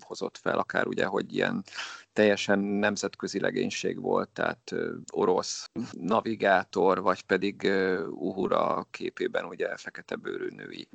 hozott 0.00 0.38
fel, 0.38 0.58
akár 0.58 0.86
ugye, 0.86 1.04
hogy 1.04 1.34
ilyen 1.34 1.64
teljesen 2.12 2.58
nemzetközi 2.58 3.40
legénység 3.40 4.00
volt, 4.00 4.28
tehát 4.28 4.74
orosz 5.12 5.70
navigátor, 5.92 7.02
vagy 7.02 7.22
pedig 7.22 7.62
Uhura 8.10 8.86
képében 8.90 9.44
ugye 9.44 9.76
fekete 9.76 10.16
bőrű 10.16 10.48
női 10.48 10.88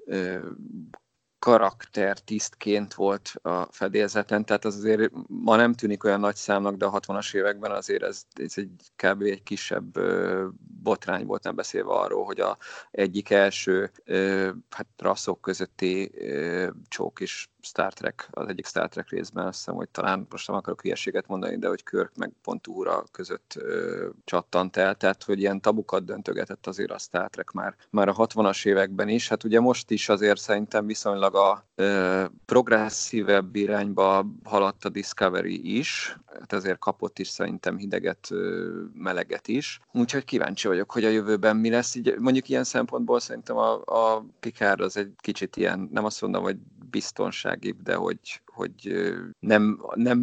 karaktertisztként 1.39 2.93
volt 2.93 3.33
a 3.41 3.65
fedélzeten, 3.71 4.45
tehát 4.45 4.65
az 4.65 4.75
azért 4.75 5.11
ma 5.27 5.55
nem 5.55 5.73
tűnik 5.73 6.03
olyan 6.03 6.19
nagy 6.19 6.35
számnak, 6.35 6.75
de 6.75 6.85
a 6.85 6.99
60-as 6.99 7.35
években 7.35 7.71
azért 7.71 8.03
ez, 8.03 8.23
ez 8.33 8.53
egy 8.55 8.69
kb. 8.95 9.21
egy 9.21 9.43
kisebb 9.43 9.97
ö, 9.97 10.47
botrány 10.83 11.25
volt, 11.25 11.43
nem 11.43 11.55
beszélve 11.55 11.91
arról, 11.91 12.25
hogy 12.25 12.39
a 12.39 12.57
egyik 12.91 13.29
első 13.29 13.91
ö, 14.03 14.49
hát 14.69 14.87
rasszok 14.97 15.41
közötti 15.41 16.11
ö, 16.13 16.69
csók 16.87 17.19
is 17.19 17.51
Star 17.62 17.93
Trek, 17.93 18.28
az 18.32 18.47
egyik 18.47 18.66
Star 18.66 18.89
Trek 18.89 19.10
részben, 19.10 19.45
azt 19.45 19.57
hiszem, 19.57 19.76
hogy 19.76 19.89
talán 19.89 20.28
most 20.30 20.47
nem 20.47 20.55
akarok 20.55 20.82
hülyeséget 20.82 21.28
mondani, 21.28 21.57
de 21.57 21.68
hogy 21.68 21.84
Körk 21.84 22.16
meg 22.16 22.32
pont 22.41 22.68
úra 22.68 23.03
között 23.12 23.53
ö, 23.57 24.07
csattant 24.24 24.78
el, 24.78 24.95
tehát 24.95 25.24
hogy 25.24 25.39
ilyen 25.39 25.62
tabukat 25.62 26.05
döntögetett 26.05 26.68
azért 26.68 26.91
a 26.91 26.97
Star 26.97 27.30
Trek 27.30 27.51
már, 27.51 27.76
már 27.89 28.07
a 28.07 28.14
60-as 28.14 28.66
években 28.66 29.10
is. 29.10 29.30
Hát 29.30 29.43
ugye 29.43 29.60
most 29.60 29.91
is 29.91 30.10
azért 30.10 30.39
szerintem 30.39 30.86
viszonylag 30.86 31.36
a 31.36 31.66
ö, 31.76 32.26
progresszívebb 32.45 33.55
irányba 33.55 34.26
haladt 34.43 34.86
a 34.86 34.89
Discovery 34.89 35.78
is, 35.78 36.18
hát 36.39 36.53
ezért 36.53 36.80
kapott 36.80 37.20
is 37.20 37.28
szerintem 37.28 37.78
hideget, 37.78 38.28
ö, 38.32 38.70
meleget 38.93 39.47
is. 39.47 39.80
Úgyhogy 39.91 40.26
kíváncsi 40.26 40.68
vagyok, 40.68 40.91
hogy 40.91 41.05
a 41.05 41.10
jövőben 41.10 41.57
mi 41.57 41.70
lesz. 41.70 41.95
Így, 41.95 42.16
mondjuk 42.20 42.49
ilyen 42.49 42.64
szempontból 42.64 43.20
szerintem 43.20 43.57
a, 43.57 43.82
a 43.86 44.26
Picard 44.39 44.82
az 44.82 44.97
egy 44.97 45.12
kicsit 45.18 45.55
ilyen, 45.55 45.89
nem 45.91 46.05
azt 46.05 46.22
mondom, 46.22 46.43
hogy 46.43 46.57
biztonságibb, 46.89 47.81
de 47.81 47.95
hogy, 47.95 48.41
hogy 48.45 49.03
nem, 49.39 49.81
nem 49.93 50.17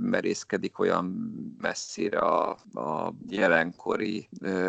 merészkedik 0.00 0.78
olyan 0.78 1.04
messzire 1.60 2.18
a, 2.18 2.50
a 2.74 3.14
jelenkori 3.28 4.28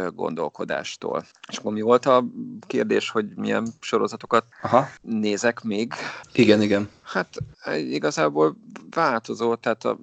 gondolkodástól. 0.09 1.25
És 1.49 1.57
akkor 1.57 1.73
mi 1.73 1.81
volt 1.81 2.05
a 2.05 2.25
kérdés, 2.67 3.09
hogy 3.09 3.35
milyen 3.35 3.67
sorozatokat 3.79 4.45
Aha. 4.61 4.87
nézek 5.01 5.61
még? 5.61 5.93
Igen, 6.33 6.61
igen. 6.61 6.89
Hát 7.01 7.37
igazából 7.75 8.55
változó, 8.89 9.55
tehát 9.55 9.85
a, 9.85 9.97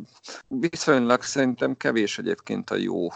viszonylag 0.49 1.23
szerintem 1.23 1.77
kevés 1.77 2.19
egyébként 2.19 2.71
a 2.71 2.77
jó 2.77 3.07
uh, 3.07 3.13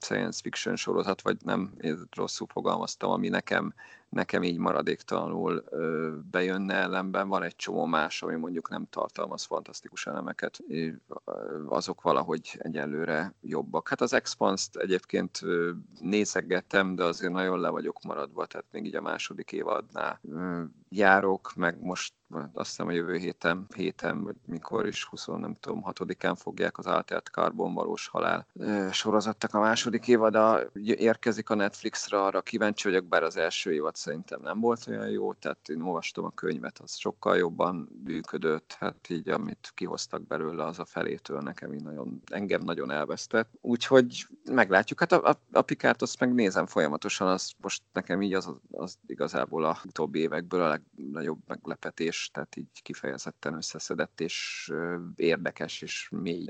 science 0.00 0.40
fiction 0.42 0.76
sorozat, 0.76 1.22
vagy 1.22 1.36
nem, 1.44 1.72
rosszul 2.16 2.46
fogalmaztam, 2.50 3.10
ami 3.10 3.28
nekem 3.28 3.74
nekem 4.14 4.42
így 4.42 4.58
maradéktalanul 4.58 5.64
bejönne 6.30 6.74
ellenben. 6.74 7.28
Van 7.28 7.42
egy 7.42 7.56
csomó 7.56 7.84
más, 7.84 8.22
ami 8.22 8.34
mondjuk 8.34 8.70
nem 8.70 8.86
tartalmaz 8.90 9.44
fantasztikus 9.44 10.06
elemeket, 10.06 10.58
azok 11.66 12.02
valahogy 12.02 12.56
egyelőre 12.58 13.34
jobbak. 13.40 13.88
Hát 13.88 14.00
az 14.00 14.12
Expanse-t 14.12 14.76
egyébként 14.76 15.40
nézegettem, 16.00 16.94
de 16.94 17.04
azért 17.04 17.32
nagyon 17.32 17.60
le 17.60 17.68
vagyok 17.68 18.02
maradva, 18.02 18.46
tehát 18.46 18.66
még 18.70 18.84
így 18.84 18.96
a 18.96 19.00
második 19.00 19.52
évadnál 19.52 20.20
járok, 20.96 21.54
meg 21.54 21.80
most 21.80 22.14
azt 22.52 22.68
hiszem 22.68 22.86
a 22.86 22.92
jövő 22.92 23.16
héten, 23.16 23.66
héten, 23.76 24.22
vagy 24.22 24.34
mikor 24.46 24.86
is, 24.86 25.04
20, 25.04 25.26
nem 25.26 25.56
tudom, 25.60 25.84
6-án 25.86 26.34
fogják 26.36 26.78
az 26.78 26.86
Altert 26.86 27.28
Carbon 27.28 27.74
valós 27.74 28.08
halál 28.08 28.46
sorozattak 28.90 29.54
a 29.54 29.60
második 29.60 30.08
évada. 30.08 30.60
Érkezik 30.84 31.50
a 31.50 31.54
Netflixre, 31.54 32.22
arra 32.22 32.40
kíváncsi 32.40 32.88
vagyok, 32.88 33.04
bár 33.04 33.22
az 33.22 33.36
első 33.36 33.72
évad 33.72 33.94
szerintem 33.94 34.40
nem 34.42 34.60
volt 34.60 34.86
olyan 34.88 35.08
jó, 35.08 35.32
tehát 35.32 35.68
én 35.68 35.80
olvastam 35.80 36.24
a 36.24 36.30
könyvet, 36.30 36.78
az 36.78 36.96
sokkal 36.96 37.36
jobban 37.36 37.88
működött, 38.04 38.76
hát 38.78 39.08
így 39.08 39.28
amit 39.28 39.72
kihoztak 39.74 40.26
belőle, 40.26 40.64
az 40.64 40.78
a 40.78 40.84
felétől 40.84 41.40
nekem 41.40 41.72
így 41.72 41.82
nagyon, 41.82 42.22
engem 42.24 42.62
nagyon 42.62 42.90
elvesztett. 42.90 43.48
Úgyhogy 43.60 44.26
meglátjuk, 44.50 45.00
hát 45.00 45.12
a, 45.12 45.28
a, 45.28 45.36
a 45.52 45.62
Pikárt 45.62 46.02
azt 46.02 46.20
megnézem 46.20 46.66
folyamatosan, 46.66 47.28
az 47.28 47.52
most 47.58 47.82
nekem 47.92 48.22
így 48.22 48.34
az, 48.34 48.50
az 48.70 48.98
igazából 49.06 49.64
a 49.64 49.78
utóbbi 49.84 50.18
évekből 50.18 50.62
a 50.62 50.66
legnagyobb 50.96 51.38
meglepetés, 51.46 52.30
tehát 52.32 52.56
így 52.56 52.82
kifejezetten 52.82 53.54
összeszedett 53.54 54.20
és 54.20 54.70
érdekes 55.16 55.82
és 55.82 56.08
mély 56.10 56.48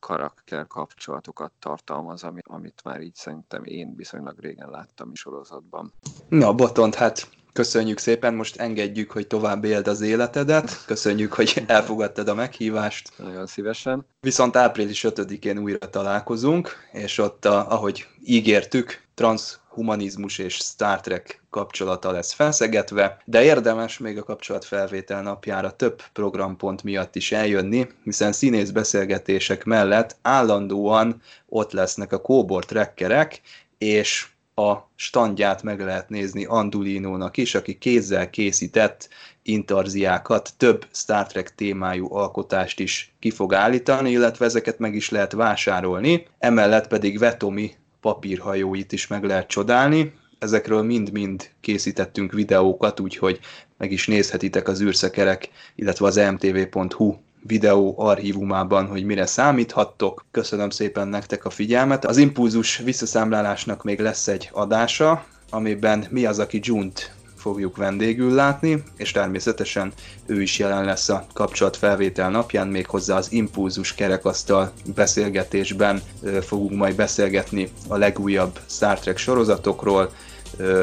karakter 0.00 0.66
kapcsolatokat 0.66 1.52
tartalmaz, 1.58 2.24
amit 2.42 2.84
már 2.84 3.00
így 3.00 3.14
szerintem 3.14 3.64
én 3.64 3.96
viszonylag 3.96 4.38
régen 4.38 4.70
láttam 4.70 5.10
is 5.10 5.20
sorozatban. 5.20 5.92
Na, 6.28 6.54
Botont, 6.54 6.94
hát 6.94 7.28
Köszönjük 7.52 7.98
szépen, 7.98 8.34
most 8.34 8.56
engedjük, 8.56 9.10
hogy 9.10 9.26
tovább 9.26 9.64
éld 9.64 9.88
az 9.88 10.00
életedet. 10.00 10.84
Köszönjük, 10.86 11.32
hogy 11.32 11.62
elfogadtad 11.66 12.28
a 12.28 12.34
meghívást. 12.34 13.12
Nagyon 13.16 13.46
szívesen. 13.46 14.06
Viszont 14.20 14.56
április 14.56 15.04
5-én 15.08 15.58
újra 15.58 15.90
találkozunk, 15.90 16.76
és 16.92 17.18
ott, 17.18 17.44
a, 17.44 17.70
ahogy 17.70 18.06
ígértük, 18.24 19.02
transhumanizmus 19.14 20.38
és 20.38 20.54
Star 20.54 21.00
Trek 21.00 21.42
kapcsolata 21.50 22.10
lesz 22.10 22.32
felszegetve, 22.32 23.22
de 23.24 23.42
érdemes 23.42 23.98
még 23.98 24.18
a 24.18 24.22
kapcsolatfelvétel 24.22 25.22
napjára 25.22 25.70
több 25.70 26.02
programpont 26.12 26.82
miatt 26.82 27.16
is 27.16 27.32
eljönni, 27.32 27.88
hiszen 28.04 28.32
színész 28.32 28.70
beszélgetések 28.70 29.64
mellett 29.64 30.16
állandóan 30.22 31.22
ott 31.48 31.72
lesznek 31.72 32.12
a 32.12 32.20
kóbor 32.20 32.64
trekkerek, 32.64 33.40
és 33.78 34.31
a 34.70 34.90
standját 34.96 35.62
meg 35.62 35.80
lehet 35.80 36.08
nézni 36.08 36.44
Andulinónak 36.44 37.36
is, 37.36 37.54
aki 37.54 37.78
kézzel 37.78 38.30
készített 38.30 39.08
intarziákat, 39.42 40.50
több 40.56 40.86
Star 40.92 41.26
Trek 41.26 41.54
témájú 41.54 42.14
alkotást 42.14 42.80
is 42.80 43.12
ki 43.18 43.30
fog 43.30 43.54
állítani, 43.54 44.10
illetve 44.10 44.44
ezeket 44.44 44.78
meg 44.78 44.94
is 44.94 45.10
lehet 45.10 45.32
vásárolni. 45.32 46.26
Emellett 46.38 46.88
pedig 46.88 47.18
Vetomi 47.18 47.74
papírhajóit 48.00 48.92
is 48.92 49.06
meg 49.06 49.24
lehet 49.24 49.48
csodálni. 49.48 50.12
Ezekről 50.38 50.82
mind-mind 50.82 51.50
készítettünk 51.60 52.32
videókat, 52.32 53.00
úgyhogy 53.00 53.40
meg 53.78 53.92
is 53.92 54.06
nézhetitek 54.06 54.68
az 54.68 54.82
űrszekerek, 54.82 55.48
illetve 55.74 56.06
az 56.06 56.16
mtv.hu 56.16 57.16
videó 57.46 57.94
archívumában, 57.98 58.86
hogy 58.86 59.04
mire 59.04 59.26
számíthattok. 59.26 60.24
Köszönöm 60.30 60.70
szépen 60.70 61.08
nektek 61.08 61.44
a 61.44 61.50
figyelmet. 61.50 62.04
Az 62.04 62.16
impulzus 62.16 62.76
visszaszámlálásnak 62.76 63.82
még 63.82 64.00
lesz 64.00 64.28
egy 64.28 64.50
adása, 64.52 65.24
amiben 65.50 66.06
mi 66.10 66.24
az, 66.24 66.38
aki 66.38 66.60
Junt 66.62 67.14
fogjuk 67.36 67.76
vendégül 67.76 68.34
látni, 68.34 68.82
és 68.96 69.10
természetesen 69.10 69.92
ő 70.26 70.42
is 70.42 70.58
jelen 70.58 70.84
lesz 70.84 71.08
a 71.08 71.26
kapcsolatfelvétel 71.32 72.30
napján, 72.30 72.68
méghozzá 72.68 73.16
az 73.16 73.32
Impulzus 73.32 73.94
kerekasztal 73.94 74.72
beszélgetésben 74.94 76.02
fogunk 76.42 76.72
majd 76.72 76.96
beszélgetni 76.96 77.68
a 77.88 77.96
legújabb 77.96 78.60
Star 78.68 78.98
Trek 78.98 79.16
sorozatokról, 79.16 80.10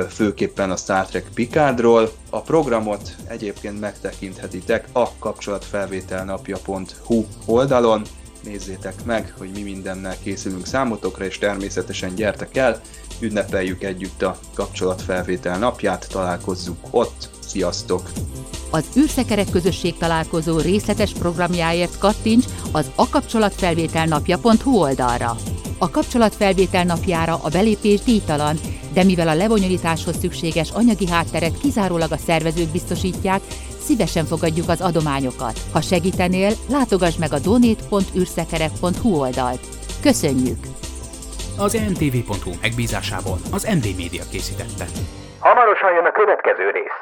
főképpen 0.10 0.72
a 0.72 0.76
Star 0.76 1.06
Trek 1.06 1.26
Picardról. 1.34 2.12
A 2.30 2.42
programot 2.42 3.16
egyébként 3.28 3.80
megtekinthetitek 3.80 4.88
a 4.92 5.08
kapcsolatfelvételnapja.hu 5.20 7.26
oldalon. 7.46 8.02
Nézzétek 8.44 9.06
meg, 9.06 9.34
hogy 9.38 9.50
mi 9.54 9.62
mindennel 9.62 10.16
készülünk 10.24 10.66
számotokra, 10.66 11.26
és 11.26 11.38
természetesen 11.38 12.16
gyertek 12.16 12.58
el, 12.58 12.82
ünnepeljük 13.20 13.84
együtt 13.84 14.22
a 14.22 14.38
kapcsolatfelvétel 14.54 15.58
napját, 15.58 16.08
találkozzuk 16.10 16.78
ott. 16.92 17.30
Sziasztok! 17.50 18.02
Az 18.72 18.86
űrszekerek 18.98 19.50
közösség 19.50 19.98
találkozó 19.98 20.60
részletes 20.60 21.12
programjáért 21.12 21.98
kattints 21.98 22.46
az 22.72 22.92
akapcsolatfelvételnapja.hu 22.96 24.80
oldalra. 24.80 25.36
A 25.78 25.90
kapcsolatfelvétel 25.90 26.84
napjára 26.84 27.40
a 27.44 27.50
belépés 27.50 28.00
díjtalan, 28.00 28.60
de 28.94 29.04
mivel 29.04 29.28
a 29.28 29.34
lebonyolításhoz 29.34 30.20
szükséges 30.20 30.72
anyagi 30.72 31.08
hátteret 31.08 31.58
kizárólag 31.58 32.12
a 32.12 32.18
szervezők 32.18 32.72
biztosítják, 32.72 33.42
szívesen 33.80 34.26
fogadjuk 34.26 34.70
az 34.70 34.82
adományokat. 34.82 35.60
Ha 35.74 35.82
segítenél, 35.82 36.52
látogass 36.70 37.16
meg 37.16 37.34
a 37.34 37.40
donate.űrszekerek.hu 37.40 39.20
oldalt. 39.20 39.60
Köszönjük! 40.02 40.60
Az 41.58 41.74
ntv.hu 41.74 42.52
megbízásából 42.62 43.38
az 43.52 43.64
MD 43.64 43.96
Media 43.98 44.24
készítette. 44.32 44.86
Hamarosan 45.40 45.94
jön 45.94 46.06
a 46.06 46.12
következő 46.12 46.70
rész. 46.70 47.00